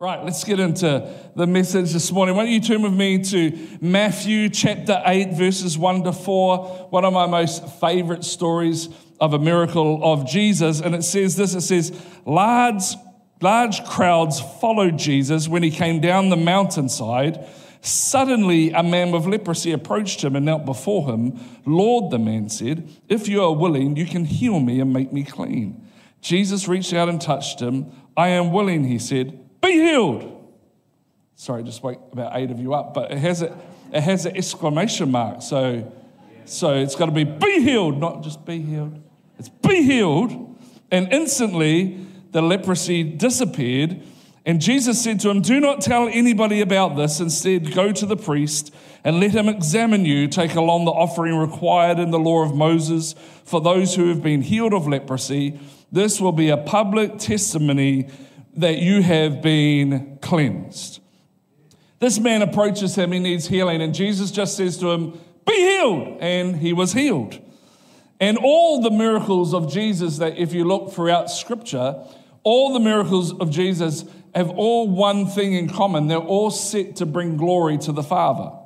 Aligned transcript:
Right, 0.00 0.22
let's 0.22 0.44
get 0.44 0.60
into 0.60 1.12
the 1.34 1.48
message 1.48 1.92
this 1.92 2.12
morning. 2.12 2.36
Why 2.36 2.44
don't 2.44 2.52
you 2.52 2.60
turn 2.60 2.82
with 2.82 2.92
me 2.92 3.18
to 3.20 3.78
Matthew 3.80 4.48
chapter 4.48 5.02
8, 5.04 5.32
verses 5.32 5.76
1 5.76 6.04
to 6.04 6.12
4, 6.12 6.88
one 6.90 7.04
of 7.04 7.12
my 7.12 7.26
most 7.26 7.66
favorite 7.80 8.22
stories 8.22 8.90
of 9.18 9.32
a 9.34 9.40
miracle 9.40 9.98
of 10.04 10.24
Jesus. 10.24 10.80
And 10.80 10.94
it 10.94 11.02
says 11.02 11.34
this 11.34 11.56
it 11.56 11.62
says, 11.62 12.00
large, 12.24 12.84
large 13.40 13.84
crowds 13.86 14.40
followed 14.60 14.98
Jesus 15.00 15.48
when 15.48 15.64
he 15.64 15.70
came 15.72 16.00
down 16.00 16.28
the 16.28 16.36
mountainside. 16.36 17.44
Suddenly, 17.80 18.70
a 18.70 18.84
man 18.84 19.10
with 19.10 19.26
leprosy 19.26 19.72
approached 19.72 20.22
him 20.22 20.36
and 20.36 20.46
knelt 20.46 20.64
before 20.64 21.06
him. 21.08 21.40
Lord, 21.66 22.12
the 22.12 22.20
man 22.20 22.50
said, 22.50 22.88
If 23.08 23.26
you 23.26 23.42
are 23.42 23.52
willing, 23.52 23.96
you 23.96 24.06
can 24.06 24.26
heal 24.26 24.60
me 24.60 24.78
and 24.78 24.92
make 24.92 25.12
me 25.12 25.24
clean. 25.24 25.84
Jesus 26.20 26.68
reached 26.68 26.94
out 26.94 27.08
and 27.08 27.20
touched 27.20 27.58
him. 27.60 27.90
I 28.16 28.28
am 28.28 28.52
willing, 28.52 28.84
he 28.84 29.00
said 29.00 29.44
be 29.62 29.72
healed. 29.72 30.34
Sorry, 31.34 31.62
just 31.62 31.82
wake 31.82 31.98
about 32.12 32.32
eight 32.36 32.50
of 32.50 32.58
you 32.58 32.74
up, 32.74 32.94
but 32.94 33.10
it 33.12 33.18
has, 33.18 33.42
a, 33.42 33.56
it 33.92 34.00
has 34.02 34.26
an 34.26 34.36
exclamation 34.36 35.10
mark. 35.10 35.42
So, 35.42 35.92
so 36.44 36.74
it's 36.74 36.94
got 36.94 37.06
to 37.06 37.12
be 37.12 37.24
be 37.24 37.62
healed, 37.62 37.98
not 37.98 38.22
just 38.22 38.44
be 38.44 38.60
healed. 38.60 39.00
It's 39.38 39.48
be 39.48 39.82
healed. 39.82 40.56
And 40.90 41.12
instantly 41.12 42.04
the 42.32 42.42
leprosy 42.42 43.02
disappeared. 43.02 44.02
And 44.44 44.60
Jesus 44.60 45.02
said 45.02 45.20
to 45.20 45.30
him, 45.30 45.42
Do 45.42 45.60
not 45.60 45.80
tell 45.80 46.08
anybody 46.08 46.60
about 46.60 46.96
this. 46.96 47.20
Instead, 47.20 47.72
go 47.74 47.92
to 47.92 48.06
the 48.06 48.16
priest 48.16 48.74
and 49.04 49.20
let 49.20 49.30
him 49.32 49.48
examine 49.48 50.04
you. 50.04 50.26
Take 50.28 50.54
along 50.54 50.84
the 50.86 50.90
offering 50.90 51.36
required 51.36 51.98
in 51.98 52.10
the 52.10 52.18
law 52.18 52.42
of 52.42 52.54
Moses 52.54 53.14
for 53.44 53.60
those 53.60 53.94
who 53.94 54.08
have 54.08 54.22
been 54.22 54.42
healed 54.42 54.72
of 54.74 54.88
leprosy. 54.88 55.58
This 55.92 56.20
will 56.20 56.32
be 56.32 56.48
a 56.48 56.56
public 56.56 57.18
testimony 57.18 58.08
that 58.58 58.76
you 58.78 59.02
have 59.02 59.40
been 59.40 60.18
cleansed. 60.20 61.00
This 62.00 62.18
man 62.18 62.42
approaches 62.42 62.96
him, 62.96 63.12
he 63.12 63.20
needs 63.20 63.46
healing, 63.46 63.80
and 63.80 63.94
Jesus 63.94 64.30
just 64.32 64.56
says 64.56 64.76
to 64.78 64.90
him, 64.90 65.12
Be 65.46 65.54
healed! 65.54 66.18
And 66.20 66.56
he 66.56 66.72
was 66.72 66.92
healed. 66.92 67.38
And 68.20 68.36
all 68.36 68.80
the 68.82 68.90
miracles 68.90 69.54
of 69.54 69.72
Jesus, 69.72 70.18
that 70.18 70.36
if 70.38 70.52
you 70.52 70.64
look 70.64 70.92
throughout 70.92 71.30
Scripture, 71.30 72.02
all 72.42 72.72
the 72.72 72.80
miracles 72.80 73.32
of 73.38 73.48
Jesus 73.50 74.04
have 74.34 74.50
all 74.50 74.88
one 74.88 75.26
thing 75.26 75.54
in 75.54 75.68
common 75.68 76.06
they're 76.08 76.18
all 76.18 76.50
set 76.50 76.96
to 76.96 77.06
bring 77.06 77.36
glory 77.36 77.78
to 77.78 77.92
the 77.92 78.02
Father 78.02 78.57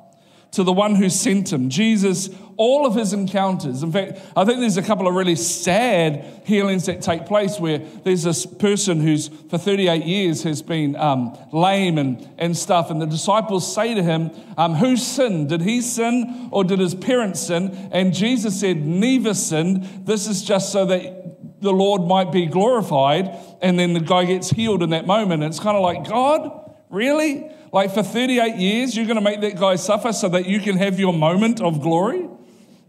to 0.53 0.63
the 0.63 0.73
one 0.73 0.95
who 0.95 1.09
sent 1.09 1.51
him. 1.51 1.71
Jesus, 1.71 2.29
all 2.59 2.87
of 2.87 2.95
his 2.95 3.15
encounters, 3.15 3.83
in 3.83 3.91
fact, 3.91 4.21
I 4.37 4.45
think 4.45 4.61
there's 4.61 4.77
a 4.77 4.83
couple 4.83 5.09
of 5.09 5.15
really 5.15 5.35
sad 5.35 6.43
healings 6.45 6.85
that 6.87 7.01
take 7.01 7.25
place 7.25 7.59
where 7.59 7.79
there's 7.79 8.25
this 8.25 8.45
person 8.45 9.01
who's 9.01 9.29
for 9.49 9.57
38 9.57 10.05
years 10.05 10.43
has 10.43 10.61
been 10.61 10.95
um, 10.97 11.37
lame 11.53 11.97
and, 11.97 12.29
and 12.37 12.55
stuff, 12.57 12.91
and 12.91 13.01
the 13.01 13.07
disciples 13.07 13.75
say 13.75 13.95
to 13.95 14.03
him, 14.03 14.31
um, 14.59 14.75
Who 14.75 14.99
sinned? 14.99 15.49
Did 15.49 15.63
he 15.63 15.81
sin 15.81 16.49
or 16.51 16.65
did 16.65 16.79
his 16.81 16.95
parents 16.95 17.41
sin? 17.41 17.89
And 17.91 18.13
Jesus 18.13 18.61
said, 18.61 18.77
Neither 18.85 19.33
sinned. 19.33 20.07
This 20.07 20.27
is 20.27 20.43
just 20.43 20.71
so 20.71 20.85
that 20.87 21.61
the 21.63 21.73
Lord 21.73 22.03
might 22.03 22.31
be 22.31 22.45
glorified. 22.45 23.35
And 23.63 23.79
then 23.79 23.93
the 23.95 24.01
guy 24.01 24.25
gets 24.27 24.51
healed 24.51 24.83
in 24.83 24.91
that 24.91 25.07
moment. 25.07 25.45
It's 25.45 25.61
kind 25.61 25.77
of 25.77 25.83
like, 25.85 26.07
God, 26.09 26.62
Really? 26.93 27.51
Like 27.73 27.93
for 27.95 28.03
38 28.03 28.57
years, 28.57 28.95
you're 28.95 29.07
going 29.07 29.17
to 29.17 29.23
make 29.23 29.41
that 29.41 29.57
guy 29.57 29.77
suffer 29.77 30.13
so 30.13 30.29
that 30.29 30.45
you 30.45 30.61
can 30.61 30.77
have 30.77 31.01
your 31.01 31.15
moment 31.15 31.61
of 31.63 31.81
glory? 31.81 32.29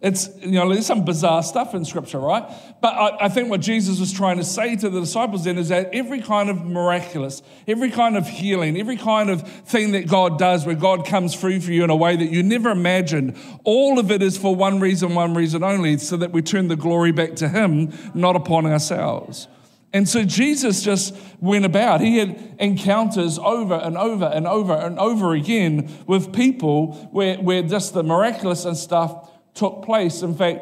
It's, 0.01 0.29
you 0.41 0.51
know, 0.59 0.73
there's 0.73 0.85
some 0.85 1.05
bizarre 1.05 1.41
stuff 1.41 1.73
in 1.73 1.85
scripture, 1.85 2.19
right? 2.19 2.43
But 2.81 2.89
I, 2.93 3.25
I, 3.25 3.29
think 3.29 3.49
what 3.49 3.61
Jesus 3.61 4.01
was 4.01 4.11
trying 4.11 4.35
to 4.35 4.43
say 4.43 4.75
to 4.75 4.89
the 4.89 4.99
disciples 4.99 5.45
then 5.45 5.57
is 5.57 5.69
that 5.69 5.91
every 5.93 6.19
kind 6.21 6.49
of 6.49 6.65
miraculous, 6.65 7.41
every 7.69 7.89
kind 7.89 8.17
of 8.17 8.27
healing, 8.27 8.77
every 8.77 8.97
kind 8.97 9.29
of 9.29 9.43
thing 9.47 9.93
that 9.93 10.09
God 10.09 10.37
does 10.37 10.65
where 10.65 10.75
God 10.75 11.07
comes 11.07 11.33
through 11.33 11.61
for 11.61 11.71
you 11.71 11.85
in 11.85 11.89
a 11.89 11.95
way 11.95 12.17
that 12.17 12.25
you 12.25 12.43
never 12.43 12.69
imagined, 12.71 13.37
all 13.63 13.97
of 13.97 14.11
it 14.11 14.21
is 14.21 14.37
for 14.37 14.53
one 14.53 14.81
reason, 14.81 15.15
one 15.15 15.33
reason 15.35 15.63
only, 15.63 15.97
so 15.97 16.17
that 16.17 16.31
we 16.33 16.41
turn 16.41 16.67
the 16.67 16.75
glory 16.75 17.13
back 17.13 17.37
to 17.37 17.47
Him, 17.47 17.93
not 18.13 18.35
upon 18.35 18.65
ourselves. 18.65 19.47
And 19.93 20.09
so 20.09 20.23
Jesus 20.23 20.81
just 20.81 21.15
went 21.39 21.65
about. 21.65 22.01
He 22.01 22.17
had 22.17 22.55
encounters 22.59 23.37
over 23.37 23.75
and 23.75 23.95
over 23.95 24.25
and 24.25 24.47
over 24.47 24.73
and 24.73 24.97
over 24.97 25.35
again 25.35 25.87
with 26.07 26.33
people 26.33 26.93
where, 27.11 27.37
where 27.39 27.61
just 27.61 27.93
the 27.93 28.01
miraculous 28.03 28.65
and 28.65 28.75
stuff 28.75 29.29
took 29.53 29.85
place. 29.85 30.23
In 30.23 30.33
fact, 30.35 30.61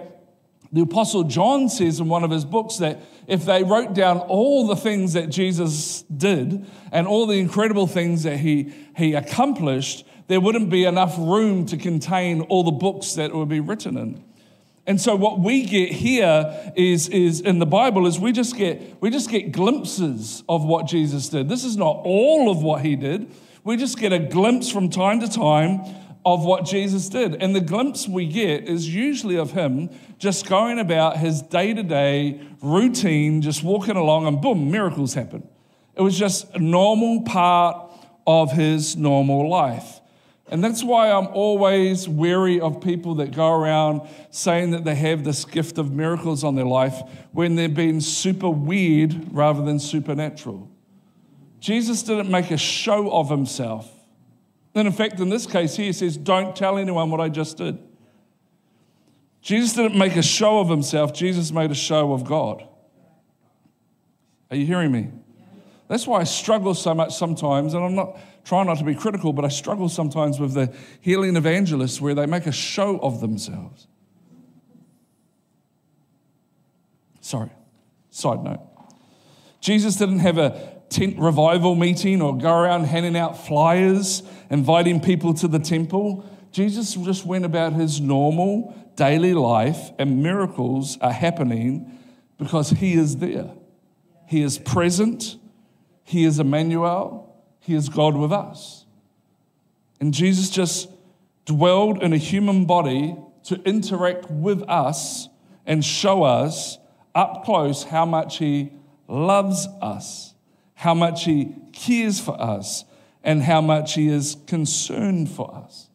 the 0.73 0.81
Apostle 0.81 1.23
John 1.23 1.69
says 1.69 2.01
in 2.01 2.09
one 2.09 2.25
of 2.25 2.31
his 2.31 2.43
books 2.43 2.77
that 2.77 2.99
if 3.25 3.45
they 3.45 3.63
wrote 3.63 3.93
down 3.93 4.17
all 4.17 4.67
the 4.67 4.75
things 4.75 5.13
that 5.13 5.29
Jesus 5.29 6.01
did 6.03 6.65
and 6.91 7.07
all 7.07 7.25
the 7.25 7.39
incredible 7.39 7.87
things 7.87 8.23
that 8.23 8.37
he, 8.37 8.73
he 8.97 9.13
accomplished, 9.13 10.05
there 10.27 10.41
wouldn't 10.41 10.69
be 10.69 10.83
enough 10.83 11.15
room 11.17 11.65
to 11.67 11.77
contain 11.77 12.41
all 12.41 12.63
the 12.65 12.71
books 12.71 13.13
that 13.13 13.33
would 13.33 13.49
be 13.49 13.61
written 13.61 13.97
in. 13.97 14.25
And 14.87 14.99
so 14.99 15.15
what 15.15 15.39
we 15.39 15.63
get 15.63 15.91
here 15.91 16.73
is, 16.75 17.07
is 17.09 17.41
in 17.41 17.59
the 17.59 17.65
Bible 17.67 18.07
is 18.07 18.19
we 18.19 18.31
just 18.31 18.57
get 18.57 18.99
we 18.99 19.11
just 19.11 19.29
get 19.29 19.51
glimpses 19.51 20.43
of 20.49 20.65
what 20.65 20.87
Jesus 20.87 21.29
did. 21.29 21.47
This 21.49 21.63
is 21.63 21.77
not 21.77 22.01
all 22.03 22.49
of 22.49 22.63
what 22.63 22.81
he 22.81 22.95
did. 22.95 23.31
We 23.63 23.77
just 23.77 23.99
get 23.99 24.11
a 24.11 24.17
glimpse 24.19 24.71
from 24.71 24.89
time 24.89 25.19
to 25.19 25.29
time 25.29 25.81
of 26.25 26.43
what 26.43 26.65
Jesus 26.65 27.09
did. 27.09 27.35
And 27.41 27.55
the 27.55 27.61
glimpse 27.61 28.07
we 28.07 28.25
get 28.25 28.67
is 28.67 28.91
usually 28.93 29.37
of 29.37 29.51
him 29.51 29.89
just 30.17 30.47
going 30.47 30.79
about 30.79 31.17
his 31.17 31.41
day-to-day 31.43 32.39
routine, 32.61 33.41
just 33.43 33.63
walking 33.63 33.95
along 33.95 34.25
and 34.27 34.41
boom, 34.41 34.71
miracles 34.71 35.13
happen. 35.13 35.47
It 35.95 36.01
was 36.01 36.17
just 36.17 36.51
a 36.55 36.59
normal 36.59 37.21
part 37.21 37.87
of 38.25 38.51
his 38.51 38.95
normal 38.95 39.47
life. 39.47 40.00
And 40.51 40.61
that's 40.61 40.83
why 40.83 41.09
I'm 41.09 41.27
always 41.27 42.09
wary 42.09 42.59
of 42.59 42.81
people 42.81 43.15
that 43.15 43.31
go 43.33 43.53
around 43.53 44.01
saying 44.31 44.71
that 44.71 44.83
they 44.83 44.95
have 44.95 45.23
this 45.23 45.45
gift 45.45 45.77
of 45.77 45.93
miracles 45.93 46.43
on 46.43 46.55
their 46.55 46.65
life 46.65 46.95
when 47.31 47.55
they're 47.55 47.69
being 47.69 48.01
super 48.01 48.49
weird 48.49 49.33
rather 49.33 49.63
than 49.63 49.79
supernatural. 49.79 50.69
Jesus 51.61 52.03
didn't 52.03 52.29
make 52.29 52.51
a 52.51 52.57
show 52.57 53.09
of 53.11 53.29
himself. 53.29 53.89
And 54.75 54.87
in 54.87 54.93
fact, 54.93 55.21
in 55.21 55.29
this 55.29 55.45
case 55.47 55.77
here, 55.77 55.85
he 55.85 55.93
says, 55.93 56.17
Don't 56.17 56.53
tell 56.53 56.77
anyone 56.77 57.09
what 57.09 57.21
I 57.21 57.29
just 57.29 57.55
did. 57.55 57.77
Jesus 59.41 59.73
didn't 59.73 59.97
make 59.97 60.17
a 60.17 60.21
show 60.21 60.59
of 60.59 60.67
himself, 60.69 61.13
Jesus 61.13 61.53
made 61.53 61.71
a 61.71 61.75
show 61.75 62.11
of 62.11 62.25
God. 62.25 62.67
Are 64.49 64.57
you 64.57 64.65
hearing 64.65 64.91
me? 64.91 65.07
That's 65.91 66.07
why 66.07 66.21
I 66.21 66.23
struggle 66.23 66.73
so 66.73 66.93
much 66.93 67.13
sometimes, 67.17 67.73
and 67.73 67.83
I'm 67.83 67.95
not 67.95 68.17
trying 68.45 68.67
not 68.67 68.77
to 68.77 68.85
be 68.85 68.95
critical, 68.95 69.33
but 69.33 69.43
I 69.43 69.49
struggle 69.49 69.89
sometimes 69.89 70.39
with 70.39 70.53
the 70.53 70.73
healing 71.01 71.35
evangelists 71.35 71.99
where 71.99 72.15
they 72.15 72.25
make 72.27 72.45
a 72.47 72.51
show 72.53 72.97
of 72.99 73.19
themselves. 73.19 73.87
Sorry, 77.19 77.49
side 78.09 78.41
note. 78.41 78.61
Jesus 79.59 79.97
didn't 79.97 80.19
have 80.19 80.37
a 80.37 80.79
tent 80.87 81.19
revival 81.19 81.75
meeting 81.75 82.21
or 82.21 82.37
go 82.37 82.57
around 82.59 82.85
handing 82.85 83.17
out 83.17 83.45
flyers, 83.45 84.23
inviting 84.49 85.01
people 85.01 85.33
to 85.33 85.47
the 85.49 85.59
temple. 85.59 86.23
Jesus 86.53 86.93
just 86.93 87.25
went 87.25 87.43
about 87.43 87.73
his 87.73 87.99
normal 87.99 88.73
daily 88.95 89.33
life, 89.33 89.91
and 89.99 90.23
miracles 90.23 90.97
are 91.01 91.11
happening 91.11 91.99
because 92.37 92.69
he 92.69 92.93
is 92.93 93.17
there. 93.17 93.51
He 94.25 94.41
is 94.41 94.57
present 94.57 95.35
he 96.11 96.25
is 96.25 96.39
Emmanuel, 96.39 97.33
He 97.61 97.73
is 97.73 97.87
God 97.87 98.17
with 98.17 98.33
us. 98.33 98.85
And 100.01 100.13
Jesus 100.13 100.49
just 100.49 100.89
dwelled 101.45 102.03
in 102.03 102.11
a 102.11 102.17
human 102.17 102.65
body 102.65 103.15
to 103.45 103.55
interact 103.61 104.29
with 104.29 104.61
us 104.67 105.29
and 105.65 105.85
show 105.85 106.23
us 106.23 106.77
up 107.15 107.45
close 107.45 107.85
how 107.85 108.05
much 108.05 108.39
He 108.39 108.73
loves 109.07 109.69
us, 109.81 110.33
how 110.73 110.93
much 110.93 111.23
He 111.23 111.55
cares 111.71 112.19
for 112.19 112.35
us, 112.41 112.83
and 113.23 113.41
how 113.43 113.61
much 113.61 113.93
He 113.93 114.09
is 114.09 114.35
concerned 114.47 115.29
for 115.31 115.55
us. 115.63 115.89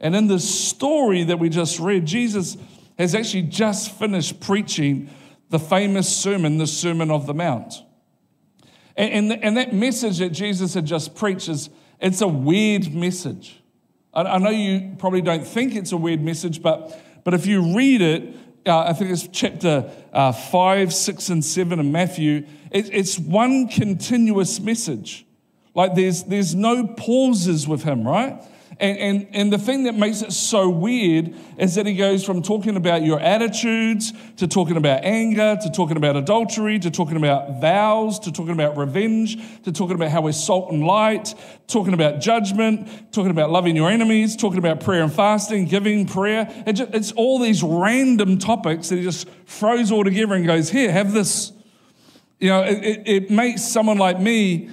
And 0.00 0.16
in 0.16 0.28
the 0.28 0.40
story 0.40 1.24
that 1.24 1.38
we 1.38 1.50
just 1.50 1.78
read, 1.78 2.06
Jesus 2.06 2.56
has 2.96 3.14
actually 3.14 3.42
just 3.42 3.90
finished 3.90 4.40
preaching 4.40 5.10
the 5.50 5.58
famous 5.58 6.08
sermon, 6.08 6.56
the 6.56 6.66
Sermon 6.66 7.10
of 7.10 7.26
the 7.26 7.34
Mount. 7.34 7.82
And, 8.96 9.30
and, 9.32 9.44
and 9.44 9.56
that 9.56 9.72
message 9.74 10.18
that 10.18 10.30
Jesus 10.30 10.74
had 10.74 10.86
just 10.86 11.14
preached 11.14 11.48
is 11.48 11.68
it's 12.00 12.20
a 12.20 12.28
weird 12.28 12.94
message. 12.94 13.60
I, 14.14 14.22
I 14.22 14.38
know 14.38 14.50
you 14.50 14.94
probably 14.98 15.20
don't 15.22 15.46
think 15.46 15.74
it's 15.76 15.92
a 15.92 15.96
weird 15.98 16.22
message, 16.22 16.62
but, 16.62 16.98
but 17.24 17.34
if 17.34 17.46
you 17.46 17.76
read 17.76 18.00
it, 18.00 18.34
uh, 18.66 18.80
I 18.88 18.92
think 18.94 19.10
it's 19.10 19.28
chapter 19.28 19.90
uh, 20.12 20.32
5, 20.32 20.92
6, 20.92 21.28
and 21.28 21.44
7 21.44 21.78
of 21.78 21.86
Matthew, 21.86 22.46
it, 22.70 22.92
it's 22.92 23.18
one 23.18 23.68
continuous 23.68 24.58
message. 24.60 25.26
Like 25.74 25.94
there's, 25.94 26.24
there's 26.24 26.54
no 26.54 26.86
pauses 26.86 27.68
with 27.68 27.82
him, 27.84 28.06
right? 28.08 28.40
And, 28.78 28.98
and, 28.98 29.28
and 29.32 29.52
the 29.52 29.56
thing 29.56 29.84
that 29.84 29.94
makes 29.94 30.20
it 30.20 30.32
so 30.32 30.68
weird 30.68 31.34
is 31.56 31.76
that 31.76 31.86
he 31.86 31.94
goes 31.94 32.22
from 32.24 32.42
talking 32.42 32.76
about 32.76 33.02
your 33.02 33.18
attitudes 33.18 34.12
to 34.36 34.46
talking 34.46 34.76
about 34.76 35.02
anger 35.02 35.56
to 35.62 35.70
talking 35.70 35.96
about 35.96 36.14
adultery 36.16 36.78
to 36.80 36.90
talking 36.90 37.16
about 37.16 37.62
vows 37.62 38.18
to 38.20 38.32
talking 38.32 38.52
about 38.52 38.76
revenge 38.76 39.38
to 39.62 39.72
talking 39.72 39.94
about 39.96 40.10
how 40.10 40.20
we're 40.20 40.32
salt 40.32 40.70
and 40.72 40.84
light, 40.84 41.34
talking 41.66 41.94
about 41.94 42.20
judgment, 42.20 42.86
talking 43.12 43.30
about 43.30 43.50
loving 43.50 43.74
your 43.76 43.88
enemies, 43.90 44.36
talking 44.36 44.58
about 44.58 44.80
prayer 44.80 45.02
and 45.02 45.12
fasting, 45.12 45.64
giving, 45.64 46.06
prayer. 46.06 46.46
It 46.66 46.74
just, 46.74 46.92
it's 46.94 47.12
all 47.12 47.38
these 47.38 47.62
random 47.62 48.36
topics 48.38 48.90
that 48.90 48.96
he 48.96 49.02
just 49.02 49.26
throws 49.46 49.90
all 49.90 50.04
together 50.04 50.34
and 50.34 50.44
goes, 50.46 50.68
Here, 50.68 50.92
have 50.92 51.12
this. 51.12 51.52
You 52.38 52.50
know, 52.50 52.60
it, 52.62 52.84
it, 52.84 53.02
it 53.06 53.30
makes 53.30 53.62
someone 53.64 53.96
like 53.96 54.20
me 54.20 54.68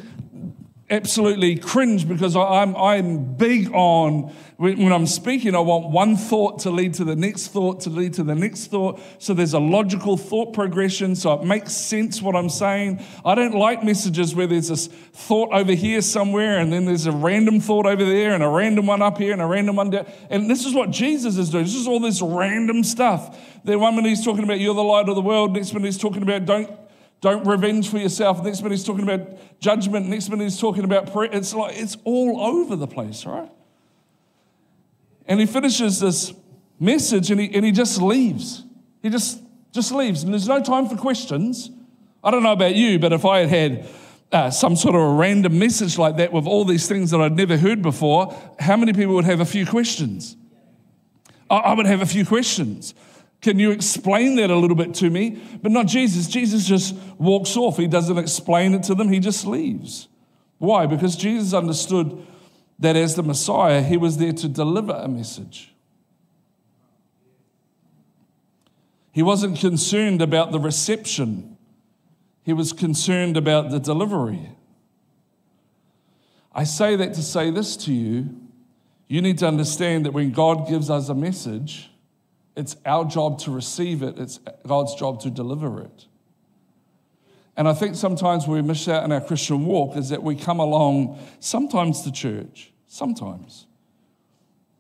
absolutely 0.94 1.56
cringe 1.56 2.08
because 2.08 2.36
I'm, 2.36 2.76
I'm 2.76 3.36
big 3.36 3.72
on 3.74 4.32
when 4.58 4.94
I'm 4.94 5.08
speaking, 5.08 5.56
I 5.56 5.60
want 5.60 5.90
one 5.90 6.16
thought 6.16 6.60
to 6.60 6.70
lead 6.70 6.94
to 6.94 7.04
the 7.04 7.18
next 7.18 7.48
thought, 7.48 7.82
to 7.82 7.90
lead 7.90 8.14
to 8.14 8.24
the 8.24 8.36
next 8.36 8.68
thought. 8.68 9.02
So 9.18 9.34
there's 9.34 9.54
a 9.54 9.60
logical 9.60 10.16
thought 10.16 10.54
progression, 10.54 11.16
so 11.16 11.34
it 11.34 11.44
makes 11.44 11.74
sense 11.74 12.22
what 12.22 12.34
I'm 12.36 12.48
saying. 12.48 13.04
I 13.26 13.36
don't 13.36 13.56
like 13.56 13.84
messages 13.84 14.34
where 14.36 14.48
there's 14.48 14.70
this 14.70 14.88
thought 14.88 15.52
over 15.52 15.74
here 15.74 16.00
somewhere, 16.02 16.60
and 16.60 16.72
then 16.72 16.86
there's 16.86 17.08
a 17.08 17.12
random 17.12 17.60
thought 17.60 17.86
over 17.86 18.06
there, 18.06 18.34
and 18.36 18.42
a 18.44 18.48
random 18.48 18.86
one 18.86 19.02
up 19.02 19.18
here, 19.18 19.34
and 19.34 19.42
a 19.42 19.46
random 19.46 19.76
one 19.76 19.90
down. 19.90 20.06
And 20.30 20.50
this 20.50 20.66
is 20.66 20.74
what 20.74 20.92
Jesus 20.92 21.38
is 21.38 21.50
doing. 21.50 21.66
This 21.66 21.76
is 21.76 21.88
all 21.88 22.00
this 22.00 22.22
random 22.22 22.86
stuff. 22.86 23.38
Then 23.66 23.82
one 23.82 23.96
minute 23.98 24.10
he's 24.10 24.24
talking 24.24 24.46
about 24.46 24.62
you're 24.62 24.76
the 24.76 24.84
light 24.84 25.10
of 25.10 25.16
the 25.16 25.22
world, 25.22 25.54
next 25.54 25.74
minute 25.74 25.88
he's 25.88 25.98
talking 25.98 26.22
about 26.22 26.46
don't 26.46 26.70
don't 27.24 27.46
revenge 27.48 27.88
for 27.90 27.98
yourself. 28.00 28.44
Next 28.44 28.62
minute 28.62 28.76
he's 28.76 28.84
talking 28.84 29.04
about 29.10 29.22
judgment. 29.62 30.08
Next 30.10 30.30
minute 30.30 30.44
he's 30.44 30.60
talking 30.60 30.84
about 30.84 31.14
prayer. 31.14 31.30
It's 31.32 31.54
like 31.54 31.74
it's 31.78 31.96
all 32.04 32.42
over 32.42 32.76
the 32.76 32.86
place, 32.86 33.26
right? 33.26 33.50
And 35.26 35.40
he 35.40 35.46
finishes 35.46 36.02
this 36.02 36.34
message 36.82 37.32
and 37.32 37.40
he, 37.40 37.50
and 37.56 37.64
he 37.64 37.72
just 37.72 38.02
leaves. 38.02 38.66
He 39.02 39.10
just, 39.10 39.42
just 39.72 39.94
leaves. 39.94 40.24
And 40.24 40.34
there's 40.34 40.50
no 40.50 40.62
time 40.62 40.90
for 40.90 40.98
questions. 40.98 41.72
I 42.22 42.30
don't 42.30 42.44
know 42.44 42.52
about 42.52 42.76
you, 42.76 43.00
but 43.00 43.14
if 43.14 43.24
I 43.24 43.46
had 43.46 43.50
had 43.50 43.88
uh, 44.34 44.50
some 44.50 44.76
sort 44.76 44.94
of 44.96 45.02
a 45.02 45.14
random 45.14 45.58
message 45.58 45.98
like 45.98 46.18
that 46.18 46.34
with 46.34 46.46
all 46.46 46.66
these 46.66 46.90
things 46.90 47.12
that 47.12 47.22
I'd 47.22 47.38
never 47.38 47.56
heard 47.58 47.82
before, 47.82 48.38
how 48.60 48.76
many 48.76 48.92
people 48.92 49.16
would 49.16 49.24
have 49.24 49.40
a 49.40 49.46
few 49.46 49.66
questions? 49.66 50.36
I, 51.50 51.56
I 51.56 51.74
would 51.74 51.86
have 51.86 52.02
a 52.02 52.06
few 52.06 52.26
questions. 52.26 52.94
Can 53.44 53.60
you 53.60 53.72
explain 53.72 54.36
that 54.36 54.50
a 54.50 54.56
little 54.56 54.76
bit 54.76 54.94
to 54.96 55.10
me? 55.10 55.38
But 55.62 55.74
not 55.74 55.86
Jesus. 55.86 56.28
Jesus 56.28 56.66
just 56.66 56.96
walks 57.20 57.56
off. 57.58 57.76
He 57.76 57.88
doesn't 57.88 58.18
explain 58.18 58.74
it 58.74 58.84
to 58.84 58.96
them, 58.96 59.12
he 59.12 59.20
just 59.20 59.46
leaves. 59.46 60.08
Why? 60.60 60.86
Because 60.86 61.18
Jesus 61.18 61.54
understood 61.54 62.26
that 62.80 62.96
as 62.96 63.16
the 63.16 63.22
Messiah, 63.24 63.82
he 63.84 63.98
was 63.98 64.18
there 64.18 64.32
to 64.32 64.48
deliver 64.48 64.94
a 64.94 65.10
message. 65.10 65.74
He 69.12 69.22
wasn't 69.22 69.60
concerned 69.60 70.22
about 70.22 70.52
the 70.54 70.60
reception, 70.62 71.58
he 72.44 72.54
was 72.54 72.72
concerned 72.72 73.36
about 73.36 73.70
the 73.72 73.80
delivery. 73.80 74.52
I 76.56 76.64
say 76.64 76.96
that 76.96 77.14
to 77.16 77.22
say 77.24 77.52
this 77.52 77.76
to 77.78 77.94
you 77.94 78.40
you 79.10 79.22
need 79.22 79.38
to 79.40 79.48
understand 79.48 80.06
that 80.06 80.12
when 80.12 80.32
God 80.32 80.68
gives 80.68 80.90
us 80.90 81.10
a 81.10 81.14
message, 81.14 81.92
it's 82.56 82.76
our 82.86 83.04
job 83.06 83.40
to 83.40 83.52
receive 83.52 84.04
it, 84.04 84.20
it's 84.20 84.40
God's 84.68 84.94
job 84.96 85.22
to 85.22 85.30
deliver 85.30 85.82
it. 85.82 86.06
And 87.56 87.68
I 87.68 87.74
think 87.74 87.96
sometimes 87.96 88.48
we 88.48 88.62
miss 88.62 88.88
out 88.88 89.04
in 89.04 89.12
our 89.12 89.22
Christian 89.22 89.66
walk 89.66 89.96
is 89.96 90.10
that 90.10 90.24
we 90.24 90.36
come 90.36 90.60
along 90.60 91.20
sometimes 91.40 92.02
to 92.04 92.12
church, 92.12 92.72
sometimes. 92.88 93.68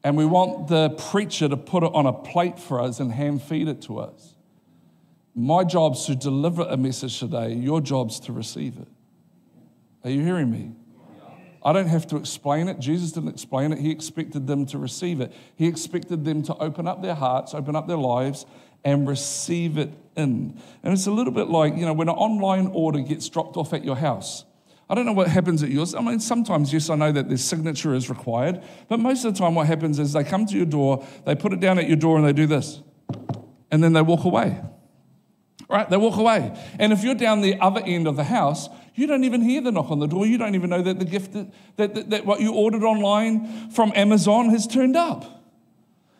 And 0.03 0.17
we 0.17 0.25
want 0.25 0.67
the 0.67 0.89
preacher 0.91 1.47
to 1.47 1.55
put 1.57 1.83
it 1.83 1.91
on 1.93 2.05
a 2.05 2.13
plate 2.13 2.59
for 2.59 2.79
us 2.81 2.99
and 2.99 3.11
hand 3.11 3.41
feed 3.41 3.67
it 3.67 3.81
to 3.83 3.99
us. 3.99 4.35
My 5.35 5.63
job's 5.63 6.05
to 6.07 6.15
deliver 6.15 6.63
a 6.63 6.77
message 6.77 7.19
today, 7.19 7.53
your 7.53 7.79
job's 7.79 8.19
to 8.21 8.33
receive 8.33 8.77
it. 8.77 8.87
Are 10.03 10.09
you 10.11 10.23
hearing 10.23 10.51
me? 10.51 10.73
I 11.65 11.71
don't 11.71 11.87
have 11.87 12.05
to 12.07 12.17
explain 12.17 12.67
it. 12.67 12.79
Jesus 12.79 13.11
didn't 13.13 13.29
explain 13.29 13.71
it. 13.71 13.79
He 13.79 13.89
expected 13.89 14.47
them 14.47 14.65
to 14.67 14.77
receive 14.77 15.21
it. 15.21 15.31
He 15.55 15.67
expected 15.67 16.25
them 16.25 16.43
to 16.43 16.55
open 16.57 16.87
up 16.87 17.01
their 17.01 17.15
hearts, 17.15 17.53
open 17.53 17.75
up 17.75 17.87
their 17.87 17.97
lives, 17.97 18.45
and 18.83 19.07
receive 19.07 19.77
it 19.77 19.91
in. 20.17 20.59
And 20.83 20.93
it's 20.93 21.07
a 21.07 21.11
little 21.11 21.31
bit 21.31 21.47
like, 21.47 21.77
you 21.77 21.85
know, 21.85 21.93
when 21.93 22.09
an 22.09 22.15
online 22.15 22.67
order 22.67 22.99
gets 22.99 23.29
dropped 23.29 23.55
off 23.55 23.73
at 23.73 23.85
your 23.85 23.95
house. 23.95 24.43
I 24.89 24.95
don't 24.95 25.05
know 25.05 25.13
what 25.13 25.29
happens 25.29 25.63
at 25.63 25.69
yours. 25.69 25.95
I 25.95 26.01
mean, 26.01 26.19
sometimes, 26.19 26.73
yes, 26.73 26.89
I 26.89 26.95
know 26.95 27.13
that 27.13 27.29
their 27.29 27.37
signature 27.37 27.93
is 27.93 28.09
required, 28.09 28.61
but 28.89 28.99
most 28.99 29.23
of 29.23 29.33
the 29.33 29.39
time, 29.39 29.55
what 29.55 29.65
happens 29.65 29.97
is 29.99 30.11
they 30.11 30.25
come 30.25 30.45
to 30.47 30.55
your 30.55 30.65
door, 30.65 31.07
they 31.25 31.33
put 31.33 31.53
it 31.53 31.61
down 31.61 31.79
at 31.79 31.87
your 31.87 31.95
door, 31.95 32.17
and 32.17 32.27
they 32.27 32.33
do 32.33 32.45
this, 32.45 32.81
and 33.71 33.81
then 33.81 33.93
they 33.93 34.01
walk 34.01 34.25
away. 34.25 34.59
Right? 35.69 35.89
They 35.89 35.97
walk 35.97 36.17
away. 36.17 36.53
And 36.77 36.91
if 36.91 37.03
you're 37.03 37.15
down 37.15 37.41
the 37.41 37.59
other 37.59 37.81
end 37.83 38.05
of 38.07 38.17
the 38.17 38.25
house, 38.25 38.67
you 38.95 39.07
don't 39.07 39.23
even 39.23 39.41
hear 39.41 39.61
the 39.61 39.71
knock 39.71 39.89
on 39.89 39.99
the 39.99 40.07
door. 40.07 40.25
You 40.25 40.37
don't 40.37 40.53
even 40.53 40.69
know 40.69 40.81
that 40.81 40.99
the 40.99 41.05
gift, 41.05 41.33
that, 41.33 41.47
that, 41.77 42.09
that 42.11 42.25
what 42.25 42.41
you 42.41 42.53
ordered 42.53 42.83
online 42.83 43.69
from 43.71 43.91
Amazon 43.95 44.49
has 44.49 44.67
turned 44.67 44.95
up 44.95 45.41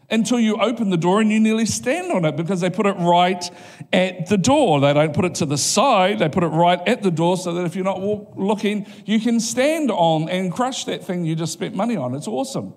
until 0.10 0.40
you 0.40 0.56
open 0.58 0.90
the 0.90 0.98
door 0.98 1.22
and 1.22 1.32
you 1.32 1.40
nearly 1.40 1.66
stand 1.68 2.12
on 2.12 2.26
it 2.26 2.36
because 2.36 2.62
they 2.62 2.70
put 2.70 2.86
it 2.88 2.96
right 2.98 3.50
at 3.92 4.28
the 4.28 4.38
door. 4.38 4.82
They 4.82 4.94
don't 4.94 5.14
put 5.14 5.26
it 5.26 5.36
to 5.36 5.46
the 5.46 5.58
side, 5.58 6.20
they 6.20 6.30
put 6.30 6.44
it 6.44 6.48
right 6.48 6.80
at 6.88 7.04
the 7.04 7.12
door 7.12 7.38
so 7.38 7.54
that 7.54 7.64
if 7.64 7.76
you're 7.76 7.86
not 7.86 8.02
walk, 8.02 8.34
looking, 8.36 8.86
you 9.06 9.20
can 9.20 9.40
stand 9.40 9.92
on 9.92 10.28
and 10.30 10.52
crush 10.52 10.86
that 10.86 11.04
thing 11.04 11.26
you 11.26 11.36
just 11.36 11.54
spent 11.54 11.76
money 11.76 11.96
on. 11.96 12.16
It's 12.16 12.28
awesome. 12.28 12.74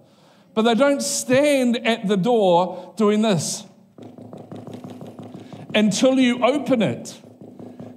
But 0.55 0.63
they 0.63 0.75
don't 0.75 1.03
stand 1.03 1.87
at 1.87 2.07
the 2.07 2.17
door 2.17 2.95
doing 2.97 3.23
this 3.23 3.65
until 5.75 6.15
you 6.19 6.43
open 6.45 6.83
it 6.83 7.19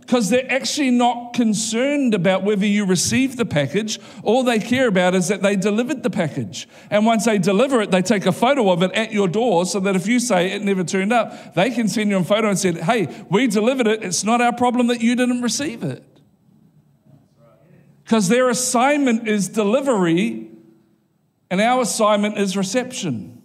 because 0.09 0.29
they're 0.31 0.51
actually 0.51 0.89
not 0.89 1.33
concerned 1.33 2.15
about 2.15 2.41
whether 2.44 2.65
you 2.65 2.83
receive 2.83 3.35
the 3.35 3.45
package. 3.45 4.00
All 4.23 4.41
they 4.41 4.57
care 4.57 4.88
about 4.88 5.13
is 5.13 5.27
that 5.27 5.44
they 5.44 5.56
delivered 5.56 6.01
the 6.01 6.09
package. 6.09 6.67
And 6.89 7.06
once 7.06 7.25
they 7.25 7.38
deliver 7.38 7.79
it, 7.83 7.91
they 7.91 8.01
take 8.01 8.25
a 8.25 8.31
photo 8.31 8.71
of 8.71 8.81
it 8.81 8.91
at 8.94 9.11
your 9.11 9.27
door 9.27 9.67
so 9.67 9.79
that 9.81 9.95
if 9.95 10.07
you 10.07 10.19
say 10.19 10.51
it 10.51 10.63
never 10.63 10.83
turned 10.83 11.13
up, 11.13 11.53
they 11.53 11.69
can 11.69 11.88
send 11.88 12.09
you 12.09 12.17
a 12.17 12.23
photo 12.23 12.50
and 12.50 12.57
say, 12.57 12.71
hey, 12.73 13.23
we 13.29 13.45
delivered 13.45 13.85
it. 13.85 14.01
It's 14.03 14.23
not 14.23 14.41
our 14.41 14.51
problem 14.51 14.88
that 14.88 15.00
you 15.00 15.15
didn't 15.15 15.44
receive 15.44 15.83
it. 15.83 16.03
Because 18.03 18.29
their 18.29 18.50
assignment 18.50 19.27
is 19.27 19.50
delivery 19.50 20.50
and 21.51 21.62
our 21.62 21.83
assignment 21.83 22.39
is 22.39 22.57
reception. 22.57 23.44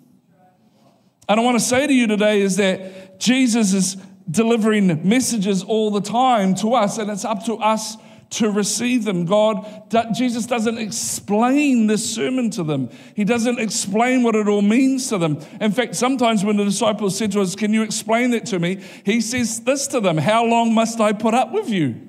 And 1.28 1.38
I 1.40 1.43
want 1.43 1.58
to 1.58 1.64
say 1.64 1.87
to 1.87 1.93
you 1.93 2.06
today 2.06 2.40
is 2.40 2.56
that 2.56 3.20
Jesus 3.20 3.75
is 3.75 3.99
delivering 4.31 5.06
messages 5.06 5.62
all 5.62 5.91
the 5.91 6.00
time 6.00 6.55
to 6.56 6.75
us, 6.75 6.99
and 6.99 7.11
it's 7.11 7.25
up 7.25 7.44
to 7.47 7.55
us 7.56 7.97
to 8.31 8.50
receive 8.50 9.05
them. 9.05 9.26
God, 9.26 9.85
Jesus 10.15 10.47
doesn't 10.47 10.79
explain 10.79 11.87
this 11.87 12.15
sermon 12.15 12.50
to 12.50 12.65
them. 12.65 12.88
He 13.15 13.25
doesn't 13.25 13.60
explain 13.60 14.22
what 14.22 14.34
it 14.34 14.48
all 14.48 14.63
means 14.63 15.08
to 15.08 15.19
them. 15.19 15.39
In 15.60 15.72
fact, 15.72 15.94
sometimes 15.94 16.44
when 16.44 16.56
the 16.56 16.65
disciples 16.65 17.17
said 17.17 17.32
to 17.32 17.41
us, 17.41 17.55
Can 17.55 17.72
you 17.72 17.82
explain 17.82 18.31
that 18.31 18.46
to 18.46 18.58
me? 18.58 18.82
He 19.05 19.20
says 19.20 19.60
this 19.60 19.87
to 19.89 20.01
them 20.01 20.17
How 20.19 20.44
long 20.44 20.75
must 20.75 21.01
I 21.01 21.13
put 21.13 21.34
up 21.34 21.53
with 21.53 21.69
you? 21.69 22.01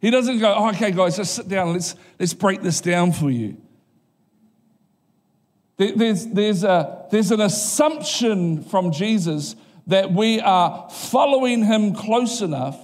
He 0.00 0.10
doesn't 0.12 0.38
go, 0.38 0.54
oh, 0.56 0.68
okay, 0.68 0.92
guys, 0.92 1.16
just 1.16 1.34
sit 1.34 1.48
down. 1.48 1.72
Let's, 1.72 1.96
let's 2.20 2.32
break 2.32 2.62
this 2.62 2.80
down 2.80 3.10
for 3.10 3.30
you. 3.30 3.56
there's, 5.76 6.24
there's, 6.28 6.62
a, 6.62 7.06
there's 7.10 7.32
an 7.32 7.40
assumption 7.40 8.62
from 8.62 8.92
Jesus 8.92 9.56
that 9.88 10.12
we 10.12 10.38
are 10.40 10.88
following 10.90 11.64
him 11.64 11.94
close 11.94 12.40
enough 12.40 12.78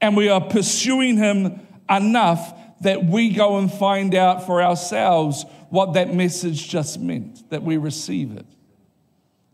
and 0.00 0.16
we 0.16 0.28
are 0.28 0.40
pursuing 0.40 1.16
him 1.16 1.60
enough 1.88 2.54
that 2.80 3.04
we 3.04 3.30
go 3.30 3.58
and 3.58 3.72
find 3.72 4.14
out 4.14 4.44
for 4.44 4.60
ourselves 4.60 5.44
what 5.70 5.94
that 5.94 6.12
message 6.12 6.68
just 6.68 6.98
meant, 6.98 7.48
that 7.50 7.62
we 7.62 7.76
receive 7.76 8.36
it. 8.36 8.44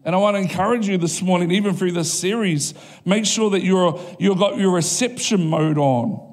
And 0.04 0.14
I 0.14 0.18
want 0.18 0.36
to 0.36 0.40
encourage 0.40 0.88
you 0.88 0.96
this 0.96 1.20
morning, 1.20 1.50
even 1.50 1.76
through 1.76 1.92
this 1.92 2.12
series, 2.18 2.72
make 3.04 3.26
sure 3.26 3.50
that 3.50 3.62
you're, 3.62 4.00
you've 4.18 4.38
got 4.38 4.56
your 4.56 4.70
reception 4.74 5.48
mode 5.50 5.76
on. 5.76 6.26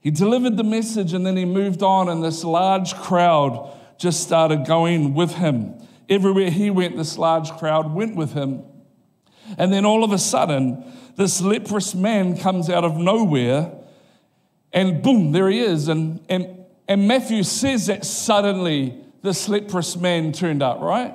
He 0.00 0.10
delivered 0.10 0.56
the 0.56 0.64
message 0.64 1.12
and 1.12 1.24
then 1.24 1.36
he 1.36 1.44
moved 1.44 1.84
on, 1.84 2.08
and 2.08 2.24
this 2.24 2.42
large 2.42 2.94
crowd 2.96 3.72
just 3.98 4.22
started 4.24 4.66
going 4.66 5.14
with 5.14 5.34
him. 5.34 5.74
Everywhere 6.08 6.50
he 6.50 6.70
went, 6.70 6.96
this 6.96 7.16
large 7.16 7.52
crowd 7.52 7.94
went 7.94 8.16
with 8.16 8.32
him. 8.32 8.64
And 9.58 9.72
then 9.72 9.84
all 9.84 10.04
of 10.04 10.12
a 10.12 10.18
sudden, 10.18 10.84
this 11.16 11.40
leprous 11.40 11.94
man 11.94 12.36
comes 12.36 12.70
out 12.70 12.84
of 12.84 12.96
nowhere, 12.96 13.70
and 14.72 15.02
boom, 15.02 15.32
there 15.32 15.48
he 15.48 15.60
is. 15.60 15.88
And, 15.88 16.20
and, 16.28 16.48
and 16.88 17.06
Matthew 17.06 17.42
says 17.42 17.86
that 17.86 18.04
suddenly 18.06 18.94
this 19.22 19.48
leprous 19.48 19.96
man 19.96 20.32
turned 20.32 20.62
up, 20.62 20.80
right? 20.80 21.14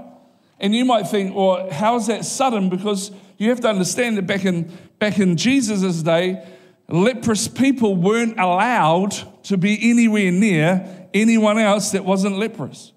And 0.59 0.73
you 0.75 0.85
might 0.85 1.03
think, 1.09 1.35
well, 1.35 1.69
how 1.71 1.95
is 1.95 2.07
that 2.07 2.25
sudden? 2.25 2.69
Because 2.69 3.11
you 3.37 3.49
have 3.49 3.59
to 3.61 3.67
understand 3.67 4.17
that 4.17 4.23
back 4.27 4.45
in, 4.45 4.71
back 4.99 5.19
in 5.19 5.35
Jesus' 5.37 6.01
day, 6.03 6.45
leprous 6.89 7.47
people 7.47 7.95
weren't 7.95 8.39
allowed 8.39 9.15
to 9.45 9.57
be 9.57 9.89
anywhere 9.91 10.31
near 10.31 11.07
anyone 11.13 11.57
else 11.57 11.91
that 11.91 12.05
wasn't 12.05 12.37
leprous. 12.37 12.91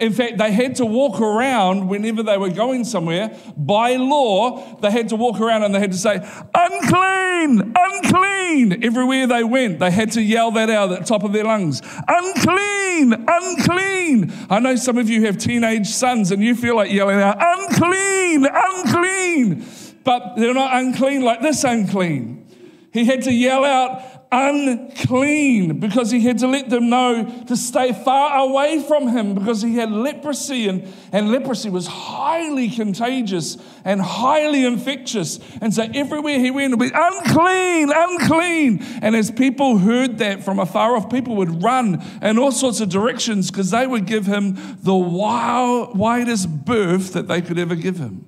In 0.00 0.14
fact, 0.14 0.38
they 0.38 0.50
had 0.50 0.76
to 0.76 0.86
walk 0.86 1.20
around 1.20 1.88
whenever 1.88 2.22
they 2.22 2.38
were 2.38 2.48
going 2.48 2.84
somewhere. 2.84 3.36
By 3.54 3.96
law, 3.96 4.76
they 4.76 4.90
had 4.90 5.10
to 5.10 5.16
walk 5.16 5.38
around 5.40 5.62
and 5.62 5.74
they 5.74 5.78
had 5.78 5.92
to 5.92 5.98
say, 5.98 6.14
unclean, 6.54 7.74
unclean. 7.76 8.82
Everywhere 8.82 9.26
they 9.26 9.44
went, 9.44 9.78
they 9.78 9.90
had 9.90 10.12
to 10.12 10.22
yell 10.22 10.52
that 10.52 10.70
out 10.70 10.90
at 10.92 11.00
the 11.00 11.04
top 11.04 11.22
of 11.22 11.32
their 11.34 11.44
lungs 11.44 11.82
unclean, 12.08 13.24
unclean. 13.28 14.32
I 14.48 14.58
know 14.58 14.74
some 14.76 14.96
of 14.98 15.08
you 15.10 15.26
have 15.26 15.36
teenage 15.36 15.88
sons 15.88 16.32
and 16.32 16.42
you 16.42 16.54
feel 16.54 16.74
like 16.76 16.90
yelling 16.90 17.20
out, 17.20 17.36
unclean, 17.38 18.46
unclean. 18.52 19.66
But 20.02 20.36
they're 20.36 20.54
not 20.54 20.76
unclean 20.82 21.20
like 21.22 21.42
this 21.42 21.62
unclean. 21.62 22.46
He 22.92 23.04
had 23.04 23.22
to 23.24 23.32
yell 23.32 23.64
out, 23.64 24.19
unclean 24.32 25.80
because 25.80 26.10
he 26.12 26.20
had 26.20 26.38
to 26.38 26.46
let 26.46 26.70
them 26.70 26.88
know 26.88 27.24
to 27.48 27.56
stay 27.56 27.92
far 27.92 28.38
away 28.46 28.80
from 28.86 29.08
him 29.08 29.34
because 29.34 29.60
he 29.60 29.74
had 29.74 29.90
leprosy 29.90 30.68
and, 30.68 30.86
and 31.10 31.32
leprosy 31.32 31.68
was 31.68 31.88
highly 31.88 32.68
contagious 32.68 33.56
and 33.84 34.00
highly 34.00 34.64
infectious. 34.64 35.40
And 35.60 35.74
so 35.74 35.84
everywhere 35.94 36.38
he 36.38 36.50
went, 36.50 36.72
it 36.74 36.78
would 36.78 36.92
be 36.92 36.96
unclean, 36.96 37.90
unclean. 37.92 38.78
And 39.02 39.16
as 39.16 39.30
people 39.32 39.78
heard 39.78 40.18
that 40.18 40.44
from 40.44 40.58
afar 40.60 40.94
off, 40.96 41.10
people 41.10 41.34
would 41.36 41.62
run 41.62 42.02
in 42.22 42.38
all 42.38 42.52
sorts 42.52 42.80
of 42.80 42.88
directions 42.88 43.50
because 43.50 43.70
they 43.70 43.86
would 43.86 44.06
give 44.06 44.26
him 44.26 44.78
the 44.82 44.94
wild, 44.94 45.98
widest 45.98 46.48
berth 46.64 47.12
that 47.14 47.26
they 47.26 47.42
could 47.42 47.58
ever 47.58 47.74
give 47.74 47.96
him. 47.96 48.26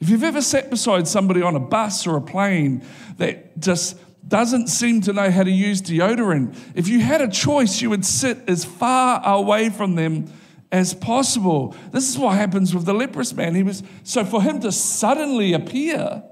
If 0.00 0.08
you've 0.10 0.22
ever 0.24 0.40
sat 0.42 0.70
beside 0.70 1.08
somebody 1.08 1.42
on 1.42 1.56
a 1.56 1.60
bus 1.60 2.06
or 2.06 2.16
a 2.16 2.20
plane 2.20 2.84
that 3.16 3.58
just 3.58 3.98
doesn't 4.28 4.68
seem 4.68 5.00
to 5.02 5.12
know 5.12 5.30
how 5.30 5.42
to 5.42 5.50
use 5.50 5.82
deodorant, 5.82 6.56
if 6.74 6.86
you 6.88 7.00
had 7.00 7.20
a 7.20 7.28
choice, 7.28 7.80
you 7.82 7.90
would 7.90 8.04
sit 8.04 8.38
as 8.48 8.64
far 8.64 9.20
away 9.24 9.70
from 9.70 9.96
them 9.96 10.30
as 10.70 10.94
possible. 10.94 11.74
This 11.90 12.08
is 12.08 12.18
what 12.18 12.36
happens 12.36 12.74
with 12.74 12.84
the 12.84 12.92
leprous 12.92 13.32
man. 13.32 13.54
He 13.54 13.62
was 13.62 13.82
so 14.04 14.24
for 14.24 14.42
him 14.42 14.60
to 14.60 14.70
suddenly 14.70 15.52
appear 15.54 16.22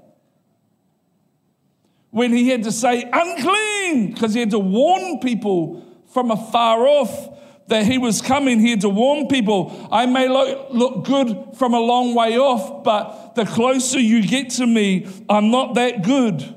when 2.11 2.31
he 2.31 2.49
had 2.49 2.63
to 2.63 2.71
say 2.71 3.03
unclean 3.11 4.13
because 4.13 4.33
he 4.33 4.39
had 4.39 4.51
to 4.51 4.59
warn 4.59 5.19
people 5.19 5.83
from 6.05 6.31
afar 6.31 6.87
off 6.87 7.36
that 7.67 7.85
he 7.85 7.97
was 7.97 8.21
coming 8.21 8.59
here 8.59 8.77
to 8.77 8.89
warn 8.89 9.27
people. 9.27 9.87
I 9.91 10.05
may 10.05 10.27
look 10.27 11.03
good 11.03 11.47
from 11.55 11.73
a 11.73 11.79
long 11.79 12.15
way 12.15 12.37
off, 12.37 12.83
but 12.83 13.35
the 13.35 13.45
closer 13.45 13.99
you 13.99 14.25
get 14.25 14.49
to 14.51 14.65
me, 14.67 15.07
I'm 15.29 15.51
not 15.51 15.75
that 15.75 16.01
good. 16.03 16.55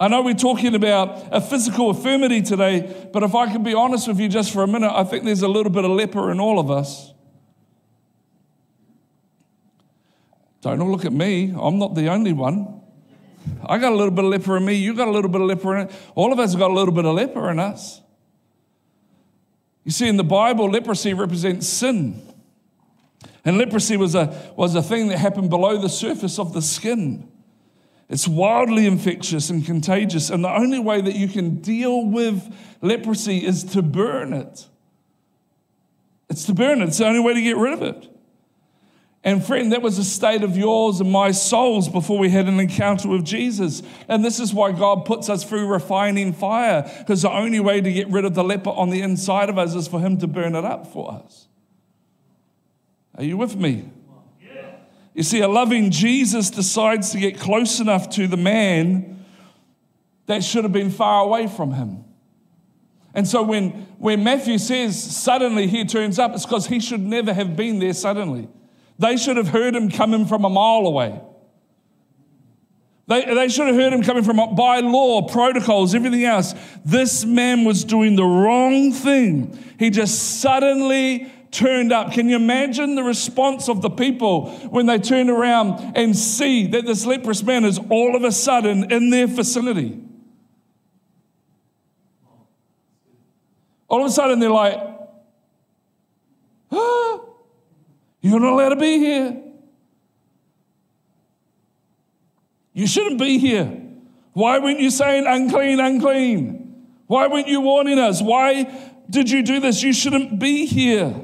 I 0.00 0.08
know 0.08 0.22
we're 0.22 0.34
talking 0.34 0.74
about 0.74 1.28
a 1.32 1.40
physical 1.40 1.90
infirmity 1.90 2.40
today, 2.40 3.08
but 3.12 3.22
if 3.24 3.34
I 3.34 3.50
can 3.52 3.62
be 3.62 3.74
honest 3.74 4.08
with 4.08 4.20
you 4.20 4.28
just 4.28 4.52
for 4.52 4.62
a 4.62 4.68
minute, 4.68 4.92
I 4.94 5.04
think 5.04 5.24
there's 5.24 5.42
a 5.42 5.48
little 5.48 5.72
bit 5.72 5.84
of 5.84 5.90
leper 5.90 6.30
in 6.30 6.40
all 6.40 6.58
of 6.58 6.70
us. 6.70 7.12
Don't 10.60 10.80
all 10.80 10.90
look 10.90 11.04
at 11.04 11.12
me, 11.12 11.52
I'm 11.58 11.78
not 11.78 11.94
the 11.94 12.08
only 12.10 12.32
one. 12.32 12.77
I 13.64 13.78
got 13.78 13.92
a 13.92 13.96
little 13.96 14.10
bit 14.12 14.24
of 14.24 14.30
leprosy 14.30 14.56
in 14.56 14.64
me. 14.64 14.74
You 14.74 14.94
got 14.94 15.08
a 15.08 15.10
little 15.10 15.30
bit 15.30 15.40
of 15.40 15.46
leprosy 15.46 15.80
in 15.80 15.86
it. 15.88 15.94
All 16.14 16.32
of 16.32 16.38
us 16.38 16.52
have 16.52 16.60
got 16.60 16.70
a 16.70 16.74
little 16.74 16.94
bit 16.94 17.04
of 17.04 17.14
leprosy 17.14 17.48
in 17.50 17.58
us. 17.58 18.00
You 19.84 19.90
see, 19.90 20.08
in 20.08 20.16
the 20.16 20.24
Bible, 20.24 20.70
leprosy 20.70 21.14
represents 21.14 21.66
sin. 21.66 22.22
And 23.44 23.56
leprosy 23.58 23.96
was 23.96 24.14
a, 24.14 24.52
was 24.56 24.74
a 24.74 24.82
thing 24.82 25.08
that 25.08 25.18
happened 25.18 25.50
below 25.50 25.78
the 25.80 25.88
surface 25.88 26.38
of 26.38 26.52
the 26.52 26.60
skin. 26.62 27.30
It's 28.08 28.26
wildly 28.28 28.86
infectious 28.86 29.50
and 29.50 29.64
contagious. 29.64 30.30
And 30.30 30.44
the 30.44 30.50
only 30.54 30.78
way 30.78 31.00
that 31.00 31.14
you 31.14 31.28
can 31.28 31.56
deal 31.56 32.04
with 32.04 32.42
leprosy 32.82 33.44
is 33.44 33.64
to 33.64 33.82
burn 33.82 34.32
it. 34.32 34.66
It's 36.30 36.44
to 36.46 36.54
burn 36.54 36.82
it, 36.82 36.88
it's 36.88 36.98
the 36.98 37.06
only 37.06 37.20
way 37.20 37.32
to 37.32 37.40
get 37.40 37.56
rid 37.56 37.72
of 37.72 37.82
it. 37.82 38.08
And 39.24 39.44
friend, 39.44 39.72
that 39.72 39.82
was 39.82 39.98
a 39.98 40.04
state 40.04 40.42
of 40.44 40.56
yours 40.56 41.00
and 41.00 41.10
my 41.10 41.32
souls 41.32 41.88
before 41.88 42.18
we 42.18 42.30
had 42.30 42.46
an 42.46 42.60
encounter 42.60 43.08
with 43.08 43.24
Jesus. 43.24 43.82
And 44.06 44.24
this 44.24 44.38
is 44.38 44.54
why 44.54 44.70
God 44.72 45.04
puts 45.04 45.28
us 45.28 45.42
through 45.42 45.66
refining 45.66 46.32
fire, 46.32 46.82
because 46.98 47.22
the 47.22 47.30
only 47.30 47.58
way 47.58 47.80
to 47.80 47.92
get 47.92 48.08
rid 48.08 48.24
of 48.24 48.34
the 48.34 48.44
leper 48.44 48.70
on 48.70 48.90
the 48.90 49.00
inside 49.02 49.48
of 49.50 49.58
us 49.58 49.74
is 49.74 49.88
for 49.88 49.98
Him 50.00 50.18
to 50.18 50.28
burn 50.28 50.54
it 50.54 50.64
up 50.64 50.86
for 50.92 51.12
us. 51.12 51.48
Are 53.16 53.24
you 53.24 53.36
with 53.36 53.56
me? 53.56 53.90
You 55.14 55.24
see, 55.24 55.40
a 55.40 55.48
loving 55.48 55.90
Jesus 55.90 56.48
decides 56.48 57.10
to 57.10 57.18
get 57.18 57.40
close 57.40 57.80
enough 57.80 58.08
to 58.10 58.28
the 58.28 58.36
man 58.36 59.24
that 60.26 60.44
should 60.44 60.62
have 60.62 60.72
been 60.72 60.90
far 60.92 61.24
away 61.24 61.48
from 61.48 61.72
him. 61.72 62.04
And 63.14 63.26
so 63.26 63.42
when, 63.42 63.70
when 63.98 64.22
Matthew 64.22 64.58
says 64.58 65.02
suddenly 65.16 65.66
he 65.66 65.84
turns 65.84 66.20
up, 66.20 66.34
it's 66.34 66.46
because 66.46 66.68
he 66.68 66.78
should 66.78 67.00
never 67.00 67.34
have 67.34 67.56
been 67.56 67.80
there 67.80 67.94
suddenly. 67.94 68.48
They 68.98 69.16
should 69.16 69.36
have 69.36 69.48
heard 69.48 69.74
him 69.76 69.90
coming 69.90 70.26
from 70.26 70.44
a 70.44 70.50
mile 70.50 70.86
away. 70.86 71.20
They, 73.06 73.24
they 73.24 73.48
should 73.48 73.66
have 73.68 73.76
heard 73.76 73.92
him 73.92 74.02
coming 74.02 74.22
from 74.24 74.36
by 74.54 74.80
law, 74.80 75.22
protocols, 75.28 75.94
everything 75.94 76.24
else. 76.24 76.54
This 76.84 77.24
man 77.24 77.64
was 77.64 77.84
doing 77.84 78.16
the 78.16 78.24
wrong 78.24 78.92
thing. 78.92 79.56
He 79.78 79.88
just 79.90 80.40
suddenly 80.40 81.32
turned 81.50 81.90
up. 81.90 82.12
Can 82.12 82.28
you 82.28 82.36
imagine 82.36 82.96
the 82.96 83.02
response 83.02 83.68
of 83.70 83.80
the 83.80 83.88
people 83.88 84.50
when 84.68 84.84
they 84.84 84.98
turn 84.98 85.30
around 85.30 85.96
and 85.96 86.14
see 86.14 86.66
that 86.66 86.84
this 86.84 87.06
leprous 87.06 87.42
man 87.42 87.64
is 87.64 87.78
all 87.88 88.14
of 88.14 88.24
a 88.24 88.32
sudden 88.32 88.92
in 88.92 89.08
their 89.08 89.28
facility? 89.28 90.02
All 93.86 94.00
of 94.00 94.10
a 94.10 94.10
sudden, 94.12 94.38
they're 94.40 94.50
like, 94.50 94.76
"Huh." 96.72 97.20
Ah, 97.30 97.30
you're 98.20 98.40
not 98.40 98.52
allowed 98.52 98.70
to 98.70 98.76
be 98.76 98.98
here. 98.98 99.40
You 102.72 102.86
shouldn't 102.86 103.18
be 103.20 103.38
here. 103.38 103.82
Why 104.32 104.58
weren't 104.58 104.80
you 104.80 104.90
saying 104.90 105.24
unclean, 105.26 105.80
unclean? 105.80 106.86
Why 107.06 107.26
weren't 107.26 107.48
you 107.48 107.60
warning 107.60 107.98
us? 107.98 108.20
Why 108.20 108.92
did 109.10 109.30
you 109.30 109.42
do 109.42 109.60
this? 109.60 109.82
You 109.82 109.92
shouldn't 109.92 110.38
be 110.38 110.66
here. 110.66 111.14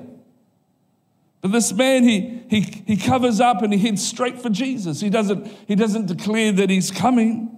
But 1.40 1.52
this 1.52 1.72
man, 1.72 2.02
he, 2.04 2.42
he, 2.48 2.60
he 2.86 2.96
covers 2.96 3.38
up 3.40 3.62
and 3.62 3.72
he 3.72 3.78
heads 3.78 4.04
straight 4.04 4.40
for 4.40 4.48
Jesus. 4.48 5.00
He 5.00 5.10
doesn't, 5.10 5.46
he 5.68 5.74
doesn't 5.74 6.06
declare 6.06 6.50
that 6.52 6.70
he's 6.70 6.90
coming. 6.90 7.50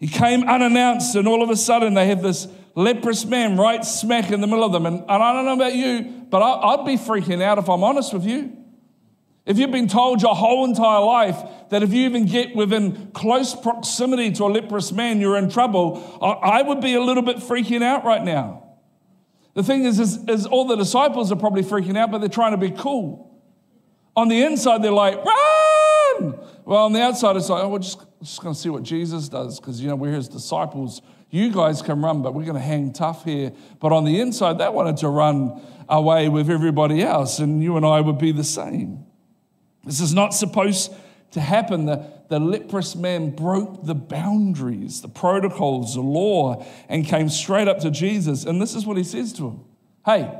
He 0.00 0.08
came 0.08 0.48
unannounced, 0.48 1.14
and 1.14 1.28
all 1.28 1.42
of 1.42 1.50
a 1.50 1.56
sudden 1.56 1.94
they 1.94 2.08
have 2.08 2.22
this 2.22 2.48
leprous 2.80 3.24
man 3.26 3.56
right 3.56 3.84
smack 3.84 4.30
in 4.30 4.40
the 4.40 4.46
middle 4.46 4.64
of 4.64 4.72
them. 4.72 4.86
And, 4.86 5.00
and 5.02 5.10
I 5.22 5.32
don't 5.32 5.44
know 5.44 5.54
about 5.54 5.74
you, 5.74 6.24
but 6.30 6.40
I, 6.40 6.74
I'd 6.74 6.86
be 6.86 6.96
freaking 6.96 7.42
out 7.42 7.58
if 7.58 7.68
I'm 7.68 7.84
honest 7.84 8.12
with 8.12 8.24
you. 8.24 8.56
If 9.46 9.58
you've 9.58 9.70
been 9.70 9.88
told 9.88 10.22
your 10.22 10.34
whole 10.34 10.64
entire 10.64 11.00
life 11.00 11.36
that 11.70 11.82
if 11.82 11.92
you 11.92 12.04
even 12.04 12.26
get 12.26 12.54
within 12.54 13.10
close 13.12 13.54
proximity 13.54 14.30
to 14.32 14.44
a 14.44 14.46
leprous 14.48 14.92
man, 14.92 15.20
you're 15.20 15.36
in 15.36 15.50
trouble, 15.50 16.18
I, 16.22 16.58
I 16.58 16.62
would 16.62 16.80
be 16.80 16.94
a 16.94 17.00
little 17.00 17.22
bit 17.22 17.36
freaking 17.38 17.82
out 17.82 18.04
right 18.04 18.22
now. 18.22 18.66
The 19.54 19.62
thing 19.64 19.84
is, 19.84 19.98
is, 19.98 20.18
is, 20.28 20.46
all 20.46 20.66
the 20.66 20.76
disciples 20.76 21.32
are 21.32 21.36
probably 21.36 21.62
freaking 21.62 21.96
out, 21.98 22.10
but 22.10 22.18
they're 22.18 22.28
trying 22.28 22.52
to 22.52 22.56
be 22.56 22.70
cool. 22.70 23.28
On 24.16 24.28
the 24.28 24.42
inside, 24.44 24.82
they're 24.82 24.90
like, 24.92 25.16
run! 25.16 26.38
Well, 26.64 26.84
on 26.84 26.92
the 26.92 27.02
outside, 27.02 27.36
it's 27.36 27.48
like, 27.48 27.64
oh, 27.64 27.68
we're 27.70 27.78
just, 27.80 28.00
just 28.22 28.40
going 28.40 28.54
to 28.54 28.60
see 28.60 28.68
what 28.68 28.84
Jesus 28.84 29.28
does 29.28 29.58
because, 29.58 29.80
you 29.80 29.88
know, 29.88 29.96
we're 29.96 30.12
his 30.12 30.28
disciples. 30.28 31.02
You 31.30 31.50
guys 31.52 31.80
can 31.80 32.02
run, 32.02 32.22
but 32.22 32.34
we're 32.34 32.44
going 32.44 32.54
to 32.56 32.60
hang 32.60 32.92
tough 32.92 33.24
here. 33.24 33.52
But 33.78 33.92
on 33.92 34.04
the 34.04 34.20
inside, 34.20 34.58
they 34.58 34.68
wanted 34.68 34.96
to 34.98 35.08
run 35.08 35.60
away 35.88 36.28
with 36.28 36.50
everybody 36.50 37.02
else, 37.02 37.38
and 37.38 37.62
you 37.62 37.76
and 37.76 37.86
I 37.86 38.00
would 38.00 38.18
be 38.18 38.32
the 38.32 38.42
same. 38.44 39.04
This 39.84 40.00
is 40.00 40.12
not 40.12 40.34
supposed 40.34 40.92
to 41.32 41.40
happen. 41.40 41.86
The, 41.86 42.04
the 42.28 42.40
leprous 42.40 42.96
man 42.96 43.30
broke 43.30 43.84
the 43.86 43.94
boundaries, 43.94 45.02
the 45.02 45.08
protocols, 45.08 45.94
the 45.94 46.00
law, 46.00 46.66
and 46.88 47.06
came 47.06 47.28
straight 47.28 47.68
up 47.68 47.78
to 47.80 47.90
Jesus. 47.92 48.44
And 48.44 48.60
this 48.60 48.74
is 48.74 48.84
what 48.84 48.96
he 48.96 49.04
says 49.04 49.32
to 49.34 49.48
him 49.48 49.60
Hey, 50.04 50.36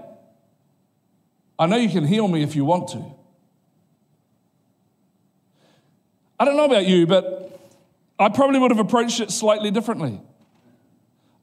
I 1.57 1.67
know 1.67 1.77
you 1.77 1.89
can 1.89 2.05
heal 2.07 2.27
me 2.27 2.43
if 2.43 2.57
you 2.57 2.65
want 2.65 2.89
to. 2.89 3.15
I 6.41 6.45
don't 6.45 6.57
know 6.57 6.65
about 6.65 6.87
you, 6.87 7.07
but 7.07 7.61
I 8.19 8.29
probably 8.29 8.59
would 8.59 8.73
have 8.73 8.81
approached 8.81 9.21
it 9.21 9.31
slightly 9.31 9.71
differently. 9.71 10.21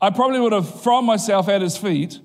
I 0.01 0.10
probably 0.12 0.39
would 0.39 0.54
have 0.54 0.82
thrown 0.82 1.06
myself 1.06 1.50
at 1.50 1.62
his 1.62 1.75
feet 1.75 2.20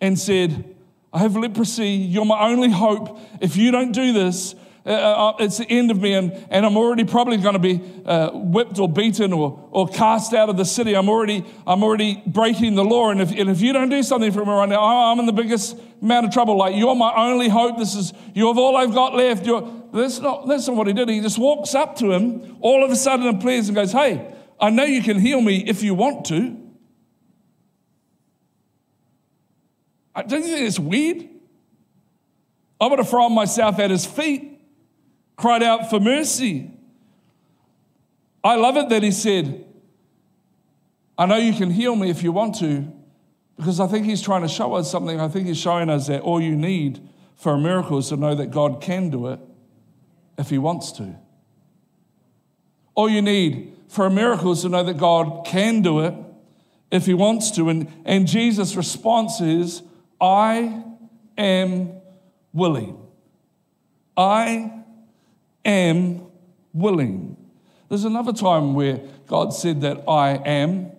and 0.00 0.18
said, 0.18 0.74
I 1.12 1.20
have 1.20 1.36
leprosy. 1.36 1.90
You're 1.90 2.24
my 2.24 2.40
only 2.46 2.70
hope. 2.70 3.18
If 3.40 3.56
you 3.56 3.70
don't 3.70 3.92
do 3.92 4.12
this, 4.12 4.54
uh, 4.84 4.90
uh, 4.90 5.30
uh 5.30 5.36
it's 5.38 5.58
the 5.58 5.68
end 5.70 5.90
of 5.90 6.00
me, 6.00 6.14
and, 6.14 6.32
and 6.50 6.66
I'm 6.66 6.76
already 6.76 7.04
probably 7.04 7.36
going 7.36 7.52
to 7.54 7.58
be 7.60 7.80
uh, 8.04 8.30
whipped 8.32 8.78
or 8.78 8.88
beaten 8.88 9.32
or, 9.32 9.68
or 9.70 9.86
cast 9.88 10.34
out 10.34 10.48
of 10.48 10.56
the 10.56 10.64
city. 10.64 10.94
I'm 10.96 11.08
already, 11.08 11.44
I'm 11.66 11.82
already 11.84 12.20
breaking 12.26 12.74
the 12.74 12.84
law. 12.84 13.10
And 13.10 13.20
if, 13.20 13.30
and 13.30 13.48
if 13.48 13.60
you 13.60 13.72
don't 13.72 13.90
do 13.90 14.02
something 14.02 14.32
for 14.32 14.44
me 14.44 14.50
right 14.52 14.68
now, 14.68 14.80
I'm 14.82 15.20
in 15.20 15.26
the 15.26 15.32
biggest 15.32 15.78
amount 16.02 16.26
of 16.26 16.32
trouble. 16.32 16.56
Like, 16.58 16.74
you're 16.74 16.94
my 16.96 17.14
only 17.14 17.48
hope. 17.48 17.78
This 17.78 17.94
is, 17.94 18.12
you 18.34 18.48
have 18.48 18.58
all 18.58 18.76
I've 18.76 18.92
got 18.94 19.14
left. 19.14 19.46
You're, 19.46 19.70
that's, 19.92 20.18
not, 20.18 20.48
that's 20.48 20.66
not 20.66 20.76
what 20.76 20.88
he 20.88 20.92
did. 20.92 21.08
He 21.08 21.20
just 21.20 21.38
walks 21.38 21.76
up 21.76 21.94
to 21.98 22.10
him 22.10 22.56
all 22.60 22.82
of 22.84 22.90
a 22.90 22.96
sudden 22.96 23.26
and 23.28 23.40
pleads 23.40 23.68
and 23.68 23.76
goes, 23.76 23.92
Hey, 23.92 24.32
I 24.60 24.70
know 24.70 24.84
you 24.84 25.00
can 25.02 25.20
heal 25.20 25.40
me 25.40 25.62
if 25.66 25.84
you 25.84 25.94
want 25.94 26.24
to. 26.26 26.64
Doesn't 30.26 30.42
he 30.48 30.54
think 30.54 30.66
it's 30.66 30.78
weird? 30.80 31.28
I 32.80 32.86
would 32.86 32.98
have 32.98 33.08
thrown 33.08 33.34
myself 33.34 33.78
at 33.78 33.90
his 33.90 34.06
feet, 34.06 34.58
cried 35.36 35.62
out 35.62 35.90
for 35.90 36.00
mercy. 36.00 36.70
I 38.42 38.54
love 38.56 38.76
it 38.76 38.88
that 38.88 39.02
he 39.02 39.10
said, 39.12 39.64
I 41.16 41.26
know 41.26 41.36
you 41.36 41.52
can 41.52 41.70
heal 41.70 41.94
me 41.96 42.10
if 42.10 42.22
you 42.22 42.32
want 42.32 42.56
to, 42.58 42.92
because 43.56 43.80
I 43.80 43.86
think 43.88 44.06
he's 44.06 44.22
trying 44.22 44.42
to 44.42 44.48
show 44.48 44.74
us 44.74 44.90
something. 44.90 45.20
I 45.20 45.28
think 45.28 45.46
he's 45.46 45.58
showing 45.58 45.90
us 45.90 46.06
that 46.06 46.22
all 46.22 46.40
you 46.40 46.56
need 46.56 47.00
for 47.34 47.52
a 47.54 47.58
miracle 47.58 47.98
is 47.98 48.08
to 48.10 48.16
know 48.16 48.34
that 48.36 48.50
God 48.50 48.80
can 48.82 49.10
do 49.10 49.26
it 49.28 49.40
if 50.38 50.50
he 50.50 50.58
wants 50.58 50.92
to. 50.92 51.16
All 52.94 53.08
you 53.08 53.22
need 53.22 53.74
for 53.88 54.06
a 54.06 54.10
miracle 54.10 54.52
is 54.52 54.62
to 54.62 54.68
know 54.68 54.84
that 54.84 54.98
God 54.98 55.44
can 55.46 55.82
do 55.82 56.00
it 56.00 56.14
if 56.92 57.06
he 57.06 57.14
wants 57.14 57.50
to. 57.52 57.68
And, 57.68 57.92
and 58.04 58.28
Jesus' 58.28 58.76
response 58.76 59.40
is 59.40 59.82
I 60.20 60.82
am 61.36 61.92
willing. 62.52 62.98
I 64.16 64.82
am 65.64 66.22
willing. 66.72 67.36
There's 67.88 68.04
another 68.04 68.32
time 68.32 68.74
where 68.74 69.00
God 69.26 69.54
said 69.54 69.80
that 69.82 70.04
I 70.08 70.30
am 70.34 70.90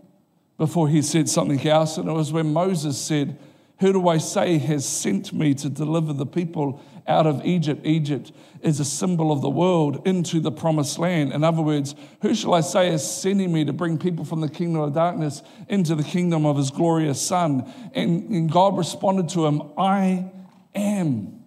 before 0.57 0.89
he 0.89 1.01
said 1.01 1.29
something 1.29 1.65
else, 1.67 1.97
and 1.97 2.09
it 2.09 2.11
was 2.11 2.31
when 2.31 2.51
Moses 2.53 2.97
said, 2.99 3.37
who 3.79 3.93
do 3.93 4.07
I 4.09 4.17
say 4.17 4.57
has 4.57 4.85
sent 4.87 5.31
me 5.31 5.53
to 5.55 5.69
deliver 5.69 6.11
the 6.11 6.25
people 6.25 6.81
out 7.07 7.25
of 7.25 7.45
Egypt? 7.45 7.81
Egypt 7.85 8.33
is 8.61 8.81
a 8.81 8.85
symbol 8.85 9.31
of 9.31 9.41
the 9.41 9.49
world 9.49 10.05
into 10.05 10.41
the 10.41 10.51
promised 10.51 10.99
land. 10.99 11.31
In 11.31 11.45
other 11.45 11.61
words, 11.61 11.95
who 12.21 12.35
shall 12.35 12.53
I 12.53 12.59
say 12.61 12.89
is 12.93 13.09
sending 13.09 13.53
me 13.53 13.63
to 13.63 13.71
bring 13.71 13.97
people 13.97 14.25
from 14.25 14.41
the 14.41 14.49
kingdom 14.49 14.81
of 14.81 14.93
darkness 14.93 15.41
into 15.69 15.95
the 15.95 16.03
kingdom 16.03 16.45
of 16.45 16.57
his 16.57 16.71
glorious 16.71 17.21
Son? 17.21 17.71
And, 17.93 18.29
and 18.29 18.51
God 18.51 18.77
responded 18.77 19.29
to 19.29 19.45
him, 19.45 19.61
I 19.77 20.29
am 20.75 21.37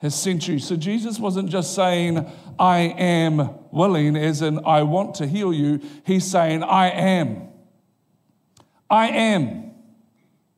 has 0.00 0.14
sent 0.14 0.46
you. 0.48 0.58
So 0.58 0.76
Jesus 0.76 1.18
wasn't 1.18 1.48
just 1.48 1.74
saying, 1.74 2.30
I 2.58 2.80
am 2.80 3.48
willing, 3.70 4.14
as 4.14 4.42
in, 4.42 4.62
I 4.66 4.82
want 4.82 5.14
to 5.16 5.26
heal 5.26 5.54
you. 5.54 5.80
He's 6.04 6.30
saying, 6.30 6.62
I 6.62 6.88
am. 6.90 7.48
I 8.90 9.08
am 9.08 9.70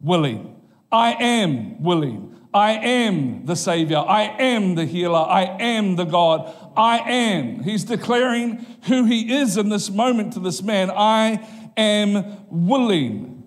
willing. 0.00 0.56
I 0.90 1.12
am 1.14 1.82
willing. 1.82 2.34
I 2.52 2.72
am 2.72 3.44
the 3.44 3.56
Savior. 3.56 3.98
I 3.98 4.22
am 4.22 4.74
the 4.74 4.86
healer. 4.86 5.18
I 5.18 5.42
am 5.60 5.96
the 5.96 6.04
God. 6.04 6.52
I 6.76 6.98
am. 6.98 7.62
He's 7.62 7.84
declaring 7.84 8.64
who 8.84 9.04
He 9.04 9.34
is 9.36 9.58
in 9.58 9.68
this 9.68 9.90
moment 9.90 10.32
to 10.34 10.40
this 10.40 10.62
man. 10.62 10.90
I 10.90 11.46
am 11.76 12.38
willing. 12.48 13.42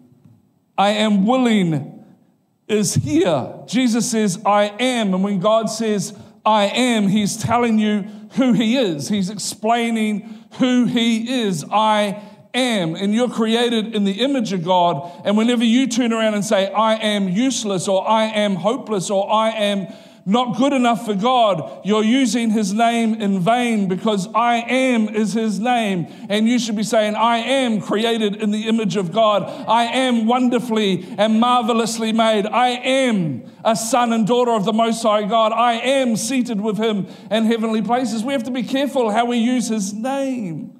I 0.77 0.89
am 0.89 1.25
willing 1.25 1.97
is 2.67 2.95
here. 2.95 3.53
Jesus 3.67 4.09
says, 4.09 4.39
I 4.45 4.65
am. 4.79 5.13
And 5.13 5.23
when 5.25 5.39
God 5.41 5.69
says, 5.69 6.17
I 6.45 6.65
am, 6.67 7.07
He's 7.09 7.35
telling 7.37 7.79
you 7.79 8.01
who 8.33 8.53
He 8.53 8.77
is. 8.77 9.09
He's 9.09 9.29
explaining 9.29 10.45
who 10.57 10.85
He 10.85 11.41
is. 11.43 11.65
I 11.69 12.21
am, 12.53 12.95
and 12.95 13.13
you're 13.13 13.29
created 13.29 13.95
in 13.95 14.03
the 14.03 14.19
image 14.21 14.53
of 14.53 14.63
God. 14.63 15.09
And 15.25 15.37
whenever 15.37 15.63
you 15.63 15.87
turn 15.87 16.13
around 16.13 16.33
and 16.33 16.45
say, 16.45 16.71
I 16.71 16.95
am 16.95 17.29
useless, 17.29 17.87
or 17.87 18.07
I 18.07 18.25
am 18.25 18.55
hopeless, 18.55 19.09
or 19.09 19.31
I 19.31 19.49
am 19.51 19.87
not 20.23 20.55
good 20.57 20.71
enough 20.71 21.05
for 21.07 21.15
God, 21.15 21.81
you're 21.83 22.03
using 22.03 22.51
his 22.51 22.75
name 22.75 23.15
in 23.19 23.39
vain 23.39 23.87
because 23.87 24.27
I 24.35 24.57
am 24.57 25.09
is 25.09 25.33
his 25.33 25.59
name. 25.59 26.05
And 26.29 26.47
you 26.47 26.59
should 26.59 26.75
be 26.75 26.83
saying, 26.83 27.15
I 27.15 27.37
am 27.37 27.81
created 27.81 28.35
in 28.35 28.51
the 28.51 28.67
image 28.67 28.97
of 28.97 29.11
God. 29.11 29.41
I 29.67 29.85
am 29.85 30.27
wonderfully 30.27 31.07
and 31.17 31.39
marvelously 31.39 32.13
made. 32.13 32.45
I 32.45 32.67
am 32.69 33.43
a 33.65 33.75
son 33.75 34.13
and 34.13 34.27
daughter 34.27 34.51
of 34.51 34.63
the 34.63 34.73
Most 34.73 35.01
High 35.01 35.23
God. 35.23 35.53
I 35.53 35.73
am 35.73 36.15
seated 36.15 36.61
with 36.61 36.77
him 36.77 37.07
in 37.31 37.45
heavenly 37.45 37.81
places. 37.81 38.23
We 38.23 38.33
have 38.33 38.43
to 38.43 38.51
be 38.51 38.61
careful 38.63 39.09
how 39.09 39.25
we 39.25 39.37
use 39.37 39.69
his 39.69 39.91
name. 39.91 40.70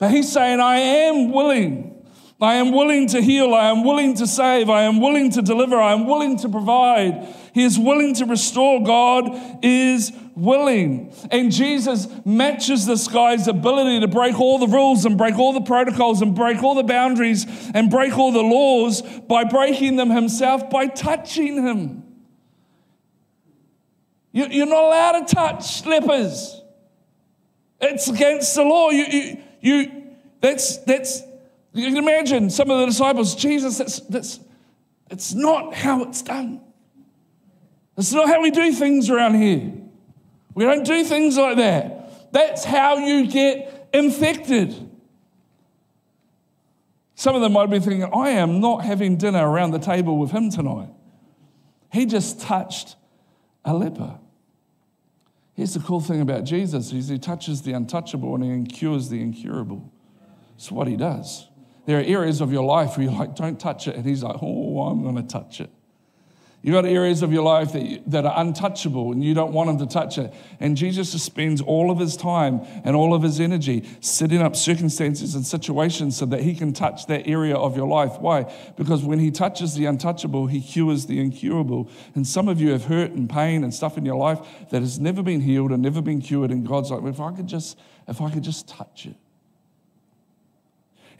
But 0.00 0.10
he's 0.12 0.32
saying, 0.32 0.58
I 0.60 0.78
am 0.78 1.30
willing. 1.30 1.94
I 2.40 2.54
am 2.54 2.72
willing 2.72 3.06
to 3.08 3.20
heal. 3.20 3.54
I 3.54 3.66
am 3.68 3.84
willing 3.84 4.14
to 4.14 4.26
save. 4.26 4.70
I 4.70 4.82
am 4.84 4.98
willing 4.98 5.30
to 5.32 5.42
deliver. 5.42 5.76
I 5.76 5.92
am 5.92 6.06
willing 6.06 6.38
to 6.38 6.48
provide. 6.48 7.28
He 7.52 7.62
is 7.62 7.78
willing 7.78 8.14
to 8.14 8.24
restore. 8.24 8.82
God 8.82 9.30
is 9.62 10.10
willing. 10.34 11.14
And 11.30 11.52
Jesus 11.52 12.08
matches 12.24 12.86
this 12.86 13.08
guy's 13.08 13.46
ability 13.46 14.00
to 14.00 14.08
break 14.08 14.40
all 14.40 14.58
the 14.58 14.68
rules 14.68 15.04
and 15.04 15.18
break 15.18 15.38
all 15.38 15.52
the 15.52 15.60
protocols 15.60 16.22
and 16.22 16.34
break 16.34 16.62
all 16.62 16.74
the 16.74 16.82
boundaries 16.82 17.44
and 17.74 17.90
break 17.90 18.16
all 18.16 18.32
the 18.32 18.40
laws 18.42 19.02
by 19.28 19.44
breaking 19.44 19.96
them 19.96 20.08
himself 20.08 20.70
by 20.70 20.86
touching 20.86 21.62
him. 21.62 22.04
You're 24.32 24.64
not 24.64 24.84
allowed 24.84 25.26
to 25.26 25.34
touch 25.34 25.84
lepers, 25.84 26.62
it's 27.82 28.08
against 28.08 28.54
the 28.54 28.62
law. 28.62 28.90
You, 28.90 29.04
you, 29.06 29.42
you, 29.60 30.10
that's, 30.40 30.78
that's, 30.78 31.22
you 31.72 31.86
can 31.88 31.96
imagine 31.98 32.50
some 32.50 32.70
of 32.70 32.78
the 32.80 32.86
disciples, 32.86 33.34
Jesus, 33.36 33.78
that's, 33.78 34.00
that's, 34.00 34.40
it's 35.10 35.34
not 35.34 35.74
how 35.74 36.02
it's 36.04 36.22
done. 36.22 36.60
It's 37.96 38.12
not 38.12 38.28
how 38.28 38.40
we 38.40 38.50
do 38.50 38.72
things 38.72 39.10
around 39.10 39.34
here. 39.34 39.72
We 40.54 40.64
don't 40.64 40.84
do 40.84 41.04
things 41.04 41.36
like 41.36 41.58
that. 41.58 42.32
That's 42.32 42.64
how 42.64 42.96
you 42.98 43.26
get 43.26 43.88
infected. 43.92 44.88
Some 47.16 47.34
of 47.36 47.42
them 47.42 47.52
might 47.52 47.66
be 47.68 47.80
thinking, 47.80 48.04
I 48.14 48.30
am 48.30 48.60
not 48.60 48.84
having 48.84 49.16
dinner 49.16 49.46
around 49.46 49.72
the 49.72 49.78
table 49.78 50.16
with 50.16 50.30
him 50.30 50.50
tonight. 50.50 50.88
He 51.92 52.06
just 52.06 52.40
touched 52.40 52.96
a 53.64 53.74
leper. 53.74 54.18
Here's 55.60 55.74
the 55.74 55.80
cool 55.80 56.00
thing 56.00 56.22
about 56.22 56.44
Jesus 56.44 56.90
is 56.90 57.08
he 57.08 57.18
touches 57.18 57.60
the 57.60 57.72
untouchable 57.74 58.34
and 58.34 58.66
he 58.66 58.74
cures 58.74 59.10
the 59.10 59.20
incurable. 59.20 59.92
It's 60.56 60.72
what 60.72 60.86
he 60.88 60.96
does. 60.96 61.50
There 61.84 61.98
are 61.98 62.02
areas 62.02 62.40
of 62.40 62.50
your 62.50 62.64
life 62.64 62.96
where 62.96 63.04
you're 63.10 63.12
like, 63.12 63.36
don't 63.36 63.60
touch 63.60 63.86
it. 63.86 63.94
And 63.94 64.06
he's 64.06 64.22
like, 64.22 64.36
oh, 64.40 64.80
I'm 64.86 65.02
going 65.02 65.16
to 65.16 65.22
touch 65.22 65.60
it. 65.60 65.68
You've 66.62 66.74
got 66.74 66.84
areas 66.84 67.22
of 67.22 67.32
your 67.32 67.42
life 67.42 67.72
that, 67.72 67.82
you, 67.86 68.02
that 68.08 68.26
are 68.26 68.34
untouchable 68.36 69.12
and 69.12 69.24
you 69.24 69.32
don't 69.32 69.52
want 69.52 69.70
him 69.70 69.78
to 69.78 69.86
touch 69.86 70.18
it. 70.18 70.32
And 70.58 70.76
Jesus 70.76 71.12
just 71.12 71.24
spends 71.24 71.62
all 71.62 71.90
of 71.90 71.98
his 71.98 72.16
time 72.18 72.60
and 72.84 72.94
all 72.94 73.14
of 73.14 73.22
his 73.22 73.40
energy 73.40 73.88
setting 74.00 74.42
up 74.42 74.54
circumstances 74.54 75.34
and 75.34 75.46
situations 75.46 76.16
so 76.18 76.26
that 76.26 76.40
he 76.42 76.54
can 76.54 76.72
touch 76.74 77.06
that 77.06 77.26
area 77.26 77.56
of 77.56 77.76
your 77.78 77.88
life. 77.88 78.18
Why? 78.20 78.52
Because 78.76 79.02
when 79.02 79.18
he 79.20 79.30
touches 79.30 79.74
the 79.74 79.86
untouchable, 79.86 80.48
he 80.48 80.60
cures 80.60 81.06
the 81.06 81.18
incurable. 81.18 81.88
And 82.14 82.26
some 82.26 82.46
of 82.46 82.60
you 82.60 82.70
have 82.72 82.84
hurt 82.84 83.12
and 83.12 83.28
pain 83.28 83.64
and 83.64 83.72
stuff 83.72 83.96
in 83.96 84.04
your 84.04 84.16
life 84.16 84.40
that 84.68 84.82
has 84.82 84.98
never 84.98 85.22
been 85.22 85.40
healed 85.40 85.72
and 85.72 85.82
never 85.82 86.02
been 86.02 86.20
cured. 86.20 86.50
And 86.50 86.66
God's 86.68 86.90
like, 86.90 87.02
if 87.04 87.20
I 87.20 87.32
could 87.32 87.46
just, 87.46 87.78
if 88.06 88.20
I 88.20 88.30
could 88.30 88.42
just 88.42 88.68
touch 88.68 89.06
it. 89.06 89.16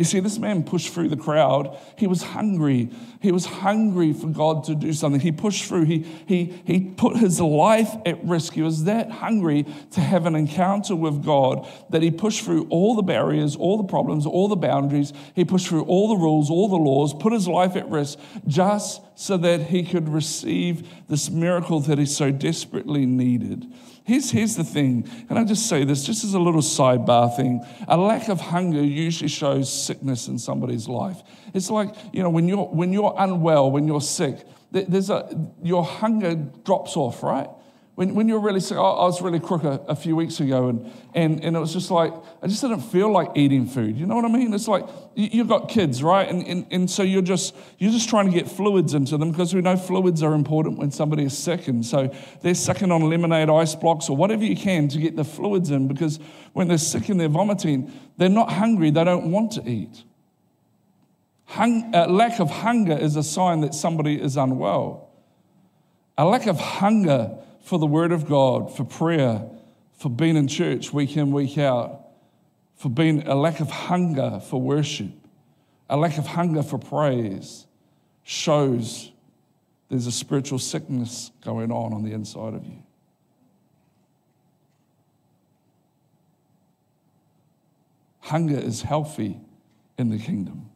You 0.01 0.05
see, 0.07 0.19
this 0.19 0.39
man 0.39 0.63
pushed 0.65 0.95
through 0.95 1.11
the 1.11 1.17
crowd. 1.19 1.77
He 1.99 2.07
was 2.07 2.23
hungry. 2.23 2.89
He 3.21 3.31
was 3.33 3.45
hungry 3.45 4.15
for 4.15 4.29
God 4.29 4.65
to 4.65 4.75
do 4.75 4.95
something. 4.95 5.21
He 5.21 5.31
pushed 5.31 5.65
through. 5.65 5.85
He, 5.85 5.99
he, 6.27 6.59
he 6.65 6.81
put 6.97 7.19
his 7.19 7.39
life 7.39 7.91
at 8.07 8.25
risk. 8.25 8.55
He 8.55 8.63
was 8.63 8.85
that 8.85 9.11
hungry 9.11 9.67
to 9.91 10.01
have 10.01 10.25
an 10.25 10.35
encounter 10.35 10.97
with 10.97 11.23
God 11.23 11.69
that 11.91 12.01
he 12.01 12.11
pushed 12.11 12.47
through 12.47 12.67
all 12.71 12.95
the 12.95 13.03
barriers, 13.03 13.57
all 13.57 13.77
the 13.77 13.85
problems, 13.85 14.25
all 14.25 14.49
the 14.49 14.57
boundaries. 14.57 15.13
He 15.35 15.45
pushed 15.45 15.67
through 15.69 15.85
all 15.85 16.09
the 16.09 16.17
rules, 16.17 16.49
all 16.49 16.69
the 16.69 16.77
laws, 16.79 17.13
put 17.13 17.35
his 17.35 17.47
life 17.47 17.77
at 17.77 17.87
risk 17.91 18.19
just 18.47 19.03
so 19.17 19.37
that 19.37 19.65
he 19.65 19.83
could 19.85 20.09
receive 20.09 21.09
this 21.09 21.29
miracle 21.29 21.79
that 21.81 21.99
he 21.99 22.07
so 22.07 22.31
desperately 22.31 23.05
needed. 23.05 23.67
Here's, 24.11 24.29
here's 24.33 24.57
the 24.57 24.64
thing, 24.64 25.09
and 25.31 25.38
I 25.38 25.44
just 25.44 25.68
say 25.68 25.85
this 25.85 26.03
just 26.05 26.25
as 26.25 26.35
a 26.35 26.40
little 26.40 26.62
sidebar 26.62 27.29
thing 27.37 27.61
a 27.87 27.96
lack 27.96 28.29
of 28.29 28.40
hunger 28.40 28.83
usually 28.83 29.29
shows 29.29 29.73
sickness 29.73 30.27
in 30.27 30.37
somebody's 30.37 30.88
life. 30.88 31.23
It's 31.55 31.70
like, 31.70 31.94
you 32.12 32.20
know, 32.25 32.29
when 32.29 32.49
you're, 32.49 32.64
when 32.66 32.92
you're 32.92 33.14
unwell, 33.16 33.70
when 33.70 33.87
you're 33.87 34.01
sick, 34.01 34.35
there's 34.73 35.11
a, 35.11 35.53
your 35.62 35.85
hunger 35.85 36.35
drops 36.35 36.96
off, 36.96 37.23
right? 37.23 37.46
When, 38.01 38.15
when 38.15 38.29
you're 38.29 38.41
really 38.41 38.61
sick, 38.61 38.79
I, 38.79 38.81
I 38.81 39.05
was 39.05 39.21
really 39.21 39.39
crook 39.41 39.63
a, 39.63 39.73
a, 39.87 39.95
few 39.95 40.17
weeks 40.17 40.41
ago, 40.41 40.69
and, 40.71 40.91
and, 41.15 41.45
and 41.45 41.55
it 41.55 41.61
was 41.61 41.71
just 41.71 41.91
like, 41.91 42.15
I 42.41 42.47
just 42.47 42.63
didn't 42.63 42.81
feel 42.81 43.13
like 43.13 43.33
eating 43.35 43.67
food. 43.67 43.95
You 43.99 44.07
know 44.07 44.17
what 44.17 44.25
I 44.25 44.29
mean? 44.29 44.55
It's 44.55 44.69
like, 44.69 44.87
you, 45.15 45.41
have 45.41 45.49
got 45.49 45.69
kids, 45.69 46.03
right? 46.03 46.27
And, 46.27 46.43
and, 46.47 46.67
and 46.71 46.91
so 46.91 47.03
you're 47.03 47.21
just, 47.21 47.55
you're 47.77 47.93
just 47.93 48.09
trying 48.09 48.25
to 48.25 48.33
get 48.33 48.51
fluids 48.51 48.95
into 48.95 49.19
them 49.19 49.33
because 49.33 49.53
we 49.55 49.61
know 49.61 49.77
fluids 49.77 50.23
are 50.23 50.33
important 50.33 50.79
when 50.79 50.91
somebody 50.91 51.25
is 51.25 51.37
sick. 51.37 51.69
And 51.69 51.85
so 51.85 52.11
they're 52.41 52.55
sucking 52.55 52.91
on 52.91 53.03
lemonade 53.11 53.51
ice 53.51 53.75
blocks 53.75 54.09
or 54.09 54.17
whatever 54.17 54.45
you 54.47 54.57
can 54.57 54.89
to 54.89 54.99
get 54.99 55.15
the 55.15 55.25
fluids 55.27 55.71
in 55.71 55.87
because 55.87 56.19
when 56.55 56.69
they're 56.69 56.79
sick 56.79 57.11
and 57.11 57.21
they're 57.21 57.29
vomiting, 57.29 57.93
they're 58.17 58.31
not 58.31 58.51
hungry, 58.51 58.89
they 58.91 59.05
don't 59.05 59.31
want 59.31 59.53
to 59.53 59.69
eat. 59.69 60.05
Hung, 61.45 61.95
uh, 61.95 62.07
lack 62.09 62.41
of 62.41 62.49
hunger 62.51 62.97
is 62.97 63.17
a 63.17 63.23
sign 63.23 63.61
that 63.61 63.75
somebody 63.75 64.19
is 64.19 64.39
unwell. 64.39 65.11
A 66.17 66.25
lack 66.25 66.47
of 66.47 66.59
hunger 66.59 67.37
for 67.62 67.79
the 67.79 67.87
Word 67.87 68.12
of 68.12 68.29
God, 68.29 68.75
for 68.77 68.85
prayer, 68.85 69.44
for 69.92 70.09
being 70.09 70.37
in 70.37 70.49
church 70.49 70.92
week 70.92 71.16
in, 71.16 71.31
week 71.31 71.59
out, 71.59 72.07
for 72.77 72.88
being 72.88 73.27
a 73.27 73.35
lack 73.35 73.61
of 73.61 73.70
hunger 73.70 74.40
for 74.49 74.61
worship, 74.61 75.11
a 75.90 75.96
lack 75.96 76.16
of 76.18 76.27
hunger 76.27 76.62
for 76.62 76.79
praise, 76.79 77.66
shows 78.23 79.12
there's 79.88 80.07
a 80.07 80.12
spiritual 80.12 80.59
sickness 80.59 81.31
going 81.44 81.70
on 81.70 81.92
on 81.92 82.05
the 82.05 82.12
inside 82.12 82.55
of 82.55 82.64
you. 82.64 82.83
Hunger 88.20 88.57
is 88.59 88.83
healthy 88.83 89.38
in 89.99 90.09
the 90.09 90.18
kingdom. 90.18 90.70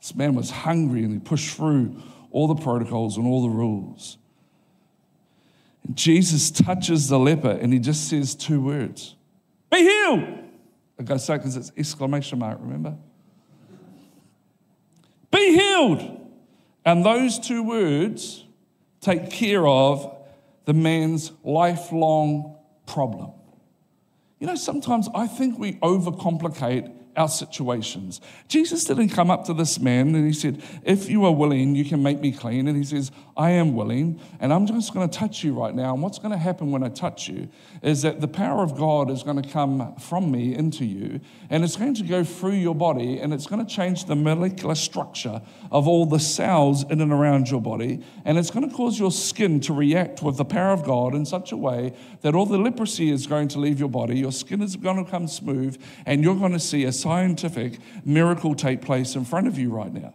This 0.00 0.14
man 0.14 0.34
was 0.34 0.50
hungry 0.50 1.02
and 1.02 1.12
he 1.12 1.18
pushed 1.18 1.56
through 1.56 1.96
all 2.30 2.46
the 2.46 2.54
protocols 2.62 3.16
and 3.16 3.26
all 3.26 3.42
the 3.42 3.48
rules. 3.48 4.18
Jesus 5.94 6.50
touches 6.50 7.08
the 7.08 7.18
leper 7.18 7.50
and 7.50 7.72
he 7.72 7.78
just 7.78 8.08
says 8.08 8.34
two 8.34 8.60
words 8.60 9.14
Be 9.70 9.78
healed! 9.78 10.22
I 10.98 11.02
go, 11.04 11.16
so 11.18 11.36
because 11.36 11.56
it's 11.56 11.72
exclamation 11.76 12.38
mark, 12.38 12.58
remember? 12.60 12.96
Be 15.30 15.54
healed! 15.54 16.22
And 16.84 17.04
those 17.04 17.38
two 17.38 17.62
words 17.62 18.44
take 19.00 19.30
care 19.30 19.66
of 19.66 20.14
the 20.64 20.72
man's 20.72 21.32
lifelong 21.44 22.56
problem. 22.86 23.32
You 24.40 24.46
know, 24.46 24.54
sometimes 24.54 25.08
I 25.14 25.26
think 25.26 25.58
we 25.58 25.74
overcomplicate 25.74 26.92
our 27.16 27.28
situations. 27.28 28.20
Jesus 28.48 28.84
didn't 28.84 29.08
come 29.08 29.30
up 29.30 29.44
to 29.46 29.54
this 29.54 29.80
man 29.80 30.14
and 30.14 30.26
he 30.26 30.32
said, 30.32 30.62
If 30.84 31.08
you 31.08 31.24
are 31.24 31.32
willing, 31.32 31.74
you 31.74 31.84
can 31.84 32.02
make 32.02 32.20
me 32.20 32.30
clean. 32.30 32.68
And 32.68 32.76
he 32.76 32.84
says, 32.84 33.10
I 33.38 33.50
am 33.50 33.74
willing, 33.74 34.18
and 34.40 34.50
I'm 34.52 34.66
just 34.66 34.94
going 34.94 35.08
to 35.10 35.18
touch 35.18 35.44
you 35.44 35.52
right 35.52 35.74
now. 35.74 35.92
And 35.92 36.02
what's 36.02 36.18
going 36.18 36.30
to 36.30 36.38
happen 36.38 36.70
when 36.70 36.82
I 36.82 36.88
touch 36.88 37.28
you 37.28 37.50
is 37.82 38.00
that 38.02 38.22
the 38.22 38.28
power 38.28 38.62
of 38.62 38.78
God 38.78 39.10
is 39.10 39.22
going 39.22 39.40
to 39.42 39.46
come 39.46 39.94
from 39.96 40.30
me 40.30 40.54
into 40.54 40.86
you, 40.86 41.20
and 41.50 41.62
it's 41.62 41.76
going 41.76 41.92
to 41.96 42.02
go 42.02 42.24
through 42.24 42.54
your 42.54 42.74
body, 42.74 43.18
and 43.18 43.34
it's 43.34 43.46
going 43.46 43.64
to 43.64 43.70
change 43.70 44.06
the 44.06 44.16
molecular 44.16 44.74
structure 44.74 45.42
of 45.70 45.86
all 45.86 46.06
the 46.06 46.18
cells 46.18 46.82
in 46.90 47.02
and 47.02 47.12
around 47.12 47.50
your 47.50 47.60
body, 47.60 48.02
and 48.24 48.38
it's 48.38 48.50
going 48.50 48.66
to 48.66 48.74
cause 48.74 48.98
your 48.98 49.10
skin 49.10 49.60
to 49.60 49.74
react 49.74 50.22
with 50.22 50.38
the 50.38 50.44
power 50.46 50.72
of 50.72 50.82
God 50.84 51.14
in 51.14 51.26
such 51.26 51.52
a 51.52 51.58
way 51.58 51.92
that 52.22 52.34
all 52.34 52.46
the 52.46 52.56
leprosy 52.56 53.10
is 53.10 53.26
going 53.26 53.48
to 53.48 53.58
leave 53.58 53.78
your 53.78 53.90
body, 53.90 54.18
your 54.18 54.32
skin 54.32 54.62
is 54.62 54.76
going 54.76 55.04
to 55.04 55.10
come 55.10 55.28
smooth, 55.28 55.78
and 56.06 56.24
you're 56.24 56.36
going 56.36 56.52
to 56.52 56.58
see 56.60 56.84
a 56.84 56.92
scientific 57.06 57.78
miracle 58.04 58.56
take 58.56 58.80
place 58.82 59.14
in 59.14 59.24
front 59.24 59.46
of 59.46 59.56
you 59.56 59.70
right 59.70 59.92
now. 59.94 60.12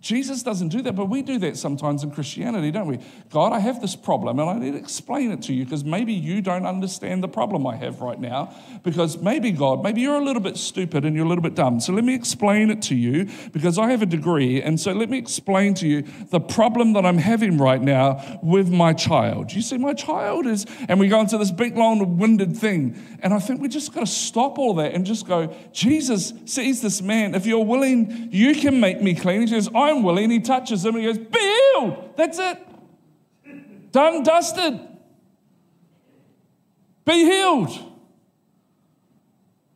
Jesus 0.00 0.42
doesn't 0.42 0.68
do 0.70 0.80
that, 0.82 0.94
but 0.96 1.10
we 1.10 1.20
do 1.20 1.38
that 1.40 1.58
sometimes 1.58 2.02
in 2.02 2.10
Christianity, 2.10 2.70
don't 2.70 2.86
we? 2.86 2.98
God, 3.28 3.52
I 3.52 3.58
have 3.58 3.82
this 3.82 3.94
problem 3.94 4.38
and 4.40 4.48
I 4.48 4.54
need 4.58 4.70
to 4.70 4.78
explain 4.78 5.30
it 5.30 5.42
to 5.42 5.52
you 5.52 5.64
because 5.64 5.84
maybe 5.84 6.14
you 6.14 6.40
don't 6.40 6.64
understand 6.64 7.22
the 7.22 7.28
problem 7.28 7.66
I 7.66 7.76
have 7.76 8.00
right 8.00 8.18
now. 8.18 8.54
Because 8.82 9.18
maybe, 9.18 9.50
God, 9.52 9.82
maybe 9.82 10.00
you're 10.00 10.16
a 10.16 10.24
little 10.24 10.40
bit 10.40 10.56
stupid 10.56 11.04
and 11.04 11.14
you're 11.14 11.26
a 11.26 11.28
little 11.28 11.42
bit 11.42 11.54
dumb. 11.54 11.80
So 11.80 11.92
let 11.92 12.04
me 12.04 12.14
explain 12.14 12.70
it 12.70 12.80
to 12.82 12.94
you 12.94 13.28
because 13.52 13.78
I 13.78 13.90
have 13.90 14.00
a 14.00 14.06
degree. 14.06 14.62
And 14.62 14.80
so 14.80 14.92
let 14.94 15.10
me 15.10 15.18
explain 15.18 15.74
to 15.74 15.86
you 15.86 16.02
the 16.30 16.40
problem 16.40 16.94
that 16.94 17.04
I'm 17.04 17.18
having 17.18 17.58
right 17.58 17.80
now 17.82 18.40
with 18.42 18.70
my 18.70 18.94
child. 18.94 19.52
You 19.52 19.60
see, 19.60 19.76
my 19.76 19.92
child 19.92 20.46
is, 20.46 20.64
and 20.88 20.98
we 20.98 21.08
go 21.08 21.20
into 21.20 21.36
this 21.36 21.50
big, 21.50 21.76
long 21.76 22.16
winded 22.16 22.56
thing. 22.56 22.96
And 23.22 23.34
I 23.34 23.38
think 23.38 23.60
we 23.60 23.68
just 23.68 23.92
got 23.92 24.00
to 24.00 24.06
stop 24.06 24.58
all 24.58 24.72
that 24.76 24.94
and 24.94 25.04
just 25.04 25.26
go, 25.26 25.54
Jesus 25.74 26.32
sees 26.46 26.80
this 26.80 27.02
man. 27.02 27.34
If 27.34 27.44
you're 27.44 27.64
willing, 27.66 28.30
you 28.32 28.54
can 28.54 28.80
make 28.80 29.02
me 29.02 29.14
clean. 29.14 29.42
He 29.42 29.46
says, 29.48 29.68
I 29.74 29.89
unwilling, 29.90 30.24
and 30.24 30.32
he 30.32 30.40
touches 30.40 30.84
him 30.84 30.94
and 30.96 31.04
he 31.04 31.12
goes, 31.12 31.18
Be 31.18 31.38
healed! 31.38 32.14
That's 32.16 32.38
it. 32.38 32.58
Done, 33.92 34.22
dusted. 34.22 34.80
Be 37.04 37.24
healed. 37.24 37.70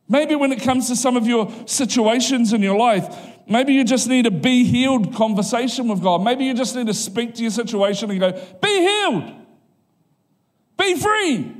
Maybe 0.08 0.34
when 0.36 0.52
it 0.52 0.62
comes 0.62 0.88
to 0.88 0.96
some 0.96 1.16
of 1.16 1.26
your 1.26 1.50
situations 1.66 2.52
in 2.52 2.62
your 2.62 2.76
life, 2.76 3.06
maybe 3.48 3.72
you 3.74 3.82
just 3.84 4.06
need 4.06 4.26
a 4.26 4.30
be 4.30 4.64
healed 4.64 5.14
conversation 5.14 5.88
with 5.88 6.02
God. 6.02 6.22
Maybe 6.22 6.44
you 6.44 6.54
just 6.54 6.76
need 6.76 6.86
to 6.86 6.94
speak 6.94 7.34
to 7.36 7.42
your 7.42 7.50
situation 7.50 8.10
and 8.10 8.20
go, 8.20 8.32
Be 8.62 8.68
healed. 8.78 9.32
Be 10.78 10.94
free. 10.96 11.52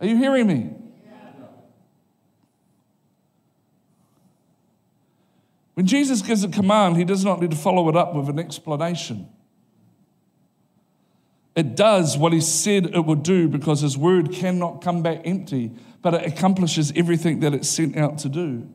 Are 0.00 0.06
you 0.06 0.16
hearing 0.16 0.46
me? 0.46 0.70
When 5.80 5.86
Jesus 5.86 6.20
gives 6.20 6.44
a 6.44 6.48
command, 6.48 6.98
he 6.98 7.06
does 7.06 7.24
not 7.24 7.40
need 7.40 7.52
to 7.52 7.56
follow 7.56 7.88
it 7.88 7.96
up 7.96 8.14
with 8.14 8.28
an 8.28 8.38
explanation. 8.38 9.26
It 11.56 11.74
does 11.74 12.18
what 12.18 12.34
he 12.34 12.42
said 12.42 12.94
it 12.94 13.02
would 13.06 13.22
do 13.22 13.48
because 13.48 13.80
his 13.80 13.96
word 13.96 14.30
cannot 14.30 14.82
come 14.84 15.02
back 15.02 15.22
empty, 15.24 15.70
but 16.02 16.12
it 16.12 16.26
accomplishes 16.26 16.92
everything 16.94 17.40
that 17.40 17.54
it's 17.54 17.66
sent 17.66 17.96
out 17.96 18.18
to 18.18 18.28
do. 18.28 18.68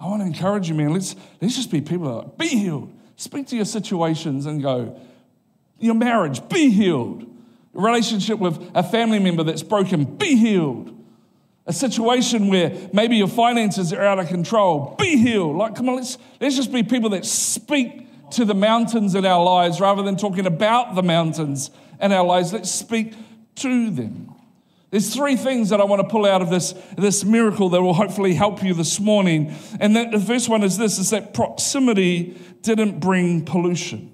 I 0.00 0.08
want 0.08 0.22
to 0.22 0.26
encourage 0.26 0.68
you, 0.68 0.74
man. 0.74 0.92
Let's, 0.92 1.14
let's 1.40 1.54
just 1.54 1.70
be 1.70 1.80
people 1.80 2.08
that 2.08 2.26
like, 2.26 2.38
be 2.38 2.48
healed. 2.48 2.92
Speak 3.14 3.46
to 3.46 3.54
your 3.56 3.64
situations 3.64 4.44
and 4.46 4.60
go, 4.60 5.00
your 5.78 5.94
marriage, 5.94 6.48
be 6.48 6.68
healed. 6.70 7.32
relationship 7.74 8.40
with 8.40 8.60
a 8.74 8.82
family 8.82 9.20
member 9.20 9.44
that's 9.44 9.62
broken, 9.62 10.04
be 10.16 10.34
healed 10.34 10.90
a 11.66 11.72
situation 11.72 12.48
where 12.48 12.76
maybe 12.92 13.16
your 13.16 13.28
finances 13.28 13.92
are 13.92 14.02
out 14.02 14.18
of 14.18 14.28
control, 14.28 14.94
be 14.98 15.16
healed. 15.16 15.56
Like, 15.56 15.74
come 15.74 15.88
on, 15.88 15.96
let's, 15.96 16.18
let's 16.40 16.56
just 16.56 16.72
be 16.72 16.82
people 16.82 17.10
that 17.10 17.24
speak 17.24 18.06
to 18.32 18.44
the 18.44 18.54
mountains 18.54 19.14
in 19.14 19.24
our 19.24 19.42
lives 19.42 19.80
rather 19.80 20.02
than 20.02 20.16
talking 20.16 20.46
about 20.46 20.94
the 20.94 21.02
mountains 21.02 21.70
in 22.00 22.12
our 22.12 22.24
lives. 22.24 22.52
Let's 22.52 22.70
speak 22.70 23.14
to 23.56 23.90
them. 23.90 24.34
There's 24.90 25.12
three 25.12 25.36
things 25.36 25.70
that 25.70 25.80
I 25.80 25.84
want 25.84 26.02
to 26.02 26.08
pull 26.08 26.24
out 26.26 26.42
of 26.42 26.50
this, 26.50 26.72
this 26.96 27.24
miracle 27.24 27.68
that 27.70 27.82
will 27.82 27.94
hopefully 27.94 28.34
help 28.34 28.62
you 28.62 28.74
this 28.74 29.00
morning. 29.00 29.52
And 29.80 29.96
that, 29.96 30.12
the 30.12 30.20
first 30.20 30.48
one 30.48 30.62
is 30.62 30.76
this 30.76 30.98
is 30.98 31.10
that 31.10 31.34
proximity 31.34 32.38
didn't 32.62 33.00
bring 33.00 33.44
pollution. 33.44 34.12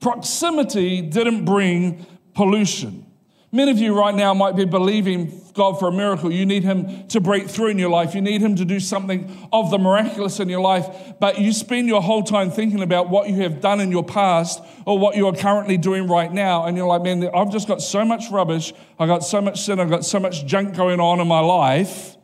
Proximity 0.00 1.00
didn't 1.00 1.44
bring 1.44 2.06
pollution. 2.34 3.06
Many 3.54 3.70
of 3.70 3.78
you 3.78 3.96
right 3.96 4.12
now 4.12 4.34
might 4.34 4.56
be 4.56 4.64
believing 4.64 5.40
God 5.54 5.78
for 5.78 5.86
a 5.86 5.92
miracle. 5.92 6.32
You 6.32 6.44
need 6.44 6.64
Him 6.64 7.06
to 7.06 7.20
break 7.20 7.48
through 7.48 7.68
in 7.68 7.78
your 7.78 7.88
life. 7.88 8.12
You 8.12 8.20
need 8.20 8.40
Him 8.40 8.56
to 8.56 8.64
do 8.64 8.80
something 8.80 9.30
of 9.52 9.70
the 9.70 9.78
miraculous 9.78 10.40
in 10.40 10.48
your 10.48 10.60
life. 10.60 10.88
But 11.20 11.38
you 11.38 11.52
spend 11.52 11.86
your 11.86 12.02
whole 12.02 12.24
time 12.24 12.50
thinking 12.50 12.82
about 12.82 13.10
what 13.10 13.28
you 13.30 13.36
have 13.42 13.60
done 13.60 13.80
in 13.80 13.92
your 13.92 14.02
past 14.02 14.60
or 14.86 14.98
what 14.98 15.16
you 15.16 15.28
are 15.28 15.32
currently 15.32 15.76
doing 15.76 16.08
right 16.08 16.32
now. 16.32 16.64
And 16.64 16.76
you're 16.76 16.88
like, 16.88 17.02
man, 17.04 17.30
I've 17.32 17.52
just 17.52 17.68
got 17.68 17.80
so 17.80 18.04
much 18.04 18.24
rubbish. 18.28 18.72
I've 18.98 19.06
got 19.06 19.22
so 19.22 19.40
much 19.40 19.60
sin. 19.62 19.78
I've 19.78 19.88
got 19.88 20.04
so 20.04 20.18
much 20.18 20.44
junk 20.46 20.74
going 20.74 20.98
on 20.98 21.20
in 21.20 21.28
my 21.28 21.38
life. 21.38 22.16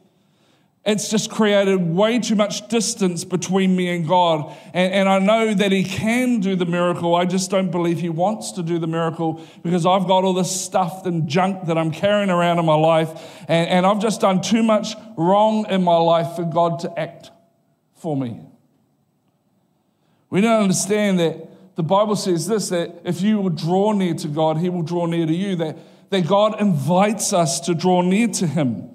It's 0.84 1.10
just 1.10 1.30
created 1.30 1.76
way 1.78 2.20
too 2.20 2.36
much 2.36 2.66
distance 2.68 3.24
between 3.24 3.76
me 3.76 3.94
and 3.94 4.08
God. 4.08 4.50
And, 4.72 4.94
and 4.94 5.08
I 5.10 5.18
know 5.18 5.52
that 5.52 5.72
He 5.72 5.84
can 5.84 6.40
do 6.40 6.56
the 6.56 6.64
miracle. 6.64 7.14
I 7.14 7.26
just 7.26 7.50
don't 7.50 7.70
believe 7.70 8.00
He 8.00 8.08
wants 8.08 8.52
to 8.52 8.62
do 8.62 8.78
the 8.78 8.86
miracle 8.86 9.46
because 9.62 9.84
I've 9.84 10.06
got 10.06 10.24
all 10.24 10.32
this 10.32 10.58
stuff 10.58 11.04
and 11.04 11.28
junk 11.28 11.66
that 11.66 11.76
I'm 11.76 11.90
carrying 11.90 12.30
around 12.30 12.58
in 12.60 12.64
my 12.64 12.76
life. 12.76 13.44
And, 13.46 13.68
and 13.68 13.86
I've 13.86 14.00
just 14.00 14.22
done 14.22 14.40
too 14.40 14.62
much 14.62 14.94
wrong 15.18 15.66
in 15.68 15.82
my 15.82 15.98
life 15.98 16.34
for 16.36 16.44
God 16.44 16.78
to 16.80 16.98
act 16.98 17.30
for 17.96 18.16
me. 18.16 18.40
We 20.30 20.40
don't 20.40 20.62
understand 20.62 21.18
that 21.20 21.46
the 21.76 21.82
Bible 21.82 22.16
says 22.16 22.46
this 22.46 22.70
that 22.70 23.02
if 23.04 23.20
you 23.20 23.38
will 23.38 23.50
draw 23.50 23.92
near 23.92 24.14
to 24.14 24.28
God, 24.28 24.56
He 24.56 24.70
will 24.70 24.82
draw 24.82 25.04
near 25.04 25.26
to 25.26 25.34
you. 25.34 25.56
That, 25.56 25.76
that 26.08 26.26
God 26.26 26.58
invites 26.58 27.34
us 27.34 27.60
to 27.60 27.74
draw 27.74 28.00
near 28.00 28.28
to 28.28 28.46
Him 28.46 28.88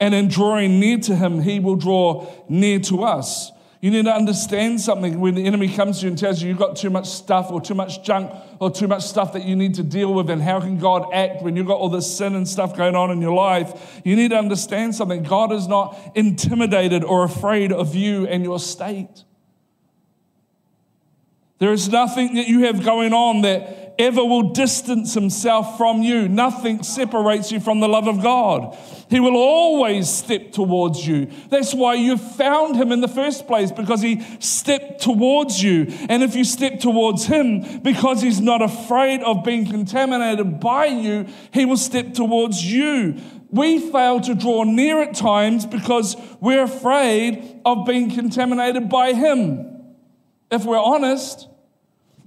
and 0.00 0.14
in 0.14 0.28
drawing 0.28 0.80
near 0.80 0.96
to 0.96 1.14
him, 1.14 1.42
he 1.42 1.60
will 1.60 1.76
draw 1.76 2.26
near 2.48 2.80
to 2.80 3.04
us. 3.04 3.52
You 3.82 3.90
need 3.90 4.06
to 4.06 4.12
understand 4.12 4.80
something 4.80 5.20
when 5.20 5.34
the 5.34 5.44
enemy 5.44 5.68
comes 5.72 5.98
to 6.00 6.06
you 6.06 6.10
and 6.10 6.18
tells 6.18 6.42
you 6.42 6.48
you've 6.48 6.58
got 6.58 6.76
too 6.76 6.90
much 6.90 7.08
stuff 7.08 7.50
or 7.50 7.60
too 7.62 7.74
much 7.74 8.02
junk 8.02 8.30
or 8.58 8.70
too 8.70 8.88
much 8.88 9.02
stuff 9.04 9.32
that 9.34 9.44
you 9.44 9.56
need 9.56 9.74
to 9.76 9.82
deal 9.82 10.12
with, 10.14 10.28
and 10.30 10.40
how 10.42 10.60
can 10.60 10.78
God 10.78 11.10
act 11.12 11.42
when 11.42 11.54
you've 11.54 11.66
got 11.66 11.78
all 11.78 11.88
this 11.88 12.14
sin 12.16 12.34
and 12.34 12.48
stuff 12.48 12.76
going 12.76 12.94
on 12.94 13.10
in 13.10 13.20
your 13.20 13.34
life? 13.34 14.00
You 14.04 14.16
need 14.16 14.30
to 14.30 14.38
understand 14.38 14.94
something. 14.94 15.22
God 15.22 15.52
is 15.52 15.68
not 15.68 15.98
intimidated 16.14 17.04
or 17.04 17.24
afraid 17.24 17.72
of 17.72 17.94
you 17.94 18.26
and 18.26 18.42
your 18.42 18.58
state. 18.58 19.24
There 21.58 21.72
is 21.74 21.90
nothing 21.90 22.34
that 22.36 22.48
you 22.48 22.60
have 22.64 22.82
going 22.82 23.12
on 23.12 23.42
that 23.42 23.79
ever 24.00 24.24
will 24.24 24.42
distance 24.54 25.12
himself 25.14 25.76
from 25.76 26.02
you. 26.02 26.28
Nothing 26.28 26.82
separates 26.82 27.52
you 27.52 27.60
from 27.60 27.80
the 27.80 27.88
love 27.88 28.08
of 28.08 28.22
God. 28.22 28.76
He 29.10 29.20
will 29.20 29.36
always 29.36 30.08
step 30.08 30.52
towards 30.52 31.06
you. 31.06 31.30
That's 31.50 31.74
why 31.74 31.94
you 31.94 32.16
found 32.16 32.76
him 32.76 32.92
in 32.92 33.00
the 33.00 33.08
first 33.08 33.46
place, 33.46 33.70
because 33.70 34.00
he 34.00 34.24
stepped 34.38 35.02
towards 35.02 35.62
you. 35.62 35.86
And 36.08 36.22
if 36.22 36.34
you 36.34 36.44
step 36.44 36.80
towards 36.80 37.26
him, 37.26 37.80
because 37.80 38.22
he's 38.22 38.40
not 38.40 38.62
afraid 38.62 39.22
of 39.22 39.44
being 39.44 39.66
contaminated 39.66 40.60
by 40.60 40.86
you, 40.86 41.26
he 41.52 41.64
will 41.66 41.76
step 41.76 42.14
towards 42.14 42.64
you. 42.72 43.16
We 43.50 43.80
fail 43.90 44.20
to 44.22 44.34
draw 44.34 44.62
near 44.62 45.02
at 45.02 45.14
times 45.14 45.66
because 45.66 46.16
we're 46.40 46.62
afraid 46.62 47.60
of 47.64 47.84
being 47.84 48.10
contaminated 48.10 48.88
by 48.88 49.12
him. 49.12 49.66
If 50.52 50.64
we're 50.64 50.78
honest, 50.78 51.48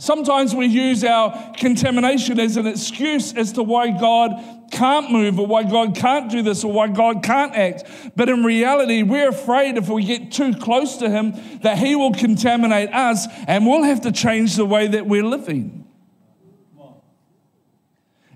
Sometimes 0.04 0.54
we 0.54 0.66
use 0.66 1.02
our 1.06 1.54
contamination 1.56 2.38
as 2.38 2.58
an 2.58 2.68
excuse 2.68 3.32
as 3.36 3.54
to 3.54 3.64
why 3.64 3.90
God 3.90 4.32
can't 4.70 5.10
move 5.10 5.40
or 5.40 5.48
why 5.48 5.64
God 5.64 5.96
can't 5.96 6.30
do 6.30 6.42
this 6.42 6.66
or 6.66 6.74
why 6.74 6.90
God 6.90 7.24
can't 7.24 7.56
act. 7.56 7.84
But 8.14 8.28
in 8.28 8.44
reality, 8.44 9.02
we're 9.04 9.30
afraid 9.30 9.78
if 9.78 9.88
we 9.88 10.04
get 10.04 10.34
too 10.34 10.56
close 10.56 10.98
to 10.98 11.10
Him 11.10 11.32
that 11.62 11.78
He 11.78 11.96
will 11.96 12.12
contaminate 12.14 12.94
us 12.94 13.28
and 13.48 13.66
we'll 13.66 13.84
have 13.84 14.02
to 14.02 14.12
change 14.12 14.58
the 14.58 14.66
way 14.66 14.88
that 14.88 15.06
we're 15.06 15.24
living. 15.24 15.88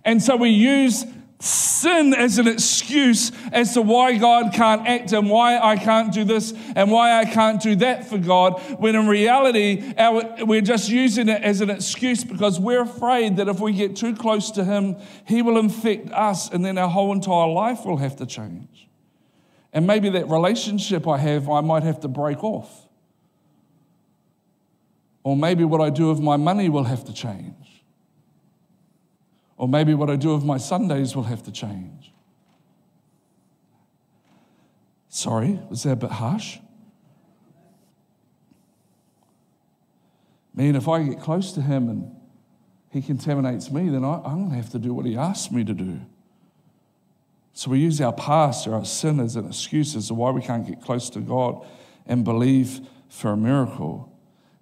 And 0.06 0.24
so 0.24 0.38
we 0.38 0.52
use 0.52 1.04
sin 1.40 2.14
as 2.16 2.40
an 2.40 2.48
excuse 2.48 3.32
as 3.52 3.76
to 3.76 3.82
why 3.82 4.18
God 4.18 4.54
can't 4.54 4.88
act 4.88 5.12
and 5.12 5.30
why 5.30 5.58
I 5.60 5.76
can't 5.76 6.12
do 6.12 6.24
this 6.24 6.52
and 6.76 6.90
why 6.90 7.20
I 7.20 7.26
can't 7.26 7.62
do 7.62 7.76
that 7.76 8.10
for 8.10 8.18
God, 8.18 8.60
when 8.80 8.96
in 8.96 9.08
reality, 9.08 9.94
our, 9.98 10.46
we're 10.46 10.62
just 10.62 10.90
using 10.90 11.30
it 11.30 11.44
as 11.44 11.62
an 11.62 11.70
excuse 11.70 12.24
because 12.24 12.60
we're 12.60 12.82
afraid 12.82 13.38
that 13.38 13.48
if 13.48 13.60
we 13.60 13.74
get 13.74 13.96
too 13.96 14.16
close 14.16 14.50
to 14.52 14.64
Him, 14.66 14.96
He 15.28 15.42
will 15.44 15.58
infect 15.60 16.10
us 16.12 16.50
and 16.50 16.66
then 16.66 16.78
our 16.80 16.90
whole 16.90 17.12
entire 17.14 17.48
life 17.48 17.86
will 17.86 17.98
have 17.98 18.16
to 18.16 18.26
change. 18.26 18.90
And 19.74 19.86
maybe 19.86 20.10
that 20.10 20.28
relationship 20.30 21.08
I 21.08 21.18
have, 21.20 21.50
I 21.50 21.62
might 21.62 21.84
have 21.84 22.00
to 22.00 22.08
break 22.08 22.44
off. 22.44 22.88
Or 25.24 25.36
maybe 25.36 25.64
what 25.66 25.82
I 25.82 25.92
do 25.92 26.10
with 26.10 26.20
my 26.20 26.38
money 26.38 26.68
will 26.68 26.86
have 26.86 27.04
to 27.06 27.14
change. 27.14 27.67
Or 29.58 29.68
maybe 29.68 29.94
what 29.96 30.10
I 30.10 30.16
do 30.16 30.36
with 30.36 30.44
my 30.44 30.58
Sundays 30.58 31.16
will 31.16 31.24
have 31.24 31.42
to 31.44 31.52
change. 31.52 32.14
Sorry, 35.10 35.60
was 35.70 35.82
that 35.84 35.94
a 35.94 35.96
bit 35.96 36.12
harsh? 36.12 36.60
Man, 40.54 40.76
if 40.76 40.88
I 40.88 41.04
get 41.04 41.20
close 41.20 41.52
to 41.54 41.62
him 41.62 41.90
and 41.90 42.16
he 42.92 43.02
contaminates 43.02 43.72
me, 43.72 43.90
then 43.90 44.06
I, 44.06 44.18
am 44.18 44.22
going 44.42 44.50
to 44.52 44.56
have 44.56 44.70
to 44.72 44.80
do 44.80 44.94
what 44.94 45.06
he 45.06 45.18
asked 45.18 45.52
me 45.52 45.64
to 45.64 45.74
do. 45.74 46.02
So 47.54 47.72
we 47.72 47.80
use 47.80 48.00
our 48.02 48.14
past 48.14 48.68
or 48.68 48.76
our 48.76 48.86
sin 48.86 49.20
as 49.20 49.36
an 49.36 49.48
excuse 49.48 49.96
as 49.96 50.08
to 50.10 50.14
why 50.14 50.30
we 50.30 50.42
can't 50.42 50.68
get 50.68 50.82
close 50.82 51.10
to 51.12 51.20
God 51.20 51.66
and 52.06 52.24
believe 52.24 52.82
for 53.10 53.32
a 53.32 53.38
miracle. 53.38 54.14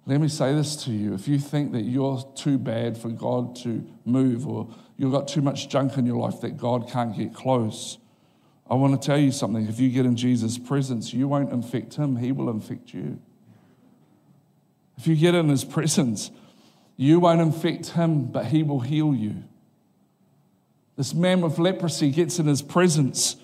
Let 0.06 0.20
me 0.20 0.28
say 0.28 0.54
this 0.54 0.74
to 0.84 0.90
you 0.90 1.12
if 1.12 1.28
you 1.28 1.38
think 1.38 1.72
that 1.72 1.82
you're 1.82 2.22
too 2.34 2.56
bad 2.56 2.96
for 2.96 3.08
God 3.10 3.54
to 3.56 3.86
move 4.06 4.46
or 4.46 4.70
You've 4.96 5.12
got 5.12 5.28
too 5.28 5.42
much 5.42 5.68
junk 5.68 5.96
in 5.98 6.06
your 6.06 6.16
life 6.16 6.40
that 6.40 6.56
God 6.56 6.88
can't 6.90 7.16
get 7.16 7.34
close. 7.34 7.98
I 8.68 8.74
want 8.74 9.00
to 9.00 9.04
tell 9.06 9.18
you 9.18 9.30
something. 9.30 9.66
If 9.68 9.78
you 9.78 9.90
get 9.90 10.06
in 10.06 10.16
Jesus' 10.16 10.58
presence, 10.58 11.12
you 11.12 11.28
won't 11.28 11.52
infect 11.52 11.94
him, 11.94 12.16
he 12.16 12.32
will 12.32 12.48
infect 12.48 12.94
you. 12.94 13.20
If 14.96 15.06
you 15.06 15.14
get 15.14 15.34
in 15.34 15.50
his 15.50 15.64
presence, 15.64 16.30
you 16.96 17.20
won't 17.20 17.42
infect 17.42 17.88
him, 17.88 18.24
but 18.26 18.46
he 18.46 18.62
will 18.62 18.80
heal 18.80 19.14
you. 19.14 19.44
This 20.96 21.12
man 21.12 21.42
with 21.42 21.58
leprosy 21.58 22.10
gets 22.10 22.38
in 22.38 22.46
his 22.46 22.62
presence. 22.62 23.36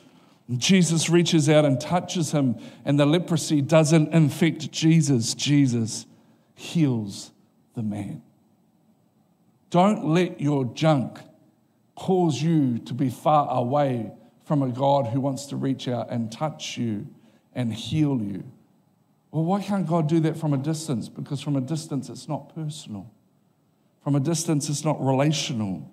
Jesus 0.56 1.10
reaches 1.10 1.50
out 1.50 1.66
and 1.66 1.78
touches 1.78 2.32
him, 2.32 2.56
and 2.86 2.98
the 2.98 3.04
leprosy 3.04 3.60
doesn't 3.60 4.12
infect 4.14 4.70
Jesus. 4.72 5.34
Jesus 5.34 6.06
heals 6.54 7.30
the 7.74 7.82
man. 7.82 8.22
Don't 9.68 10.06
let 10.08 10.40
your 10.40 10.64
junk 10.64 11.18
calls 11.94 12.40
you 12.40 12.78
to 12.80 12.94
be 12.94 13.08
far 13.10 13.48
away 13.54 14.10
from 14.44 14.62
a 14.62 14.68
God 14.68 15.08
who 15.08 15.20
wants 15.20 15.46
to 15.46 15.56
reach 15.56 15.88
out 15.88 16.10
and 16.10 16.30
touch 16.32 16.76
you 16.76 17.06
and 17.54 17.72
heal 17.72 18.20
you. 18.20 18.44
Well, 19.30 19.44
why 19.44 19.62
can't 19.62 19.86
God 19.86 20.08
do 20.08 20.20
that 20.20 20.36
from 20.36 20.52
a 20.52 20.58
distance? 20.58 21.08
Because 21.08 21.40
from 21.40 21.56
a 21.56 21.60
distance, 21.60 22.08
it's 22.08 22.28
not 22.28 22.54
personal. 22.54 23.10
From 24.02 24.14
a 24.14 24.20
distance, 24.20 24.68
it's 24.68 24.84
not 24.84 25.02
relational. 25.04 25.90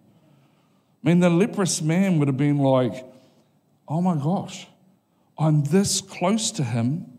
I 1.04 1.08
mean, 1.08 1.20
the 1.20 1.30
leprous 1.30 1.82
man 1.82 2.20
would 2.20 2.28
have 2.28 2.38
been 2.38 2.58
like, 2.58 3.06
oh 3.88 4.02
my 4.02 4.16
gosh, 4.16 4.68
I'm 5.38 5.64
this 5.64 6.02
close 6.02 6.52
to 6.52 6.64
him 6.64 7.18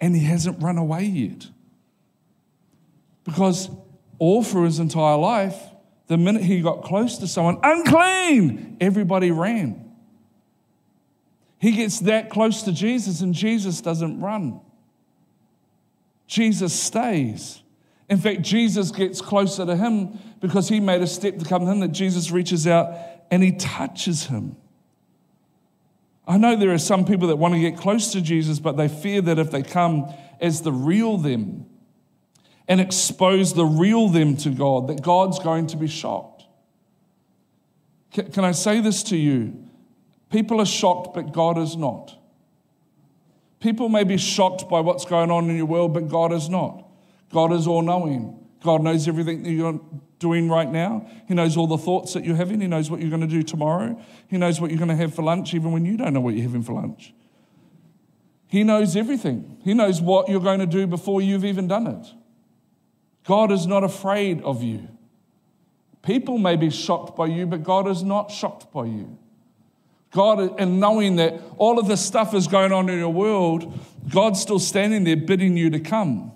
and 0.00 0.14
he 0.14 0.24
hasn't 0.24 0.62
run 0.62 0.78
away 0.78 1.04
yet. 1.04 1.48
Because 3.24 3.68
all 4.18 4.44
through 4.44 4.64
his 4.66 4.78
entire 4.78 5.16
life, 5.16 5.56
the 6.08 6.16
minute 6.16 6.42
he 6.42 6.60
got 6.62 6.82
close 6.82 7.18
to 7.18 7.26
someone, 7.28 7.58
unclean, 7.62 8.78
everybody 8.80 9.30
ran. 9.30 9.90
He 11.60 11.72
gets 11.72 12.00
that 12.00 12.30
close 12.30 12.62
to 12.62 12.72
Jesus, 12.72 13.20
and 13.20 13.34
Jesus 13.34 13.80
doesn't 13.82 14.20
run. 14.20 14.60
Jesus 16.26 16.78
stays. 16.78 17.62
In 18.08 18.16
fact, 18.16 18.40
Jesus 18.40 18.90
gets 18.90 19.20
closer 19.20 19.66
to 19.66 19.76
him 19.76 20.18
because 20.40 20.68
he 20.70 20.80
made 20.80 21.02
a 21.02 21.06
step 21.06 21.38
to 21.38 21.44
come 21.44 21.66
to 21.66 21.70
him 21.70 21.80
that 21.80 21.88
Jesus 21.92 22.30
reaches 22.30 22.66
out 22.66 22.94
and 23.30 23.42
he 23.42 23.52
touches 23.52 24.26
him. 24.26 24.56
I 26.26 26.38
know 26.38 26.56
there 26.56 26.72
are 26.72 26.78
some 26.78 27.04
people 27.04 27.28
that 27.28 27.36
want 27.36 27.54
to 27.54 27.60
get 27.60 27.76
close 27.76 28.12
to 28.12 28.22
Jesus, 28.22 28.60
but 28.60 28.78
they 28.78 28.88
fear 28.88 29.20
that 29.22 29.38
if 29.38 29.50
they 29.50 29.62
come 29.62 30.10
as 30.40 30.62
the 30.62 30.72
real 30.72 31.18
them, 31.18 31.66
and 32.68 32.80
expose 32.82 33.54
the 33.54 33.64
real 33.64 34.08
them 34.08 34.36
to 34.36 34.50
God, 34.50 34.88
that 34.88 35.00
God's 35.02 35.38
going 35.38 35.66
to 35.68 35.76
be 35.76 35.86
shocked. 35.88 36.44
Can 38.12 38.44
I 38.44 38.52
say 38.52 38.80
this 38.80 39.02
to 39.04 39.16
you? 39.16 39.66
People 40.30 40.60
are 40.60 40.66
shocked, 40.66 41.14
but 41.14 41.32
God 41.32 41.56
is 41.56 41.76
not. 41.76 42.14
People 43.60 43.88
may 43.88 44.04
be 44.04 44.18
shocked 44.18 44.68
by 44.68 44.80
what's 44.80 45.06
going 45.06 45.30
on 45.30 45.48
in 45.48 45.56
your 45.56 45.64
world, 45.66 45.94
but 45.94 46.08
God 46.08 46.30
is 46.32 46.48
not. 46.50 46.86
God 47.32 47.52
is 47.52 47.66
all 47.66 47.82
knowing. 47.82 48.38
God 48.62 48.82
knows 48.82 49.08
everything 49.08 49.42
that 49.44 49.50
you're 49.50 49.80
doing 50.18 50.48
right 50.50 50.70
now. 50.70 51.08
He 51.26 51.34
knows 51.34 51.56
all 51.56 51.66
the 51.66 51.78
thoughts 51.78 52.12
that 52.12 52.24
you're 52.24 52.36
having. 52.36 52.60
He 52.60 52.66
knows 52.66 52.90
what 52.90 53.00
you're 53.00 53.08
going 53.08 53.22
to 53.22 53.26
do 53.26 53.42
tomorrow. 53.42 53.98
He 54.28 54.36
knows 54.36 54.60
what 54.60 54.70
you're 54.70 54.78
going 54.78 54.88
to 54.90 54.96
have 54.96 55.14
for 55.14 55.22
lunch, 55.22 55.54
even 55.54 55.72
when 55.72 55.86
you 55.86 55.96
don't 55.96 56.12
know 56.12 56.20
what 56.20 56.34
you're 56.34 56.42
having 56.44 56.62
for 56.62 56.74
lunch. 56.74 57.14
He 58.46 58.62
knows 58.62 58.94
everything. 58.94 59.58
He 59.64 59.74
knows 59.74 60.02
what 60.02 60.28
you're 60.28 60.40
going 60.40 60.60
to 60.60 60.66
do 60.66 60.86
before 60.86 61.22
you've 61.22 61.44
even 61.44 61.66
done 61.66 61.86
it. 61.86 62.06
God 63.28 63.52
is 63.52 63.66
not 63.66 63.84
afraid 63.84 64.40
of 64.40 64.62
you. 64.62 64.88
People 66.02 66.38
may 66.38 66.56
be 66.56 66.70
shocked 66.70 67.14
by 67.14 67.26
you, 67.26 67.44
but 67.46 67.62
God 67.62 67.86
is 67.86 68.02
not 68.02 68.30
shocked 68.30 68.72
by 68.72 68.86
you. 68.86 69.18
God, 70.12 70.58
and 70.58 70.80
knowing 70.80 71.16
that 71.16 71.38
all 71.58 71.78
of 71.78 71.88
this 71.88 72.02
stuff 72.02 72.32
is 72.32 72.46
going 72.46 72.72
on 72.72 72.88
in 72.88 72.98
your 72.98 73.12
world, 73.12 73.78
God's 74.08 74.40
still 74.40 74.58
standing 74.58 75.04
there 75.04 75.14
bidding 75.18 75.58
you 75.58 75.68
to 75.68 75.78
come. 75.78 76.32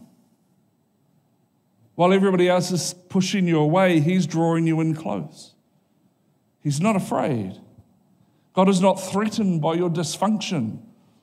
While 1.95 2.13
everybody 2.13 2.51
else 2.51 2.71
is 2.71 2.93
pushing 3.09 3.49
you 3.49 3.59
away, 3.59 4.01
He's 4.01 4.27
drawing 4.27 4.67
you 4.67 4.79
in 4.83 4.95
close. 4.95 5.55
He's 6.63 6.79
not 6.79 6.95
afraid. 6.95 7.59
God 8.53 8.69
is 8.69 8.83
not 8.83 8.97
threatened 9.01 9.63
by 9.63 9.75
your 9.75 9.89
dysfunction 9.89 10.81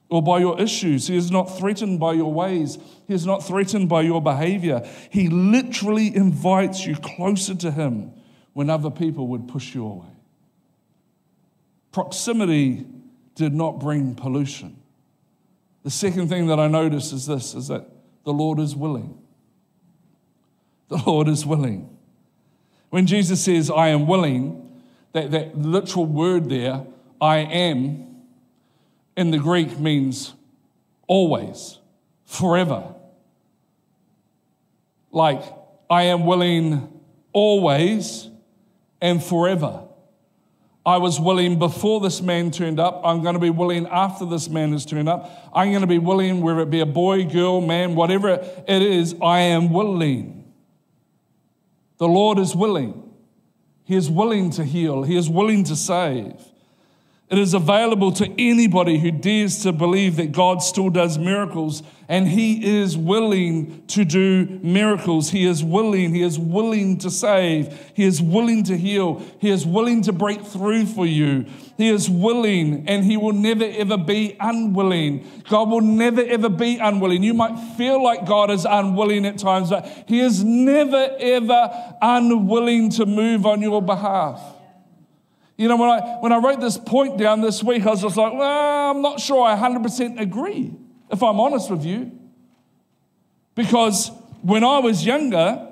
or 0.09 0.21
by 0.23 0.39
your 0.39 0.59
issues. 0.59 1.07
He 1.07 1.15
is 1.15 1.31
not 1.31 1.43
threatened 1.57 1.99
by 1.99 2.13
your 2.13 2.33
ways. 2.33 2.77
He 3.07 3.13
is 3.13 3.25
not 3.25 3.45
threatened 3.45 3.87
by 3.87 4.01
your 4.01 4.21
behavior. 4.21 4.87
He 5.09 5.29
literally 5.29 6.13
invites 6.15 6.85
you 6.85 6.95
closer 6.95 7.55
to 7.55 7.71
Him 7.71 8.11
when 8.53 8.69
other 8.69 8.89
people 8.89 9.27
would 9.27 9.47
push 9.47 9.73
you 9.75 9.85
away. 9.85 10.07
Proximity 11.91 12.85
did 13.35 13.53
not 13.53 13.79
bring 13.79 14.15
pollution. 14.15 14.77
The 15.83 15.91
second 15.91 16.27
thing 16.27 16.47
that 16.47 16.59
I 16.59 16.67
notice 16.67 17.13
is 17.13 17.25
this 17.25 17.53
is 17.55 17.67
that 17.67 17.87
the 18.25 18.33
Lord 18.33 18.59
is 18.59 18.75
willing. 18.75 19.17
The 20.89 21.01
Lord 21.05 21.27
is 21.27 21.45
willing. 21.45 21.95
When 22.89 23.05
Jesus 23.05 23.41
says, 23.43 23.69
I 23.69 23.89
am 23.89 24.07
willing, 24.07 24.81
that, 25.13 25.31
that 25.31 25.57
literal 25.57 26.05
word 26.05 26.49
there, 26.49 26.83
I 27.21 27.37
am, 27.37 28.08
in 29.17 29.31
the 29.31 29.37
Greek 29.37 29.77
means 29.79 30.33
always, 31.07 31.79
forever. 32.25 32.93
Like, 35.11 35.43
I 35.89 36.03
am 36.03 36.25
willing 36.25 36.99
always 37.33 38.29
and 39.01 39.23
forever. 39.23 39.83
I 40.85 40.97
was 40.97 41.19
willing 41.19 41.59
before 41.59 41.99
this 41.99 42.21
man 42.21 42.51
turned 42.51 42.79
up. 42.79 43.01
I'm 43.03 43.21
going 43.21 43.33
to 43.33 43.39
be 43.39 43.49
willing 43.49 43.85
after 43.87 44.25
this 44.25 44.49
man 44.49 44.71
has 44.71 44.85
turned 44.85 45.09
up. 45.09 45.49
I'm 45.53 45.69
going 45.71 45.81
to 45.81 45.87
be 45.87 45.97
willing, 45.99 46.41
whether 46.41 46.61
it 46.61 46.69
be 46.69 46.79
a 46.79 46.85
boy, 46.85 47.25
girl, 47.25 47.59
man, 47.61 47.95
whatever 47.95 48.29
it 48.67 48.81
is, 48.81 49.15
I 49.21 49.39
am 49.39 49.71
willing. 49.71 50.51
The 51.97 52.07
Lord 52.07 52.39
is 52.39 52.55
willing. 52.55 53.03
He 53.83 53.95
is 53.95 54.09
willing 54.09 54.51
to 54.51 54.63
heal, 54.63 55.03
He 55.03 55.17
is 55.17 55.29
willing 55.29 55.63
to 55.65 55.75
save. 55.75 56.35
It 57.29 57.37
is 57.37 57.53
available 57.53 58.11
to 58.13 58.25
anybody 58.41 58.97
who 58.97 59.11
dares 59.11 59.61
to 59.61 59.71
believe 59.71 60.15
that 60.15 60.31
God 60.31 60.63
still 60.63 60.89
does 60.89 61.19
miracles 61.19 61.83
and 62.07 62.27
He 62.27 62.79
is 62.79 62.97
willing 62.97 63.83
to 63.89 64.03
do 64.03 64.59
miracles. 64.63 65.29
He 65.29 65.45
is 65.45 65.63
willing. 65.63 66.15
He 66.15 66.23
is 66.23 66.39
willing 66.39 66.97
to 66.97 67.11
save. 67.11 67.91
He 67.93 68.03
is 68.03 68.19
willing 68.19 68.63
to 68.63 68.75
heal. 68.75 69.21
He 69.39 69.51
is 69.51 69.63
willing 69.63 70.01
to 70.03 70.11
break 70.11 70.41
through 70.43 70.87
for 70.87 71.05
you. 71.05 71.45
He 71.77 71.89
is 71.89 72.09
willing 72.09 72.85
and 72.89 73.03
He 73.05 73.15
will 73.15 73.33
never 73.33 73.65
ever 73.65 73.95
be 73.97 74.35
unwilling. 74.39 75.43
God 75.47 75.69
will 75.69 75.81
never 75.81 76.21
ever 76.23 76.49
be 76.49 76.79
unwilling. 76.79 77.21
You 77.21 77.35
might 77.35 77.77
feel 77.77 78.03
like 78.03 78.25
God 78.25 78.49
is 78.49 78.65
unwilling 78.67 79.27
at 79.27 79.37
times, 79.37 79.69
but 79.69 79.85
He 80.07 80.19
is 80.19 80.43
never 80.43 81.15
ever 81.19 81.93
unwilling 82.01 82.89
to 82.91 83.05
move 83.05 83.45
on 83.45 83.61
your 83.61 83.83
behalf. 83.83 84.41
You 85.59 85.67
know, 85.67 85.75
when 85.75 85.89
I, 85.89 86.17
when 86.21 86.31
I 86.31 86.37
wrote 86.37 86.61
this 86.61 86.77
point 86.77 87.17
down 87.17 87.41
this 87.41 87.61
week, 87.61 87.85
I 87.85 87.89
was 87.89 88.01
just 88.01 88.15
like, 88.15 88.31
well, 88.31 88.91
I'm 88.91 89.01
not 89.01 89.19
sure 89.19 89.45
I 89.45 89.57
100% 89.57 90.17
agree, 90.17 90.73
if 91.11 91.21
I'm 91.21 91.37
honest 91.37 91.69
with 91.69 91.83
you. 91.83 92.17
Because 93.55 94.09
when 94.41 94.63
I 94.63 94.79
was 94.79 95.05
younger, 95.05 95.67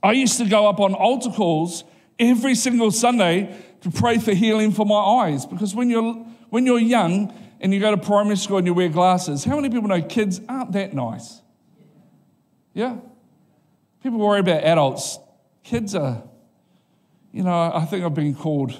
I 0.00 0.12
used 0.12 0.38
to 0.38 0.48
go 0.48 0.68
up 0.68 0.78
on 0.78 0.94
altar 0.94 1.30
calls 1.30 1.82
every 2.20 2.54
single 2.54 2.92
Sunday 2.92 3.52
to 3.80 3.90
pray 3.90 4.18
for 4.18 4.32
healing 4.32 4.70
for 4.70 4.86
my 4.86 4.94
eyes. 5.24 5.44
Because 5.44 5.74
when 5.74 5.90
you're, 5.90 6.14
when 6.50 6.64
you're 6.64 6.78
young 6.78 7.36
and 7.60 7.74
you 7.74 7.80
go 7.80 7.90
to 7.90 7.96
primary 8.00 8.36
school 8.36 8.58
and 8.58 8.66
you 8.68 8.74
wear 8.74 8.88
glasses, 8.90 9.42
how 9.42 9.56
many 9.56 9.70
people 9.70 9.88
know 9.88 10.00
kids 10.00 10.40
aren't 10.48 10.70
that 10.70 10.94
nice? 10.94 11.40
Yeah? 12.74 12.94
People 14.04 14.20
worry 14.20 14.38
about 14.38 14.62
adults. 14.62 15.18
Kids 15.64 15.96
are, 15.96 16.22
you 17.32 17.42
know, 17.42 17.72
I 17.74 17.84
think 17.86 18.04
I've 18.04 18.14
been 18.14 18.36
called 18.36 18.76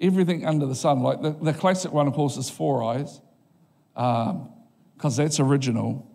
everything 0.00 0.46
under 0.46 0.66
the 0.66 0.74
sun. 0.74 1.00
Like 1.02 1.20
the, 1.20 1.30
the 1.30 1.52
classic 1.52 1.92
one, 1.92 2.06
of 2.06 2.14
course, 2.14 2.36
is 2.36 2.48
Four 2.50 2.82
Eyes, 2.82 3.20
because 3.94 5.18
um, 5.20 5.24
that's 5.24 5.38
original. 5.40 6.06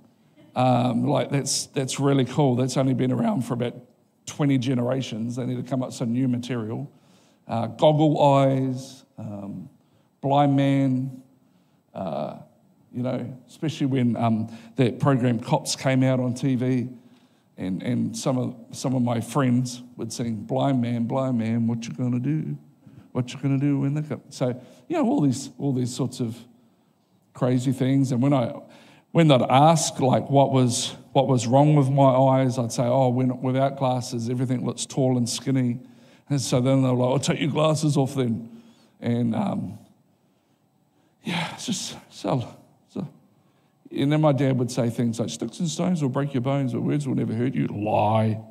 Um, 0.56 1.06
like 1.08 1.30
that's 1.30 1.67
that's 1.67 2.00
really 2.00 2.26
cool. 2.26 2.56
That's 2.56 2.78
only 2.78 2.93
been 2.93 3.12
around 3.12 3.41
for 3.43 3.54
about 3.54 3.76
20 4.26 4.58
generations. 4.58 5.36
They 5.36 5.45
need 5.45 5.58
to 5.63 5.69
come 5.69 5.82
up 5.84 5.89
with 5.89 5.95
some 5.95 6.12
new 6.13 6.28
material. 6.28 6.91
Uh, 7.48 7.67
goggle 7.67 8.21
eyes, 8.21 9.04
um, 9.17 9.69
blind 10.21 10.56
man. 10.56 11.21
Uh, 11.93 12.39
you 12.91 13.04
know, 13.04 13.38
especially 13.48 13.88
when 13.88 14.15
um, 14.15 14.52
that 14.78 15.00
program 15.00 15.39
Cops 15.39 15.76
came 15.76 16.02
out 16.02 16.21
on 16.21 16.34
TV, 16.34 16.95
and, 17.58 17.84
and 17.84 18.15
some 18.17 18.38
of 18.38 18.56
some 18.71 18.95
of 18.95 19.02
my 19.02 19.19
friends 19.19 19.82
would 19.98 20.13
sing 20.13 20.36
"Blind 20.38 20.82
Man, 20.82 21.04
Blind 21.04 21.38
Man, 21.38 21.67
what 21.67 21.86
you 21.86 21.91
gonna 21.93 22.19
do?" 22.19 22.58
what 23.15 23.32
you're 23.32 23.41
going 23.41 23.58
to 23.58 23.65
do 23.65 23.86
in 23.86 23.93
the 23.93 24.01
cup. 24.01 24.19
So, 24.30 24.62
you 24.89 24.97
know, 24.97 25.06
all 25.08 25.21
these, 25.21 25.49
all 25.58 25.71
these 25.71 25.95
sorts 25.95 26.19
of 26.19 26.36
crazy 27.34 27.71
things. 27.71 28.12
And 28.12 28.21
when 28.21 28.34
I, 28.34 28.51
when 29.12 29.30
they'd 29.30 29.41
ask 29.41 30.01
like 30.01 30.30
what 30.30 30.51
was 30.51 30.93
what 31.13 31.30
was 31.30 31.47
wrong 31.47 31.75
with 31.78 31.89
my 31.89 32.04
eyes, 32.13 32.58
I'd 32.58 32.73
say, 32.73 32.84
"Oh, 32.84 33.10
not, 33.21 33.41
without 33.41 33.78
glasses, 33.78 34.30
everything 34.30 34.65
looks 34.65 34.86
tall 34.86 35.17
and 35.17 35.30
skinny." 35.30 35.80
And 36.30 36.41
so 36.41 36.60
then 36.60 36.84
they 36.84 36.89
were 36.89 36.95
like, 36.95 37.08
"I'll 37.08 37.13
oh, 37.13 37.17
take 37.19 37.39
your 37.39 37.49
glasses 37.51 37.95
off 37.95 38.13
then," 38.15 38.51
and 38.99 39.34
um, 39.34 39.80
yeah, 41.23 41.54
it's 41.54 41.65
just 41.67 41.97
so, 42.10 42.45
so. 42.89 43.08
And 43.89 44.12
then 44.12 44.19
my 44.19 44.34
dad 44.34 44.60
would 44.60 44.69
say 44.69 44.89
things 44.89 45.17
like, 45.21 45.30
"Sticks 45.30 45.62
and 45.62 45.69
stones 45.69 46.01
will 46.01 46.10
break 46.10 46.34
your 46.34 46.41
bones, 46.41 46.73
but 46.73 46.82
words 46.82 47.08
will 47.08 47.15
never 47.15 47.34
hurt 47.34 47.54
you." 47.56 47.67
Lie, 47.67 48.41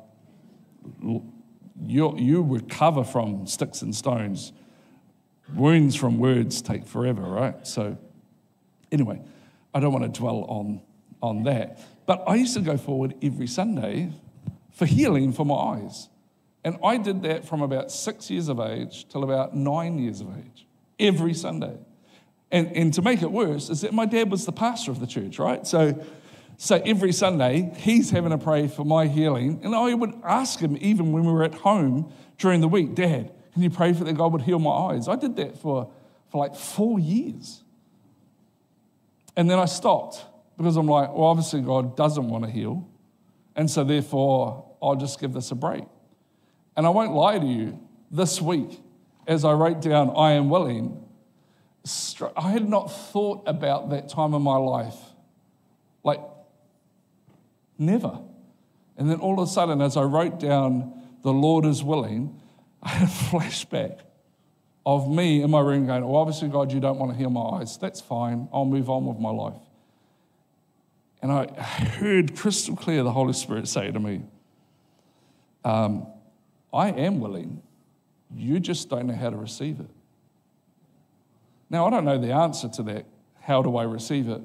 you, 1.83 2.17
you 2.17 2.41
recover 2.41 3.03
from 3.03 3.47
sticks 3.47 3.81
and 3.81 3.95
stones. 3.95 4.53
Wounds 5.53 5.95
from 5.95 6.17
words 6.17 6.61
take 6.61 6.85
forever, 6.85 7.21
right? 7.21 7.65
So, 7.67 7.97
anyway, 8.91 9.21
I 9.73 9.79
don't 9.79 9.91
want 9.93 10.05
to 10.11 10.19
dwell 10.19 10.45
on, 10.47 10.81
on 11.21 11.43
that. 11.43 11.79
But 12.05 12.23
I 12.27 12.35
used 12.35 12.53
to 12.55 12.61
go 12.61 12.77
forward 12.77 13.13
every 13.21 13.47
Sunday 13.47 14.11
for 14.71 14.85
healing 14.85 15.33
for 15.33 15.45
my 15.45 15.55
eyes. 15.55 16.09
And 16.63 16.77
I 16.83 16.97
did 16.97 17.21
that 17.23 17.45
from 17.45 17.61
about 17.61 17.91
six 17.91 18.29
years 18.31 18.47
of 18.47 18.59
age 18.59 19.07
till 19.09 19.23
about 19.23 19.55
nine 19.55 19.99
years 19.99 20.21
of 20.21 20.29
age, 20.37 20.65
every 20.99 21.33
Sunday. 21.33 21.77
And, 22.51 22.71
and 22.75 22.93
to 22.95 23.01
make 23.01 23.21
it 23.21 23.31
worse, 23.31 23.69
is 23.69 23.81
that 23.81 23.93
my 23.93 24.05
dad 24.05 24.31
was 24.31 24.45
the 24.45 24.51
pastor 24.51 24.89
of 24.91 24.99
the 24.99 25.07
church, 25.07 25.37
right? 25.37 25.65
So 25.67 25.99
so 26.57 26.81
every 26.85 27.11
Sunday, 27.11 27.73
he's 27.77 28.11
having 28.11 28.31
a 28.31 28.37
pray 28.37 28.67
for 28.67 28.85
my 28.85 29.07
healing. 29.07 29.59
And 29.63 29.75
I 29.75 29.93
would 29.93 30.13
ask 30.23 30.59
him, 30.59 30.77
even 30.79 31.11
when 31.11 31.25
we 31.25 31.31
were 31.31 31.43
at 31.43 31.53
home 31.55 32.11
during 32.37 32.61
the 32.61 32.67
week, 32.67 32.95
Dad, 32.95 33.31
can 33.53 33.61
you 33.61 33.69
pray 33.69 33.93
for 33.93 34.03
that 34.05 34.13
God 34.13 34.31
would 34.33 34.41
heal 34.41 34.59
my 34.59 34.69
eyes? 34.71 35.07
I 35.07 35.15
did 35.15 35.35
that 35.37 35.57
for, 35.57 35.91
for 36.31 36.37
like 36.37 36.55
four 36.55 36.99
years. 36.99 37.61
And 39.35 39.49
then 39.49 39.59
I 39.59 39.65
stopped 39.65 40.23
because 40.57 40.77
I'm 40.77 40.87
like, 40.87 41.09
well, 41.13 41.25
obviously 41.27 41.61
God 41.61 41.97
doesn't 41.97 42.27
want 42.29 42.45
to 42.45 42.49
heal. 42.49 42.87
And 43.55 43.69
so 43.69 43.83
therefore, 43.83 44.75
I'll 44.81 44.95
just 44.95 45.19
give 45.19 45.33
this 45.33 45.51
a 45.51 45.55
break. 45.55 45.83
And 46.77 46.85
I 46.85 46.89
won't 46.89 47.13
lie 47.13 47.39
to 47.39 47.45
you, 47.45 47.79
this 48.11 48.41
week, 48.41 48.79
as 49.27 49.43
I 49.43 49.53
wrote 49.53 49.81
down, 49.81 50.11
I 50.15 50.33
am 50.33 50.49
willing, 50.49 51.03
I 52.35 52.49
had 52.51 52.67
not 52.69 52.89
thought 52.89 53.43
about 53.47 53.89
that 53.89 54.09
time 54.09 54.33
in 54.33 54.41
my 54.41 54.57
life 54.57 54.95
Never. 57.77 58.19
And 58.97 59.09
then 59.09 59.19
all 59.19 59.33
of 59.39 59.47
a 59.47 59.51
sudden, 59.51 59.81
as 59.81 59.97
I 59.97 60.03
wrote 60.03 60.39
down, 60.39 60.93
the 61.23 61.33
Lord 61.33 61.65
is 61.65 61.83
willing, 61.83 62.39
I 62.81 62.89
had 62.89 63.07
a 63.07 63.11
flashback 63.11 63.99
of 64.85 65.09
me 65.09 65.41
in 65.41 65.49
my 65.51 65.59
room 65.59 65.87
going, 65.87 66.03
Well, 66.05 66.15
obviously, 66.21 66.47
God, 66.47 66.71
you 66.71 66.79
don't 66.79 66.97
want 66.99 67.11
to 67.11 67.17
heal 67.17 67.29
my 67.29 67.41
eyes. 67.59 67.77
That's 67.77 67.99
fine. 68.01 68.47
I'll 68.53 68.65
move 68.65 68.89
on 68.89 69.05
with 69.05 69.19
my 69.19 69.31
life. 69.31 69.55
And 71.21 71.31
I 71.31 71.47
heard 71.59 72.35
crystal 72.37 72.75
clear 72.75 73.01
the 73.03 73.11
Holy 73.11 73.33
Spirit 73.33 73.67
say 73.67 73.91
to 73.91 73.99
me, 73.99 74.21
um, 75.63 76.05
I 76.71 76.89
am 76.91 77.19
willing. 77.19 77.63
You 78.33 78.59
just 78.59 78.89
don't 78.89 79.07
know 79.07 79.15
how 79.15 79.29
to 79.31 79.37
receive 79.37 79.79
it. 79.79 79.89
Now, 81.69 81.87
I 81.87 81.89
don't 81.89 82.05
know 82.05 82.17
the 82.19 82.31
answer 82.33 82.67
to 82.69 82.83
that. 82.83 83.05
How 83.41 83.61
do 83.63 83.75
I 83.77 83.83
receive 83.83 84.29
it? 84.29 84.41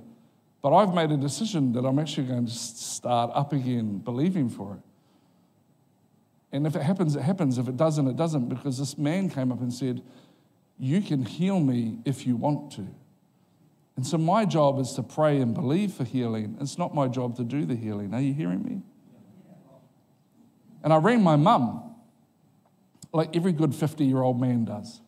But 0.62 0.74
I've 0.74 0.92
made 0.94 1.10
a 1.10 1.16
decision 1.16 1.72
that 1.72 1.84
I'm 1.86 1.98
actually 1.98 2.26
going 2.26 2.44
to 2.46 2.52
start 2.52 3.30
up 3.34 3.52
again 3.52 3.98
believing 3.98 4.48
for 4.48 4.74
it. 4.74 6.56
And 6.56 6.66
if 6.66 6.76
it 6.76 6.82
happens, 6.82 7.16
it 7.16 7.22
happens. 7.22 7.58
If 7.58 7.68
it 7.68 7.76
doesn't, 7.76 8.06
it 8.08 8.16
doesn't. 8.16 8.48
Because 8.48 8.78
this 8.78 8.98
man 8.98 9.30
came 9.30 9.52
up 9.52 9.60
and 9.60 9.72
said, 9.72 10.02
You 10.78 11.00
can 11.00 11.24
heal 11.24 11.60
me 11.60 11.98
if 12.04 12.26
you 12.26 12.36
want 12.36 12.72
to. 12.72 12.86
And 13.96 14.06
so 14.06 14.18
my 14.18 14.44
job 14.44 14.78
is 14.78 14.92
to 14.94 15.02
pray 15.02 15.38
and 15.40 15.54
believe 15.54 15.92
for 15.92 16.04
healing. 16.04 16.56
It's 16.60 16.76
not 16.78 16.94
my 16.94 17.06
job 17.08 17.36
to 17.36 17.44
do 17.44 17.64
the 17.64 17.74
healing. 17.76 18.14
Are 18.14 18.20
you 18.20 18.34
hearing 18.34 18.62
me? 18.62 18.82
And 20.82 20.92
I 20.92 20.96
rang 20.96 21.22
my 21.22 21.36
mum, 21.36 21.94
like 23.12 23.34
every 23.36 23.52
good 23.52 23.74
50 23.74 24.04
year 24.04 24.20
old 24.20 24.40
man 24.40 24.64
does. 24.64 25.00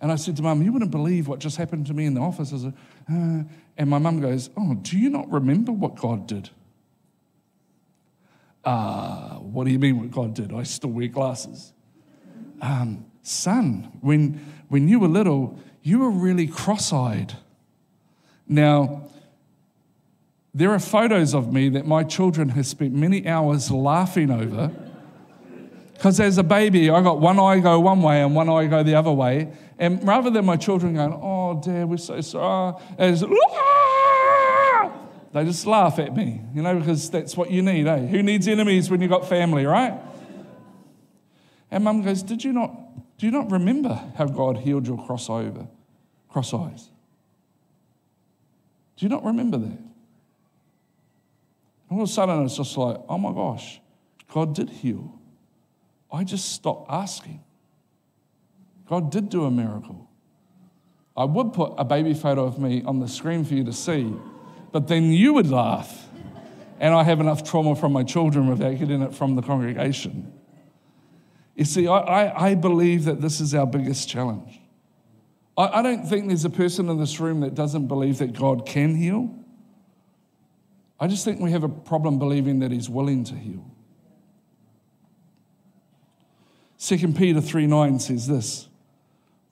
And 0.00 0.10
I 0.12 0.16
said 0.16 0.36
to 0.36 0.42
mum, 0.42 0.60
You 0.60 0.74
wouldn't 0.74 0.90
believe 0.90 1.26
what 1.28 1.38
just 1.38 1.56
happened 1.56 1.86
to 1.86 1.94
me 1.94 2.04
in 2.04 2.12
the 2.14 2.20
office. 2.20 2.52
I 2.52 2.56
said, 2.58 2.74
uh, 3.10 3.42
and 3.76 3.90
my 3.90 3.98
mum 3.98 4.20
goes, 4.20 4.50
Oh, 4.56 4.74
do 4.74 4.98
you 4.98 5.10
not 5.10 5.30
remember 5.30 5.72
what 5.72 5.96
God 5.96 6.26
did? 6.26 6.50
Ah, 8.64 9.36
uh, 9.36 9.40
what 9.40 9.64
do 9.66 9.70
you 9.72 9.78
mean 9.78 9.98
what 9.98 10.10
God 10.10 10.34
did? 10.34 10.52
I 10.52 10.62
still 10.62 10.90
wear 10.90 11.08
glasses. 11.08 11.72
Um, 12.62 13.04
son, 13.22 13.98
when, 14.00 14.40
when 14.68 14.88
you 14.88 15.00
were 15.00 15.08
little, 15.08 15.58
you 15.82 15.98
were 15.98 16.10
really 16.10 16.46
cross 16.46 16.92
eyed. 16.92 17.34
Now, 18.48 19.02
there 20.54 20.70
are 20.70 20.78
photos 20.78 21.34
of 21.34 21.52
me 21.52 21.68
that 21.70 21.84
my 21.86 22.04
children 22.04 22.50
have 22.50 22.66
spent 22.66 22.94
many 22.94 23.26
hours 23.26 23.70
laughing 23.70 24.30
over. 24.30 24.70
Because 25.94 26.20
as 26.20 26.38
a 26.38 26.42
baby, 26.44 26.88
I 26.90 27.02
got 27.02 27.18
one 27.20 27.40
eye 27.40 27.58
go 27.58 27.80
one 27.80 28.02
way 28.02 28.22
and 28.22 28.34
one 28.36 28.48
eye 28.48 28.66
go 28.66 28.82
the 28.82 28.94
other 28.94 29.10
way. 29.12 29.52
And 29.78 30.06
rather 30.06 30.28
than 30.30 30.44
my 30.44 30.56
children 30.56 30.94
going, 30.94 31.12
oh, 31.20 31.60
Dad, 31.62 31.88
we're 31.88 31.96
so 31.96 32.20
sorry, 32.20 32.74
they 32.96 33.12
just 35.44 35.66
laugh 35.66 35.98
at 35.98 36.14
me, 36.14 36.40
you 36.54 36.62
know, 36.62 36.78
because 36.78 37.10
that's 37.10 37.36
what 37.36 37.50
you 37.50 37.60
need, 37.62 37.86
eh? 37.88 38.06
Who 38.06 38.22
needs 38.22 38.46
enemies 38.46 38.88
when 38.88 39.00
you've 39.00 39.10
got 39.10 39.28
family, 39.28 39.66
right? 39.66 39.94
And 41.72 41.82
mum 41.82 42.02
goes, 42.02 42.22
Did 42.22 42.44
you 42.44 42.52
not, 42.52 43.16
do 43.18 43.26
you 43.26 43.32
not 43.32 43.50
remember 43.50 44.00
how 44.16 44.26
God 44.26 44.58
healed 44.58 44.86
your 44.86 44.96
crossover, 44.98 45.66
cross 46.28 46.54
eyes? 46.54 46.88
Do 48.96 49.04
you 49.04 49.08
not 49.08 49.24
remember 49.24 49.58
that? 49.58 49.78
all 51.90 51.98
of 52.02 52.08
a 52.08 52.12
sudden, 52.12 52.42
it's 52.44 52.56
just 52.56 52.74
like, 52.76 52.96
oh 53.08 53.16
my 53.18 53.32
gosh, 53.32 53.80
God 54.32 54.52
did 54.54 54.68
heal. 54.68 55.16
I 56.10 56.24
just 56.24 56.50
stopped 56.52 56.90
asking. 56.90 57.43
God 58.88 59.10
did 59.10 59.28
do 59.28 59.44
a 59.44 59.50
miracle. 59.50 60.10
I 61.16 61.24
would 61.24 61.52
put 61.52 61.72
a 61.78 61.84
baby 61.84 62.14
photo 62.14 62.44
of 62.44 62.58
me 62.58 62.82
on 62.84 63.00
the 63.00 63.08
screen 63.08 63.44
for 63.44 63.54
you 63.54 63.64
to 63.64 63.72
see, 63.72 64.14
but 64.72 64.88
then 64.88 65.12
you 65.12 65.32
would 65.34 65.48
laugh. 65.50 66.08
And 66.80 66.92
I 66.92 67.04
have 67.04 67.20
enough 67.20 67.44
trauma 67.44 67.76
from 67.76 67.92
my 67.92 68.02
children 68.02 68.48
without 68.48 68.76
getting 68.78 69.00
it 69.00 69.14
from 69.14 69.36
the 69.36 69.42
congregation. 69.42 70.32
You 71.54 71.64
see, 71.64 71.86
I, 71.86 71.92
I, 72.24 72.48
I 72.50 72.54
believe 72.56 73.04
that 73.04 73.20
this 73.20 73.40
is 73.40 73.54
our 73.54 73.66
biggest 73.66 74.08
challenge. 74.08 74.60
I, 75.56 75.78
I 75.78 75.82
don't 75.82 76.06
think 76.06 76.26
there's 76.26 76.44
a 76.44 76.50
person 76.50 76.88
in 76.88 76.98
this 76.98 77.20
room 77.20 77.40
that 77.40 77.54
doesn't 77.54 77.86
believe 77.86 78.18
that 78.18 78.32
God 78.32 78.66
can 78.66 78.96
heal. 78.96 79.32
I 80.98 81.06
just 81.06 81.24
think 81.24 81.40
we 81.40 81.52
have 81.52 81.62
a 81.62 81.68
problem 81.68 82.18
believing 82.18 82.58
that 82.58 82.72
He's 82.72 82.90
willing 82.90 83.22
to 83.24 83.36
heal. 83.36 83.64
2 86.80 86.98
Peter 87.12 87.40
3 87.40 87.66
9 87.68 88.00
says 88.00 88.26
this. 88.26 88.68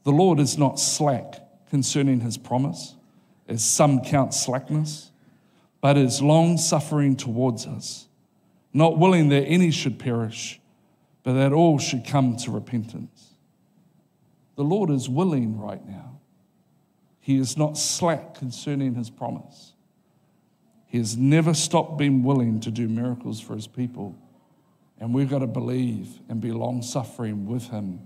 The 0.04 0.10
Lord 0.12 0.40
is 0.40 0.58
not 0.58 0.80
slack 0.80 1.40
concerning 1.70 2.20
his 2.20 2.36
promise, 2.36 2.96
as 3.48 3.62
some 3.64 4.00
count 4.00 4.34
slackness, 4.34 5.12
but 5.80 5.96
is 5.96 6.20
long 6.20 6.58
suffering 6.58 7.16
towards 7.16 7.66
us, 7.66 8.08
not 8.72 8.98
willing 8.98 9.28
that 9.30 9.42
any 9.46 9.70
should 9.70 9.98
perish, 9.98 10.60
but 11.22 11.34
that 11.34 11.52
all 11.52 11.78
should 11.78 12.04
come 12.04 12.36
to 12.38 12.50
repentance. 12.50 13.34
The 14.56 14.64
Lord 14.64 14.90
is 14.90 15.08
willing 15.08 15.58
right 15.58 15.84
now. 15.86 16.18
He 17.20 17.36
is 17.38 17.56
not 17.56 17.78
slack 17.78 18.34
concerning 18.34 18.96
his 18.96 19.08
promise. 19.08 19.72
He 20.86 20.98
has 20.98 21.16
never 21.16 21.54
stopped 21.54 21.96
being 21.96 22.24
willing 22.24 22.60
to 22.60 22.70
do 22.70 22.88
miracles 22.88 23.40
for 23.40 23.54
his 23.54 23.66
people. 23.66 24.14
And 24.98 25.14
we've 25.14 25.30
got 25.30 25.38
to 25.38 25.46
believe 25.46 26.08
and 26.28 26.40
be 26.40 26.52
long 26.52 26.82
suffering 26.82 27.46
with 27.46 27.68
him 27.70 28.00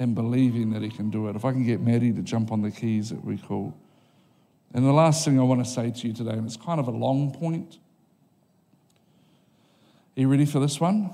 and 0.00 0.14
believing 0.14 0.70
that 0.70 0.82
He 0.82 0.88
can 0.88 1.10
do 1.10 1.28
it. 1.28 1.36
If 1.36 1.44
I 1.44 1.52
can 1.52 1.64
get 1.64 1.80
Maddie 1.82 2.12
to 2.14 2.22
jump 2.22 2.50
on 2.50 2.62
the 2.62 2.70
keys, 2.70 3.12
it 3.12 3.22
would 3.22 3.38
be 3.40 3.46
cool. 3.46 3.76
And 4.72 4.84
the 4.84 4.92
last 4.92 5.24
thing 5.26 5.38
I 5.38 5.42
want 5.42 5.62
to 5.64 5.70
say 5.70 5.90
to 5.90 6.08
you 6.08 6.14
today, 6.14 6.30
and 6.32 6.46
it's 6.46 6.56
kind 6.56 6.80
of 6.80 6.88
a 6.88 6.92
long 6.92 7.30
point. 7.30 7.76
Are 10.16 10.20
you 10.22 10.28
ready 10.28 10.46
for 10.46 10.58
this 10.58 10.80
one? 10.80 11.10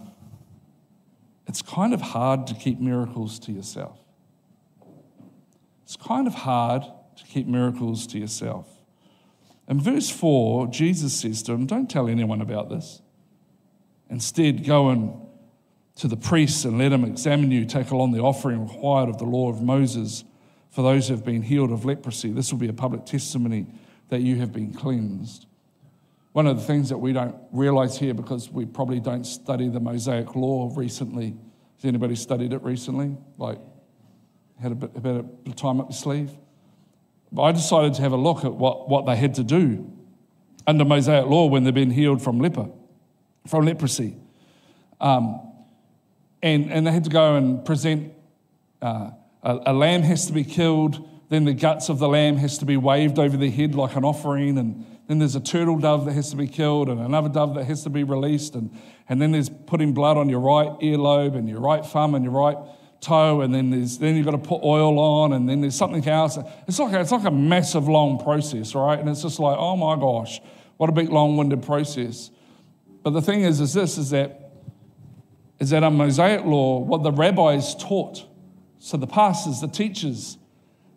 It's 1.48 1.62
kind 1.62 1.92
of 1.94 2.00
hard 2.00 2.46
to 2.46 2.54
keep 2.54 2.78
miracles 2.80 3.38
to 3.40 3.52
yourself. 3.52 3.98
It's 5.84 5.96
kind 5.96 6.26
of 6.28 6.34
hard 6.34 6.82
to 6.82 7.24
keep 7.24 7.46
miracles 7.48 8.06
to 8.08 8.18
yourself. 8.18 8.68
In 9.68 9.80
verse 9.80 10.10
4, 10.10 10.68
Jesus 10.68 11.12
says 11.12 11.42
to 11.44 11.52
him, 11.52 11.66
Don't 11.66 11.90
tell 11.90 12.08
anyone 12.08 12.40
about 12.40 12.68
this. 12.68 13.00
Instead, 14.10 14.64
go 14.64 14.90
and 14.90 15.12
to 15.96 16.06
the 16.08 16.16
priests 16.16 16.64
and 16.64 16.78
let 16.78 16.92
him 16.92 17.04
examine 17.04 17.50
you. 17.50 17.64
Take 17.64 17.90
along 17.90 18.12
the 18.12 18.20
offering 18.20 18.66
required 18.66 19.08
of 19.08 19.18
the 19.18 19.24
law 19.24 19.48
of 19.48 19.62
Moses 19.62 20.24
for 20.70 20.82
those 20.82 21.08
who 21.08 21.14
have 21.14 21.24
been 21.24 21.42
healed 21.42 21.72
of 21.72 21.84
leprosy. 21.84 22.30
This 22.30 22.52
will 22.52 22.60
be 22.60 22.68
a 22.68 22.72
public 22.74 23.06
testimony 23.06 23.66
that 24.10 24.20
you 24.20 24.36
have 24.36 24.52
been 24.52 24.72
cleansed. 24.72 25.46
One 26.32 26.46
of 26.46 26.58
the 26.58 26.62
things 26.62 26.90
that 26.90 26.98
we 26.98 27.14
don't 27.14 27.34
realize 27.50 27.98
here 27.98 28.12
because 28.12 28.50
we 28.50 28.66
probably 28.66 29.00
don't 29.00 29.24
study 29.24 29.68
the 29.68 29.80
Mosaic 29.80 30.36
law 30.36 30.70
recently. 30.76 31.28
Has 31.76 31.84
anybody 31.84 32.14
studied 32.14 32.52
it 32.52 32.62
recently? 32.62 33.16
Like, 33.38 33.58
had 34.60 34.72
a 34.72 34.74
bit, 34.74 34.90
a 34.96 35.00
bit 35.00 35.16
of 35.16 35.56
time 35.56 35.80
up 35.80 35.88
your 35.88 35.96
sleeve? 35.96 36.30
But 37.32 37.42
I 37.42 37.52
decided 37.52 37.94
to 37.94 38.02
have 38.02 38.12
a 38.12 38.16
look 38.18 38.44
at 38.44 38.52
what, 38.52 38.88
what 38.90 39.06
they 39.06 39.16
had 39.16 39.34
to 39.36 39.42
do 39.44 39.90
under 40.66 40.84
Mosaic 40.84 41.26
law 41.26 41.46
when 41.46 41.64
they've 41.64 41.72
been 41.72 41.90
healed 41.90 42.20
from 42.20 42.38
leper, 42.38 42.68
from 43.46 43.64
leprosy. 43.64 44.14
Um, 45.00 45.40
and, 46.54 46.72
and 46.72 46.86
they 46.86 46.92
had 46.92 47.04
to 47.04 47.10
go 47.10 47.34
and 47.36 47.64
present 47.64 48.12
uh, 48.82 49.10
a, 49.42 49.58
a, 49.66 49.72
lamb 49.72 50.02
has 50.02 50.26
to 50.26 50.32
be 50.32 50.44
killed, 50.44 51.06
then 51.28 51.44
the 51.44 51.54
guts 51.54 51.88
of 51.88 51.98
the 51.98 52.06
lamb 52.08 52.36
has 52.36 52.58
to 52.58 52.64
be 52.64 52.76
waved 52.76 53.18
over 53.18 53.36
their 53.36 53.50
head 53.50 53.74
like 53.74 53.96
an 53.96 54.04
offering, 54.04 54.56
and 54.58 54.86
then 55.08 55.18
there's 55.18 55.34
a 55.36 55.40
turtle 55.40 55.76
dove 55.78 56.04
that 56.06 56.12
has 56.12 56.30
to 56.30 56.36
be 56.36 56.46
killed, 56.46 56.88
and 56.88 57.00
another 57.00 57.28
dove 57.28 57.54
that 57.56 57.64
has 57.64 57.82
to 57.82 57.90
be 57.90 58.04
released, 58.04 58.54
and, 58.54 58.70
and 59.08 59.20
then 59.20 59.32
there's 59.32 59.48
putting 59.48 59.92
blood 59.92 60.16
on 60.16 60.28
your 60.28 60.38
right 60.40 60.68
earlobe 60.80 61.34
and 61.36 61.48
your 61.48 61.60
right 61.60 61.84
thumb 61.84 62.14
and 62.14 62.24
your 62.24 62.32
right 62.34 62.56
toe, 63.00 63.40
and 63.40 63.52
then 63.54 63.70
there's 63.70 63.98
then 63.98 64.14
you've 64.14 64.24
got 64.24 64.32
to 64.32 64.38
put 64.38 64.62
oil 64.62 64.96
on, 65.00 65.32
and 65.32 65.48
then 65.48 65.60
there's 65.60 65.74
something 65.74 66.06
else. 66.08 66.38
It's 66.68 66.78
like 66.78 66.92
a, 66.92 67.00
it's 67.00 67.10
like 67.12 67.24
a 67.24 67.30
massive 67.30 67.88
long 67.88 68.18
process, 68.22 68.72
right? 68.74 68.98
And 68.98 69.08
it's 69.08 69.22
just 69.22 69.38
like, 69.40 69.56
oh 69.58 69.76
my 69.76 69.96
gosh, 69.96 70.40
what 70.76 70.88
a 70.88 70.92
big 70.92 71.08
long-winded 71.08 71.62
process. 71.64 72.30
But 73.02 73.10
the 73.10 73.22
thing 73.22 73.42
is, 73.42 73.60
is 73.60 73.74
this 73.74 73.98
is 73.98 74.10
that 74.10 74.45
is 75.58 75.70
that 75.70 75.82
a 75.82 75.90
Mosaic 75.90 76.44
law, 76.44 76.78
what 76.78 77.02
the 77.02 77.12
rabbis 77.12 77.74
taught, 77.76 78.24
so 78.78 78.96
the 78.96 79.06
pastors, 79.06 79.60
the 79.60 79.68
teachers, 79.68 80.36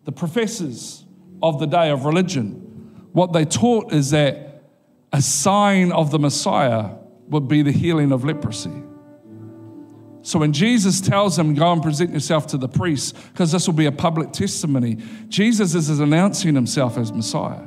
the 0.04 0.12
professors 0.12 1.04
of 1.42 1.58
the 1.60 1.66
day 1.66 1.90
of 1.90 2.04
religion, 2.04 3.06
what 3.12 3.32
they 3.32 3.44
taught 3.44 3.92
is 3.92 4.10
that 4.10 4.62
a 5.12 5.22
sign 5.22 5.90
of 5.92 6.10
the 6.10 6.18
Messiah 6.18 6.90
would 7.28 7.48
be 7.48 7.62
the 7.62 7.72
healing 7.72 8.12
of 8.12 8.24
leprosy. 8.24 8.82
So 10.22 10.38
when 10.38 10.52
Jesus 10.52 11.00
tells 11.00 11.36
them, 11.36 11.54
go 11.54 11.72
and 11.72 11.82
present 11.82 12.10
yourself 12.12 12.46
to 12.48 12.58
the 12.58 12.68
priests, 12.68 13.12
because 13.32 13.52
this 13.52 13.66
will 13.66 13.74
be 13.74 13.86
a 13.86 13.92
public 13.92 14.32
testimony, 14.32 14.98
Jesus 15.28 15.74
is 15.74 15.88
announcing 15.98 16.54
himself 16.54 16.98
as 16.98 17.10
Messiah. 17.10 17.62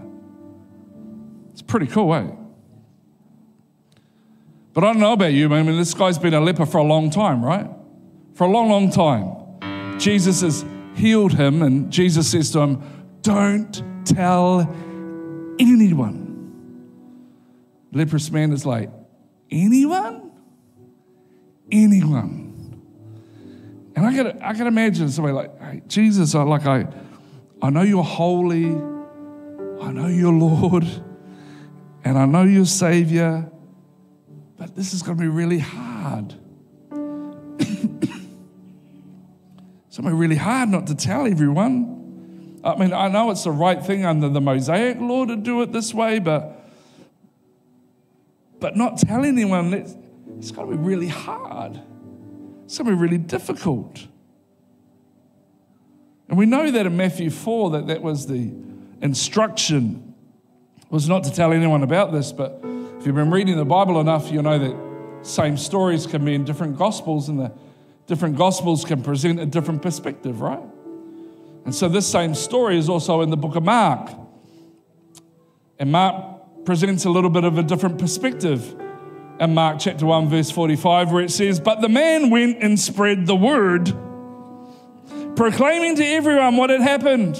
It's 1.51 1.63
pretty 1.63 1.87
cool, 1.87 2.13
eh? 2.13 2.27
But 4.73 4.83
I 4.83 4.87
don't 4.87 4.99
know 4.99 5.13
about 5.13 5.33
you, 5.33 5.49
man. 5.49 5.59
I 5.59 5.63
mean, 5.69 5.77
this 5.77 5.93
guy's 5.93 6.17
been 6.17 6.33
a 6.33 6.41
leper 6.41 6.65
for 6.65 6.79
a 6.79 6.83
long 6.83 7.11
time, 7.11 7.45
right? 7.45 7.69
For 8.33 8.45
a 8.45 8.47
long, 8.49 8.69
long 8.69 8.89
time. 8.89 9.99
Jesus 9.99 10.41
has 10.41 10.65
healed 10.95 11.33
him, 11.33 11.61
and 11.61 11.91
Jesus 11.91 12.31
says 12.31 12.49
to 12.51 12.59
him, 12.61 12.81
Don't 13.21 13.83
tell 14.07 14.61
anyone. 15.59 16.21
Leprous 17.91 18.31
man 18.31 18.51
is 18.51 18.65
like, 18.65 18.89
Anyone? 19.51 20.31
Anyone. 21.71 22.39
And 23.95 24.07
I 24.07 24.15
could, 24.15 24.41
I 24.41 24.53
could 24.53 24.65
imagine 24.65 25.07
somebody 25.09 25.35
like, 25.35 25.59
hey, 25.61 25.81
Jesus, 25.87 26.33
I, 26.33 26.41
like 26.41 26.65
I, 26.65 26.87
I 27.61 27.69
know 27.69 27.83
you're 27.83 28.03
holy, 28.03 28.65
I 28.65 29.91
know 29.91 30.07
you're 30.07 30.33
Lord, 30.33 30.83
and 32.03 32.17
I 32.17 32.25
know 32.25 32.41
you're 32.41 32.65
Savior, 32.65 33.51
but 34.57 34.75
this 34.75 34.93
is 34.93 35.01
going 35.01 35.17
to 35.17 35.21
be 35.21 35.27
really 35.27 35.59
hard. 35.59 36.33
it's 37.59 37.71
going 38.01 38.33
to 39.91 40.03
be 40.03 40.11
really 40.11 40.35
hard 40.35 40.69
not 40.69 40.87
to 40.87 40.95
tell 40.95 41.25
everyone. 41.27 42.59
I 42.63 42.75
mean, 42.77 42.93
I 42.93 43.07
know 43.09 43.31
it's 43.31 43.43
the 43.43 43.51
right 43.51 43.83
thing 43.83 44.05
under 44.05 44.29
the 44.29 44.39
Mosaic 44.41 44.99
law 44.99 45.25
to 45.25 45.35
do 45.35 45.61
it 45.61 45.71
this 45.71 45.93
way, 45.93 46.19
but 46.19 46.59
but 48.59 48.77
not 48.77 48.97
tell 48.97 49.25
anyone, 49.25 49.73
it's, 49.73 49.93
it's 50.39 50.51
going 50.51 50.71
to 50.71 50.77
be 50.77 50.81
really 50.81 51.09
hard. 51.09 51.77
It's 52.63 52.77
going 52.77 52.89
to 52.91 52.95
be 52.95 53.01
really 53.01 53.17
difficult. 53.17 54.07
And 56.29 56.37
we 56.37 56.45
know 56.45 56.71
that 56.71 56.85
in 56.85 56.95
Matthew 56.95 57.29
4 57.29 57.71
that 57.71 57.87
that 57.87 58.01
was 58.01 58.27
the 58.27 58.53
instruction 59.01 60.15
was 60.89 61.09
not 61.09 61.25
to 61.25 61.31
tell 61.33 61.51
anyone 61.51 61.83
about 61.83 62.13
this, 62.13 62.31
but 62.31 62.63
if 63.03 63.07
you've 63.07 63.15
been 63.17 63.31
reading 63.31 63.57
the 63.57 63.65
Bible 63.65 63.99
enough, 63.99 64.31
you'll 64.31 64.43
know 64.43 64.57
that 64.57 65.27
same 65.27 65.57
stories 65.57 66.07
can 66.07 66.23
be 66.23 66.35
in 66.35 66.45
different 66.45 66.77
gospels, 66.77 67.27
and 67.27 67.37
the 67.37 67.51
different 68.07 68.37
gospels 68.37 68.85
can 68.85 69.03
present 69.03 69.41
a 69.41 69.45
different 69.45 69.81
perspective, 69.81 70.39
right? 70.39 70.63
And 71.65 71.75
so 71.75 71.89
this 71.89 72.07
same 72.07 72.33
story 72.33 72.77
is 72.77 72.87
also 72.87 73.19
in 73.19 73.29
the 73.29 73.35
book 73.35 73.57
of 73.57 73.63
Mark. 73.63 74.09
And 75.79 75.91
Mark 75.91 76.63
presents 76.63 77.03
a 77.03 77.09
little 77.09 77.29
bit 77.29 77.43
of 77.43 77.57
a 77.57 77.63
different 77.63 77.99
perspective 77.99 78.73
in 79.37 79.53
Mark 79.53 79.79
chapter 79.79 80.05
1, 80.05 80.29
verse 80.29 80.49
45, 80.49 81.11
where 81.11 81.23
it 81.25 81.31
says, 81.31 81.59
But 81.59 81.81
the 81.81 81.89
man 81.89 82.29
went 82.29 82.63
and 82.63 82.79
spread 82.79 83.25
the 83.27 83.35
word, 83.35 83.91
proclaiming 85.35 85.97
to 85.97 86.05
everyone 86.05 86.55
what 86.55 86.69
had 86.69 86.79
happened. 86.79 87.35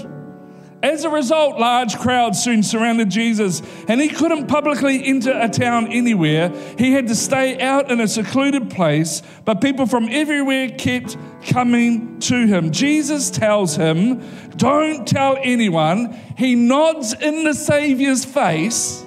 As 0.84 1.06
a 1.06 1.10
result, 1.10 1.58
large 1.58 1.98
crowds 1.98 2.44
soon 2.44 2.62
surrounded 2.62 3.10
Jesus, 3.10 3.62
and 3.88 4.02
he 4.02 4.10
couldn't 4.10 4.48
publicly 4.48 5.02
enter 5.06 5.32
a 5.32 5.48
town 5.48 5.88
anywhere. 5.88 6.52
He 6.78 6.92
had 6.92 7.08
to 7.08 7.16
stay 7.16 7.58
out 7.62 7.90
in 7.90 8.02
a 8.02 8.08
secluded 8.08 8.70
place, 8.70 9.22
but 9.46 9.62
people 9.62 9.86
from 9.86 10.10
everywhere 10.10 10.68
kept 10.72 11.16
coming 11.48 12.20
to 12.20 12.46
him. 12.48 12.72
Jesus 12.72 13.30
tells 13.30 13.78
him, 13.78 14.24
Don't 14.58 15.08
tell 15.08 15.38
anyone. 15.42 16.20
He 16.38 16.54
nods 16.56 17.14
in 17.14 17.46
the 17.46 17.54
Savior's 17.54 18.26
face 18.26 19.06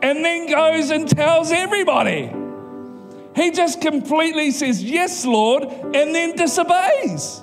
and 0.00 0.24
then 0.24 0.48
goes 0.48 0.88
and 0.88 1.06
tells 1.06 1.52
everybody. 1.52 2.32
He 3.36 3.50
just 3.50 3.82
completely 3.82 4.50
says, 4.50 4.82
Yes, 4.82 5.26
Lord, 5.26 5.64
and 5.64 6.14
then 6.14 6.36
disobeys. 6.36 7.41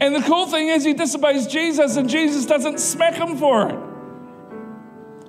And 0.00 0.14
the 0.14 0.20
cool 0.22 0.46
thing 0.46 0.68
is, 0.68 0.82
he 0.82 0.94
disobeys 0.94 1.46
Jesus, 1.46 1.96
and 1.96 2.08
Jesus 2.08 2.46
doesn't 2.46 2.80
smack 2.80 3.14
him 3.14 3.36
for 3.36 3.68
it. 3.68 3.78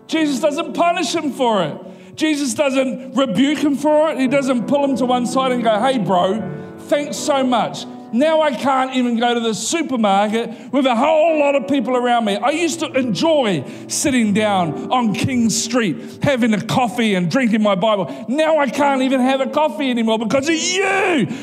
Jesus 0.08 0.40
doesn't 0.40 0.74
punish 0.74 1.14
him 1.14 1.32
for 1.34 1.64
it. 1.64 2.16
Jesus 2.16 2.54
doesn't 2.54 3.14
rebuke 3.16 3.60
him 3.60 3.76
for 3.76 4.12
it. 4.12 4.18
He 4.20 4.28
doesn't 4.28 4.68
pull 4.68 4.86
him 4.86 4.96
to 4.98 5.06
one 5.06 5.26
side 5.26 5.52
and 5.52 5.62
go, 5.64 5.78
hey, 5.80 5.98
bro, 5.98 6.76
thanks 6.88 7.18
so 7.18 7.44
much. 7.44 7.86
Now 8.14 8.42
I 8.42 8.54
can't 8.54 8.94
even 8.96 9.18
go 9.20 9.34
to 9.34 9.40
the 9.40 9.54
supermarket 9.54 10.74
with 10.74 10.86
a 10.86 10.96
whole 10.96 11.40
lot 11.40 11.56
of 11.56 11.68
people 11.70 11.96
around 11.96 12.26
me. 12.26 12.36
I 12.36 12.50
used 12.50 12.82
to 12.82 12.92
enjoy 12.92 13.64
sitting 13.88 14.34
down 14.34 14.92
on 14.92 15.14
King 15.14 15.50
Street, 15.50 16.20
having 16.22 16.54
a 16.54 16.62
coffee 16.66 17.16
and 17.16 17.32
drinking 17.32 17.62
my 17.62 17.76
Bible. 17.76 18.26
Now 18.28 18.58
I 18.60 18.68
can't 18.70 19.02
even 19.02 19.22
have 19.22 19.40
a 19.40 19.48
coffee 19.48 19.90
anymore 19.90 20.20
because 20.20 20.48
of 20.50 20.56
you, 20.56 20.84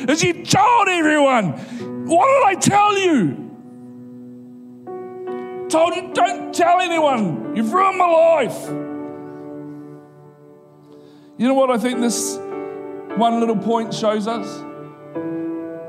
as 0.07 0.23
you 0.23 0.45
told 0.45 0.87
everyone 0.89 1.88
what 2.09 2.25
did 2.25 2.41
I 2.47 2.55
tell 2.59 2.97
you? 2.97 3.35
Told 5.69 5.95
you, 5.95 6.11
don't 6.13 6.55
tell 6.55 6.81
anyone. 6.81 7.55
You've 7.55 7.71
ruined 7.71 7.97
my 7.99 8.07
life. 8.07 8.61
You 11.37 11.47
know 11.47 11.53
what 11.53 11.69
I 11.69 11.77
think 11.77 11.99
this 11.99 12.35
one 12.37 13.39
little 13.39 13.57
point 13.57 13.93
shows 13.93 14.27
us? 14.27 14.65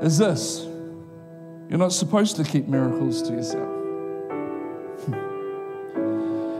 Is 0.03 0.17
this 0.19 0.67
you're 1.69 1.79
not 1.79 1.91
supposed 1.93 2.35
to 2.35 2.43
keep 2.43 2.67
miracles 2.67 3.21
to 3.23 3.31
yourself. 3.33 3.57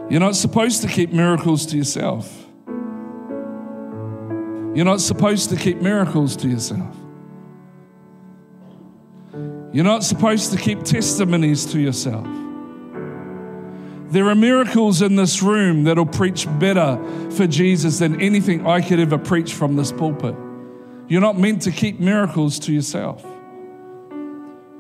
You're 0.10 0.22
not 0.22 0.36
supposed 0.38 0.82
to 0.84 0.88
keep 0.88 1.12
miracles 1.12 1.66
to 1.68 1.78
yourself. 1.78 2.46
You're 4.74 4.86
not 4.86 5.02
supposed 5.02 5.50
to 5.50 5.58
keep 5.58 5.82
miracles 5.82 6.38
to 6.38 6.48
yourself. 6.48 6.96
You're 9.74 9.86
not 9.86 10.04
supposed 10.04 10.52
to 10.52 10.58
keep 10.58 10.84
testimonies 10.84 11.66
to 11.68 11.80
yourself. 11.80 12.28
There 14.10 14.28
are 14.28 14.36
miracles 14.36 15.02
in 15.02 15.16
this 15.16 15.42
room 15.42 15.86
that'll 15.86 16.06
preach 16.06 16.46
better 16.60 17.00
for 17.32 17.48
Jesus 17.48 18.00
than 18.00 18.20
anything 18.20 18.68
I 18.68 18.82
could 18.82 19.00
ever 19.00 19.18
preach 19.18 19.54
from 19.54 19.78
this 19.78 19.94
pulpit. 19.94 20.36
You're 21.08 21.22
not 21.22 21.38
meant 21.40 21.62
to 21.62 21.72
keep 21.72 22.00
miracles 22.02 22.60
to 22.60 22.74
yourself. 22.74 23.26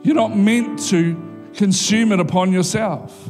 You're 0.03 0.15
not 0.15 0.35
meant 0.35 0.79
to 0.89 1.15
consume 1.55 2.11
it 2.11 2.19
upon 2.19 2.51
yourself. 2.51 3.29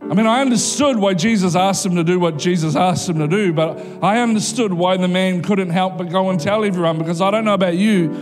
I 0.00 0.14
mean, 0.14 0.26
I 0.26 0.40
understood 0.40 0.96
why 0.98 1.12
Jesus 1.14 1.54
asked 1.54 1.84
him 1.84 1.96
to 1.96 2.04
do 2.04 2.18
what 2.18 2.38
Jesus 2.38 2.76
asked 2.76 3.08
him 3.08 3.18
to 3.18 3.28
do, 3.28 3.52
but 3.52 3.84
I 4.02 4.20
understood 4.22 4.72
why 4.72 4.96
the 4.96 5.08
man 5.08 5.42
couldn't 5.42 5.70
help 5.70 5.98
but 5.98 6.08
go 6.08 6.30
and 6.30 6.40
tell 6.40 6.64
everyone 6.64 6.96
because 6.98 7.20
I 7.20 7.30
don't 7.30 7.44
know 7.44 7.54
about 7.54 7.76
you, 7.76 8.12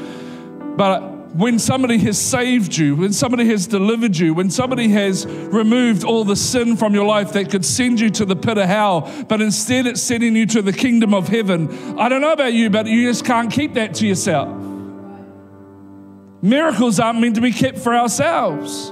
but 0.77 1.35
when 1.35 1.59
somebody 1.59 1.99
has 1.99 2.21
saved 2.21 2.77
you, 2.77 2.97
when 2.97 3.13
somebody 3.13 3.47
has 3.49 3.67
delivered 3.67 4.17
you, 4.17 4.35
when 4.35 4.51
somebody 4.51 4.89
has 4.89 5.27
removed 5.27 6.05
all 6.05 6.25
the 6.25 6.37
sin 6.37 6.77
from 6.77 6.95
your 6.95 7.07
life 7.07 7.33
that 7.33 7.51
could 7.51 7.65
send 7.65 8.01
you 8.01 8.11
to 8.11 8.25
the 8.25 8.37
pit 8.37 8.59
of 8.59 8.67
hell, 8.67 9.11
but 9.29 9.41
instead 9.41 9.87
it's 9.87 10.03
sending 10.03 10.35
you 10.37 10.47
to 10.47 10.63
the 10.63 10.73
kingdom 10.73 11.15
of 11.15 11.29
heaven, 11.29 11.99
I 11.99 12.09
don't 12.09 12.21
know 12.21 12.33
about 12.33 12.53
you, 12.53 12.71
but 12.71 12.87
you 12.87 13.09
just 13.09 13.25
can't 13.25 13.53
keep 13.53 13.75
that 13.75 13.95
to 13.97 14.07
yourself. 14.07 14.49
Miracles 16.43 17.01
aren't 17.01 17.21
meant 17.21 17.37
to 17.37 17.41
be 17.41 17.53
kept 17.53 17.79
for 17.79 17.95
ourselves. 17.97 18.91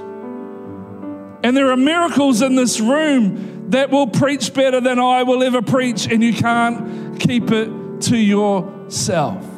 And 1.43 1.55
there 1.55 1.69
are 1.71 1.77
miracles 1.77 2.41
in 2.41 2.55
this 2.55 2.79
room 2.79 3.69
that 3.71 3.89
will 3.89 4.07
preach 4.07 4.53
better 4.53 4.81
than 4.81 4.99
I 4.99 5.23
will 5.23 5.43
ever 5.43 5.61
preach, 5.61 6.09
and 6.09 6.23
you 6.23 6.33
can't 6.33 7.19
keep 7.19 7.51
it 7.51 7.69
to 8.03 8.17
yourself. 8.17 9.49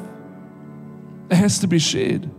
It 1.30 1.36
has 1.38 1.60
to 1.60 1.68
be 1.68 1.80
shared. 1.80 2.30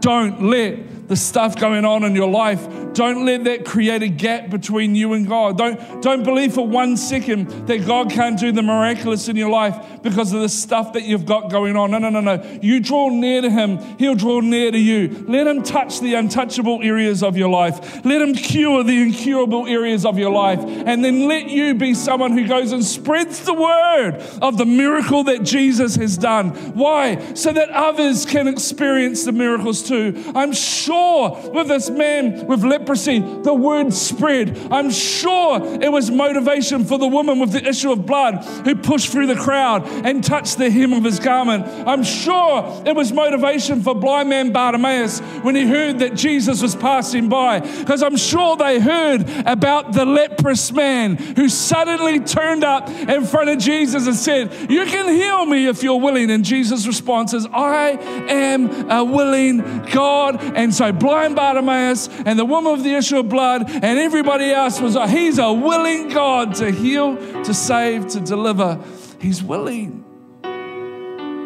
Don't 0.00 0.42
let 0.42 0.78
the 1.12 1.16
stuff 1.16 1.56
going 1.56 1.84
on 1.84 2.04
in 2.04 2.14
your 2.14 2.30
life, 2.30 2.66
don't 2.94 3.26
let 3.26 3.44
that 3.44 3.66
create 3.66 4.02
a 4.02 4.08
gap 4.08 4.48
between 4.48 4.94
you 4.94 5.12
and 5.12 5.28
God. 5.28 5.58
Don't, 5.58 6.00
don't 6.02 6.22
believe 6.24 6.54
for 6.54 6.66
one 6.66 6.96
second 6.96 7.66
that 7.66 7.86
God 7.86 8.10
can't 8.10 8.38
do 8.40 8.50
the 8.50 8.62
miraculous 8.62 9.28
in 9.28 9.36
your 9.36 9.50
life 9.50 9.78
because 10.02 10.32
of 10.32 10.40
the 10.40 10.48
stuff 10.48 10.94
that 10.94 11.02
you've 11.02 11.26
got 11.26 11.50
going 11.50 11.76
on. 11.76 11.90
No, 11.90 11.98
no, 11.98 12.08
no, 12.08 12.20
no. 12.20 12.58
You 12.62 12.80
draw 12.80 13.10
near 13.10 13.42
to 13.42 13.50
Him, 13.50 13.78
He'll 13.98 14.14
draw 14.14 14.40
near 14.40 14.70
to 14.70 14.78
you. 14.78 15.26
Let 15.28 15.46
Him 15.46 15.62
touch 15.62 16.00
the 16.00 16.14
untouchable 16.14 16.80
areas 16.82 17.22
of 17.22 17.36
your 17.36 17.50
life, 17.50 18.04
let 18.06 18.22
Him 18.22 18.32
cure 18.32 18.82
the 18.82 19.02
incurable 19.02 19.66
areas 19.66 20.06
of 20.06 20.16
your 20.16 20.30
life, 20.32 20.60
and 20.62 21.04
then 21.04 21.28
let 21.28 21.46
you 21.50 21.74
be 21.74 21.92
someone 21.92 22.32
who 22.32 22.48
goes 22.48 22.72
and 22.72 22.82
spreads 22.82 23.40
the 23.44 23.52
word 23.52 24.14
of 24.40 24.56
the 24.56 24.64
miracle 24.66 25.24
that 25.24 25.42
Jesus 25.42 25.94
has 25.96 26.16
done. 26.16 26.50
Why? 26.74 27.34
So 27.34 27.52
that 27.52 27.68
others 27.68 28.24
can 28.24 28.48
experience 28.48 29.24
the 29.24 29.32
miracles 29.32 29.82
too. 29.82 30.14
I'm 30.34 30.54
sure 30.54 31.01
with 31.52 31.68
this 31.68 31.90
man 31.90 32.46
with 32.46 32.64
leprosy, 32.64 33.18
the 33.18 33.52
word 33.52 33.92
spread. 33.92 34.56
I'm 34.70 34.90
sure 34.90 35.60
it 35.82 35.90
was 35.90 36.10
motivation 36.10 36.84
for 36.84 36.96
the 36.98 37.06
woman 37.06 37.38
with 37.38 37.52
the 37.52 37.64
issue 37.66 37.92
of 37.92 38.06
blood 38.06 38.36
who 38.64 38.74
pushed 38.74 39.10
through 39.10 39.26
the 39.26 39.34
crowd 39.36 39.86
and 39.86 40.22
touched 40.24 40.58
the 40.58 40.70
hem 40.70 40.92
of 40.92 41.04
his 41.04 41.18
garment. 41.18 41.66
I'm 41.86 42.02
sure 42.04 42.82
it 42.86 42.94
was 42.94 43.12
motivation 43.12 43.82
for 43.82 43.94
blind 43.94 44.28
man 44.30 44.52
Bartimaeus 44.52 45.20
when 45.42 45.54
he 45.54 45.66
heard 45.66 45.98
that 45.98 46.14
Jesus 46.14 46.62
was 46.62 46.74
passing 46.74 47.28
by, 47.28 47.60
because 47.60 48.02
I'm 48.02 48.16
sure 48.16 48.56
they 48.56 48.80
heard 48.80 49.28
about 49.46 49.92
the 49.92 50.04
leprous 50.06 50.72
man 50.72 51.16
who 51.16 51.48
suddenly 51.48 52.20
turned 52.20 52.64
up 52.64 52.88
in 52.88 53.24
front 53.26 53.50
of 53.50 53.58
Jesus 53.58 54.06
and 54.06 54.16
said, 54.16 54.52
You 54.70 54.86
can 54.86 55.08
heal 55.14 55.44
me 55.46 55.66
if 55.66 55.82
you're 55.82 56.00
willing. 56.00 56.30
And 56.30 56.44
Jesus' 56.44 56.86
response 56.86 57.34
is, 57.34 57.46
I 57.46 57.90
am 58.30 58.90
a 58.90 59.04
willing 59.04 59.60
God. 59.86 60.42
And 60.56 60.72
so 60.74 60.81
so 60.82 60.92
blind 60.92 61.36
Bartimaeus 61.36 62.08
and 62.26 62.36
the 62.36 62.44
woman 62.44 62.72
of 62.74 62.82
the 62.82 62.94
issue 62.96 63.20
of 63.20 63.28
blood 63.28 63.70
and 63.70 63.98
everybody 64.00 64.50
else 64.50 64.80
was, 64.80 64.96
He's 65.10 65.38
a 65.38 65.52
willing 65.52 66.08
God 66.08 66.56
to 66.56 66.70
heal, 66.72 67.16
to 67.44 67.54
save, 67.54 68.08
to 68.08 68.20
deliver. 68.20 68.80
He's 69.20 69.42
willing 69.42 70.04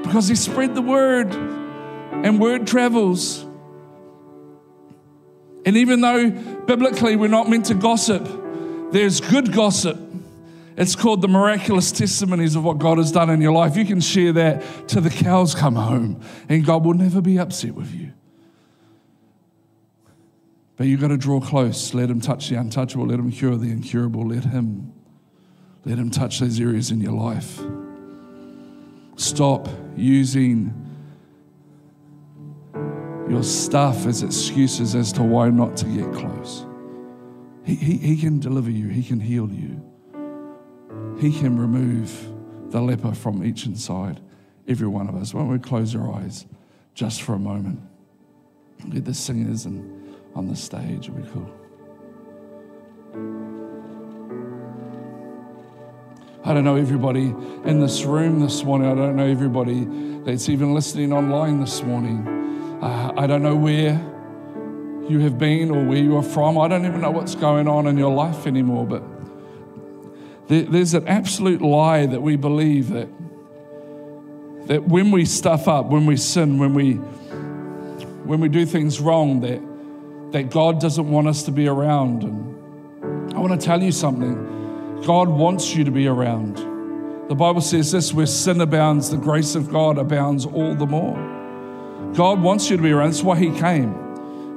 because 0.05 0.29
He 0.29 0.35
spread 0.37 0.75
the 0.75 0.81
word 0.83 1.35
and 1.35 2.41
word 2.41 2.67
travels. 2.67 3.43
And 5.67 5.77
even 5.77 6.01
though 6.01 6.31
biblically 6.31 7.17
we're 7.17 7.27
not 7.29 7.51
meant 7.51 7.67
to 7.67 7.75
gossip, 7.75 8.25
there's 8.93 9.21
good 9.21 9.53
gossip. 9.53 10.01
It's 10.79 10.95
called 10.95 11.21
the 11.21 11.29
miraculous 11.29 11.91
testimonies 11.93 12.55
of 12.55 12.65
what 12.65 12.79
God 12.79 12.99
has 12.99 13.13
done 13.13 13.29
in 13.31 13.41
your 13.41 13.53
life. 13.53 13.77
You 13.77 13.85
can 13.85 14.01
share 14.01 14.33
that 14.35 14.63
till 14.89 15.03
the 15.03 15.11
cows 15.11 15.55
come 15.55 15.75
home, 15.75 16.21
and 16.49 16.65
God 16.65 16.85
will 16.85 16.95
never 16.95 17.21
be 17.21 17.39
upset 17.39 17.75
with 17.75 17.93
you. 17.95 18.13
But 20.77 20.87
you've 20.87 21.01
got 21.01 21.09
to 21.09 21.17
draw 21.17 21.41
close. 21.41 21.95
Let 21.95 22.11
Him 22.11 22.21
touch 22.21 22.51
the 22.51 22.57
untouchable. 22.57 23.07
Let 23.07 23.19
Him 23.19 23.33
cure 23.33 23.57
the 23.57 23.71
incurable. 23.71 24.27
Let 24.29 24.45
Him, 24.45 24.93
let 25.85 25.99
Him 25.99 26.11
touch 26.11 26.39
those 26.41 26.61
areas 26.61 26.91
in 26.91 27.01
your 27.01 27.13
life. 27.13 27.61
Stop 29.17 29.69
using 29.97 30.75
your 33.29 33.43
stuff 33.43 34.07
as 34.07 34.23
excuses 34.23 34.95
as 34.95 35.13
to 35.15 35.23
why 35.23 35.49
not 35.49 35.77
to 35.79 35.87
get 35.87 36.13
close. 36.13 36.67
He, 37.65 37.75
he, 37.75 37.97
he 37.97 38.17
can 38.19 38.39
deliver 38.39 38.71
you, 38.71 38.89
He 38.89 39.03
can 39.03 39.19
heal 39.19 39.49
you, 39.51 39.83
He 41.19 41.33
can 41.33 41.59
remove 41.59 42.33
the 42.71 42.83
leper 42.83 43.15
from 43.15 43.43
each 43.45 43.65
inside, 43.65 44.21
every 44.69 44.89
one 44.89 45.09
of 45.09 45.15
us. 45.17 45.33
Why 45.33 45.41
don't 45.41 45.51
we 45.51 45.59
close 45.59 45.95
our 45.95 46.13
eyes 46.17 46.45
just 46.95 47.23
for 47.23 47.33
a 47.33 47.39
moment? 47.39 47.81
Get 48.91 49.07
the 49.07 49.15
singers 49.15 49.65
and 49.65 50.06
on 50.37 50.47
the 50.49 50.55
stage 50.55 51.09
would 51.09 51.25
be 51.25 51.31
cool. 51.31 51.51
I 56.45 56.53
don't 56.55 56.63
know 56.63 56.77
everybody 56.77 57.35
in 57.65 57.81
this 57.81 58.05
room 58.05 58.39
this 58.41 58.63
morning. 58.63 58.89
I 58.91 58.95
don't 58.95 59.17
know 59.17 59.27
everybody 59.27 59.85
that's 60.25 60.49
even 60.51 60.75
listening 60.75 61.13
online 61.15 61.61
this 61.61 61.83
morning. 61.83 62.79
Uh, 62.83 63.13
I 63.17 63.27
don't 63.27 63.43
know 63.43 63.57
where 63.57 63.95
you 65.11 65.21
have 65.21 65.39
been 65.39 65.71
or 65.75 65.83
where 65.87 65.99
you 65.99 66.17
are 66.19 66.23
from. 66.23 66.59
I 66.59 66.69
don't 66.69 66.85
even 66.85 67.01
know 67.01 67.11
what's 67.11 67.35
going 67.35 67.67
on 67.67 67.87
in 67.87 67.97
your 67.97 68.15
life 68.15 68.47
anymore. 68.47 68.85
But 68.87 69.03
there, 70.49 70.63
there's 70.63 70.93
an 70.95 71.09
absolute 71.09 71.63
lie 71.63 72.05
that 72.07 72.21
we 72.21 72.37
believe 72.37 72.91
that, 72.91 73.09
that 74.67 74.85
when 74.87 75.11
we 75.13 75.25
stuff 75.25 75.67
up, 75.67 75.87
when 75.87 76.05
we 76.07 76.17
sin, 76.19 76.59
when 76.59 76.75
we, 76.75 76.93
when 78.25 78.41
we 78.41 78.49
do 78.51 78.67
things 78.67 79.01
wrong, 79.01 79.41
that 79.41 79.61
that 80.33 80.51
God 80.51 80.81
doesn't 80.81 81.09
want 81.09 81.29
us 81.29 81.43
to 81.45 81.53
be 81.53 81.69
around. 81.69 82.25
And 82.25 83.35
I 83.35 83.39
want 83.39 83.59
to 83.59 83.65
tell 83.65 83.83
you 83.83 83.93
something 83.93 85.03
God 85.05 85.29
wants 85.29 85.75
you 85.75 85.85
to 85.85 85.91
be 85.91 86.07
around. 86.07 86.57
The 87.29 87.35
Bible 87.35 87.61
says 87.61 87.93
this 87.93 88.13
where 88.13 88.27
sin 88.27 88.61
abounds, 88.61 89.11
the 89.11 89.17
grace 89.17 89.55
of 89.55 89.71
God 89.71 89.99
abounds 89.99 90.47
all 90.47 90.75
the 90.75 90.87
more. 90.87 91.17
God 92.15 92.41
wants 92.43 92.71
you 92.71 92.77
to 92.77 92.83
be 92.83 92.93
around. 92.93 93.11
That's 93.13 93.23
why 93.23 93.39
He 93.39 93.51
came. 93.59 94.05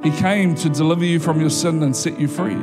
He 0.02 0.10
came 0.10 0.54
to 0.56 0.68
deliver 0.70 1.04
you 1.04 1.20
from 1.20 1.40
your 1.40 1.50
sin 1.50 1.82
and 1.82 1.94
set 1.94 2.18
you 2.18 2.26
free 2.26 2.56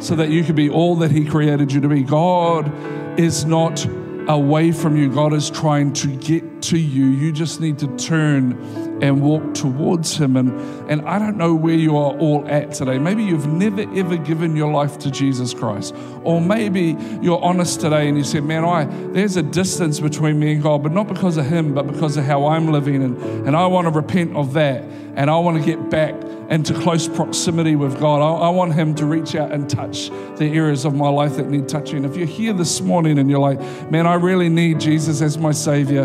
so 0.00 0.16
that 0.16 0.30
you 0.30 0.42
could 0.44 0.56
be 0.56 0.70
all 0.70 0.96
that 0.96 1.10
He 1.10 1.24
created 1.24 1.72
you 1.72 1.80
to 1.80 1.88
be. 1.88 2.02
God 2.02 2.72
is 3.20 3.44
not 3.44 3.84
away 4.26 4.72
from 4.72 4.96
you, 4.96 5.10
God 5.12 5.34
is 5.34 5.50
trying 5.50 5.92
to 5.92 6.06
get 6.16 6.62
to 6.62 6.78
you. 6.78 7.06
You 7.08 7.30
just 7.30 7.60
need 7.60 7.78
to 7.80 7.96
turn 7.98 8.58
and 9.02 9.22
walk 9.22 9.54
towards 9.54 10.16
Him. 10.16 10.36
And, 10.36 10.50
and 10.90 11.02
I 11.08 11.18
don't 11.18 11.36
know 11.36 11.54
where 11.54 11.74
you 11.74 11.96
are 11.96 12.16
all 12.18 12.44
at 12.48 12.72
today. 12.72 12.98
Maybe 12.98 13.24
you've 13.24 13.46
never 13.48 13.82
ever 13.96 14.16
given 14.16 14.56
your 14.56 14.72
life 14.72 14.98
to 15.00 15.10
Jesus 15.10 15.52
Christ. 15.54 15.94
Or 16.22 16.40
maybe 16.40 16.96
you're 17.20 17.42
honest 17.42 17.80
today 17.80 18.08
and 18.08 18.16
you 18.16 18.24
said, 18.24 18.44
Man, 18.44 18.64
I 18.64 18.84
there's 19.12 19.36
a 19.36 19.42
distance 19.42 20.00
between 20.00 20.38
me 20.38 20.52
and 20.52 20.62
God, 20.62 20.82
but 20.82 20.92
not 20.92 21.08
because 21.08 21.36
of 21.36 21.46
Him, 21.46 21.74
but 21.74 21.86
because 21.86 22.16
of 22.16 22.24
how 22.24 22.46
I'm 22.46 22.68
living. 22.70 23.02
And, 23.02 23.16
and 23.46 23.56
I 23.56 23.66
want 23.66 23.86
to 23.86 23.90
repent 23.90 24.36
of 24.36 24.52
that. 24.54 24.82
And 25.16 25.30
I 25.30 25.36
want 25.38 25.56
to 25.58 25.64
get 25.64 25.90
back 25.90 26.14
into 26.50 26.74
close 26.74 27.08
proximity 27.08 27.76
with 27.76 27.98
God. 28.00 28.16
I, 28.16 28.46
I 28.46 28.50
want 28.50 28.74
Him 28.74 28.94
to 28.96 29.06
reach 29.06 29.34
out 29.34 29.52
and 29.52 29.68
touch 29.68 30.08
the 30.36 30.46
areas 30.46 30.84
of 30.84 30.94
my 30.94 31.08
life 31.08 31.36
that 31.36 31.46
need 31.48 31.68
touching. 31.68 32.04
If 32.04 32.16
you're 32.16 32.26
here 32.26 32.52
this 32.52 32.80
morning 32.80 33.18
and 33.18 33.30
you're 33.30 33.38
like, 33.40 33.60
Man, 33.90 34.06
I 34.06 34.14
really 34.14 34.48
need 34.48 34.78
Jesus 34.80 35.20
as 35.20 35.36
my 35.38 35.52
Savior. 35.52 36.04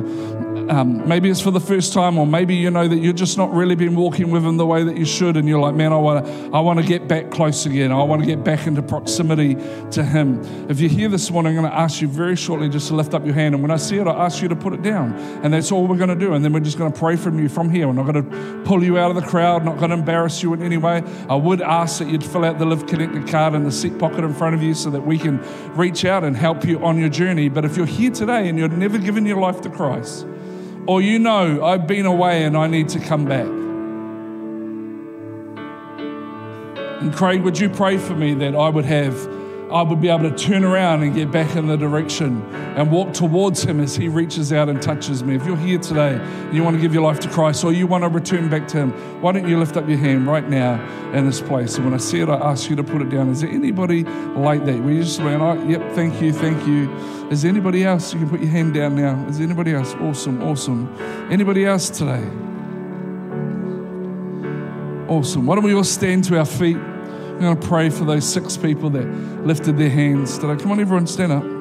Um, 0.69 1.07
maybe 1.07 1.31
it's 1.31 1.41
for 1.41 1.49
the 1.49 1.59
first 1.59 1.93
time, 1.93 2.19
or 2.19 2.27
maybe 2.27 2.55
you 2.55 2.69
know 2.69 2.87
that 2.87 2.97
you're 2.97 3.11
just 3.11 3.39
not 3.39 3.51
really 3.51 3.73
been 3.73 3.95
walking 3.95 4.29
with 4.29 4.43
Him 4.43 4.57
the 4.57 4.67
way 4.67 4.83
that 4.83 4.97
you 4.97 5.05
should, 5.05 5.35
and 5.35 5.47
you're 5.49 5.59
like, 5.59 5.73
man, 5.73 5.91
I 5.91 5.95
want 5.97 6.25
to, 6.27 6.31
I 6.53 6.59
want 6.59 6.79
to 6.79 6.85
get 6.85 7.07
back 7.07 7.31
close 7.31 7.65
again. 7.65 7.91
I 7.91 8.03
want 8.03 8.21
to 8.21 8.27
get 8.27 8.43
back 8.43 8.67
into 8.67 8.83
proximity 8.83 9.55
to 9.91 10.03
Him. 10.05 10.43
If 10.69 10.79
you're 10.79 10.91
here 10.91 11.09
this 11.09 11.31
morning, 11.31 11.55
I'm 11.57 11.63
going 11.63 11.71
to 11.71 11.77
ask 11.77 12.01
you 12.01 12.07
very 12.07 12.35
shortly 12.35 12.69
just 12.69 12.87
to 12.89 12.93
lift 12.95 13.15
up 13.15 13.25
your 13.25 13.33
hand, 13.33 13.55
and 13.55 13.63
when 13.63 13.71
I 13.71 13.77
see 13.77 13.97
it, 13.97 14.05
I 14.05 14.11
ask 14.11 14.43
you 14.43 14.47
to 14.49 14.55
put 14.55 14.73
it 14.73 14.83
down, 14.83 15.15
and 15.43 15.51
that's 15.51 15.71
all 15.71 15.87
we're 15.87 15.97
going 15.97 16.09
to 16.09 16.15
do. 16.15 16.33
And 16.33 16.45
then 16.45 16.53
we're 16.53 16.59
just 16.59 16.77
going 16.77 16.91
to 16.93 16.97
pray 16.99 17.15
from 17.15 17.39
you 17.39 17.49
from 17.49 17.71
here. 17.71 17.87
We're 17.87 17.93
not 17.93 18.11
going 18.13 18.29
to 18.29 18.61
pull 18.69 18.83
you 18.83 18.99
out 18.99 19.09
of 19.09 19.15
the 19.15 19.27
crowd, 19.27 19.65
not 19.65 19.77
going 19.79 19.89
to 19.89 19.97
embarrass 19.97 20.43
you 20.43 20.53
in 20.53 20.61
any 20.61 20.77
way. 20.77 21.01
I 21.27 21.33
would 21.35 21.61
ask 21.61 21.97
that 21.97 22.09
you'd 22.09 22.23
fill 22.23 22.45
out 22.45 22.59
the 22.59 22.65
Live 22.65 22.85
Connected 22.85 23.27
card 23.27 23.55
in 23.55 23.63
the 23.63 23.71
seat 23.71 23.97
pocket 23.97 24.19
in 24.23 24.35
front 24.35 24.53
of 24.53 24.61
you, 24.61 24.75
so 24.75 24.91
that 24.91 25.01
we 25.01 25.17
can 25.17 25.41
reach 25.75 26.05
out 26.05 26.23
and 26.23 26.37
help 26.37 26.63
you 26.63 26.83
on 26.85 26.99
your 26.99 27.09
journey. 27.09 27.49
But 27.49 27.65
if 27.65 27.75
you're 27.75 27.85
here 27.87 28.11
today 28.11 28.49
and 28.49 28.59
you're 28.59 28.69
never 28.69 28.99
given 28.99 29.25
your 29.25 29.39
life 29.39 29.61
to 29.61 29.69
Christ, 29.71 30.27
or 30.89 31.03
you 31.03 31.19
know, 31.19 31.63
I've 31.63 31.85
been 31.85 32.07
away 32.07 32.43
and 32.45 32.57
I 32.57 32.65
need 32.65 32.89
to 32.89 32.99
come 32.99 33.25
back. 33.25 33.45
And 37.03 37.13
Craig, 37.13 37.43
would 37.43 37.59
you 37.59 37.69
pray 37.69 37.99
for 37.99 38.15
me 38.15 38.33
that 38.33 38.55
I 38.55 38.69
would 38.69 38.85
have 38.85 39.13
I 39.71 39.83
would 39.83 40.01
be 40.01 40.09
able 40.09 40.27
to 40.29 40.35
turn 40.35 40.63
around 40.63 41.03
and 41.03 41.13
get 41.13 41.31
back 41.31 41.55
in 41.55 41.67
the 41.67 41.77
direction 41.77 42.41
and 42.75 42.91
walk 42.91 43.13
towards 43.13 43.63
Him 43.63 43.79
as 43.79 43.95
He 43.95 44.07
reaches 44.07 44.51
out 44.51 44.67
and 44.67 44.81
touches 44.81 45.23
me. 45.23 45.35
If 45.35 45.45
you're 45.45 45.57
here 45.57 45.77
today 45.77 46.15
and 46.17 46.55
you 46.55 46.63
want 46.63 46.75
to 46.75 46.81
give 46.81 46.91
your 46.93 47.03
life 47.03 47.19
to 47.21 47.29
Christ 47.29 47.63
or 47.63 47.71
you 47.71 47.85
want 47.85 48.03
to 48.03 48.07
return 48.09 48.49
back 48.49 48.67
to 48.69 48.77
Him, 48.77 49.21
why 49.21 49.31
don't 49.31 49.47
you 49.47 49.59
lift 49.59 49.77
up 49.77 49.87
your 49.87 49.99
hand 49.99 50.25
right 50.25 50.47
now 50.49 50.81
in 51.13 51.25
this 51.27 51.39
place? 51.39 51.75
And 51.75 51.85
when 51.85 51.93
I 51.93 51.97
see 51.97 52.19
it, 52.19 52.29
I 52.29 52.35
ask 52.37 52.67
you 52.69 52.75
to 52.77 52.83
put 52.83 53.03
it 53.03 53.09
down. 53.09 53.29
Is 53.29 53.41
there 53.41 53.51
anybody 53.51 54.03
like 54.03 54.65
that? 54.65 54.79
We 54.79 54.99
just 54.99 55.21
went, 55.21 55.39
oh, 55.41 55.61
yep, 55.67 55.91
thank 55.93 56.19
you, 56.19 56.33
thank 56.33 56.65
you. 56.67 56.91
Is 57.29 57.43
there 57.43 57.51
anybody 57.51 57.83
else? 57.85 58.11
You 58.11 58.21
can 58.21 58.29
put 58.29 58.39
your 58.39 58.49
hand 58.49 58.73
down 58.73 58.95
now. 58.95 59.23
Is 59.27 59.37
there 59.37 59.45
anybody 59.45 59.75
else? 59.75 59.93
Awesome, 59.95 60.41
awesome. 60.41 60.91
Anybody 61.31 61.65
else 61.65 61.91
today? 61.91 62.27
Awesome. 65.07 65.45
Why 65.45 65.55
don't 65.55 65.63
we 65.63 65.75
all 65.75 65.83
stand 65.83 66.23
to 66.25 66.39
our 66.39 66.45
feet? 66.45 66.77
I'm 67.39 67.45
going 67.45 67.57
to 67.61 67.67
pray 67.69 67.89
for 67.89 68.03
those 68.03 68.25
six 68.27 68.57
people 68.57 68.89
that 68.89 69.05
lifted 69.47 69.77
their 69.77 69.89
hands 69.89 70.37
today. 70.37 70.61
Come 70.61 70.73
on, 70.73 70.79
everyone, 70.81 71.07
stand 71.07 71.31
up. 71.31 71.58